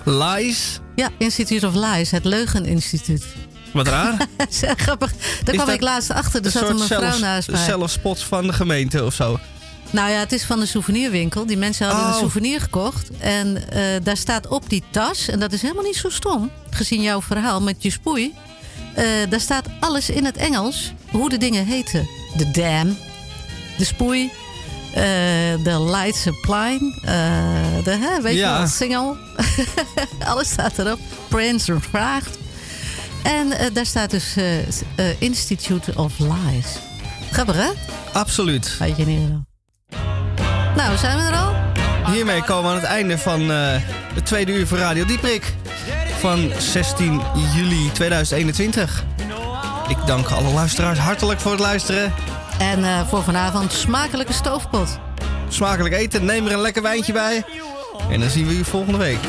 [0.04, 0.80] Lies?
[0.96, 3.26] Ja, Institute of Lies, het Leugeninstituut.
[3.74, 4.28] Wat raar.
[4.78, 5.14] Grappig.
[5.44, 6.46] Daar kwam ik laatst achter.
[6.46, 7.64] Er zat een mevrouw naast mij.
[7.66, 9.40] zelfspot van de gemeente of zo.
[9.90, 11.46] Nou ja, het is van een souvenirwinkel.
[11.46, 12.12] Die mensen hadden Oh.
[12.14, 13.10] een souvenir gekocht.
[13.18, 17.02] En eh, daar staat op die tas, en dat is helemaal niet zo stom, gezien
[17.02, 18.34] jouw verhaal met je spoei.
[18.94, 22.08] Eh, daar staat alles in het Engels, hoe de dingen heten.
[22.38, 22.98] De dam,
[23.78, 24.32] de spoei,
[24.94, 25.04] eh,
[25.64, 27.12] de light supply, eh,
[27.84, 28.52] de, hè, weet Ja.
[28.52, 29.16] je wel, single.
[30.32, 31.00] alles staat erop.
[31.28, 32.38] Prince vraagt.
[33.24, 34.36] En daar staat dus
[35.20, 36.66] Institute of Lies.
[37.32, 37.70] Grappig, hè?
[38.14, 38.78] Absoluut.
[38.80, 39.30] Weet je niet.
[40.76, 41.56] Nou, zijn we er al?
[42.14, 43.50] Hiermee komen we aan het einde van
[44.14, 45.54] het tweede uur van Radio Dieprik.
[46.22, 47.22] Van 16
[47.56, 49.04] juli 2021.
[49.88, 52.14] Ik dank alle luisteraars hartelijk voor het luisteren.
[52.60, 55.00] En eh, voor vanavond smakelijke stoofpot.
[55.48, 57.44] Smakelijk eten, neem er een lekker wijntje bij.
[58.10, 59.20] En dan zien we u volgende week.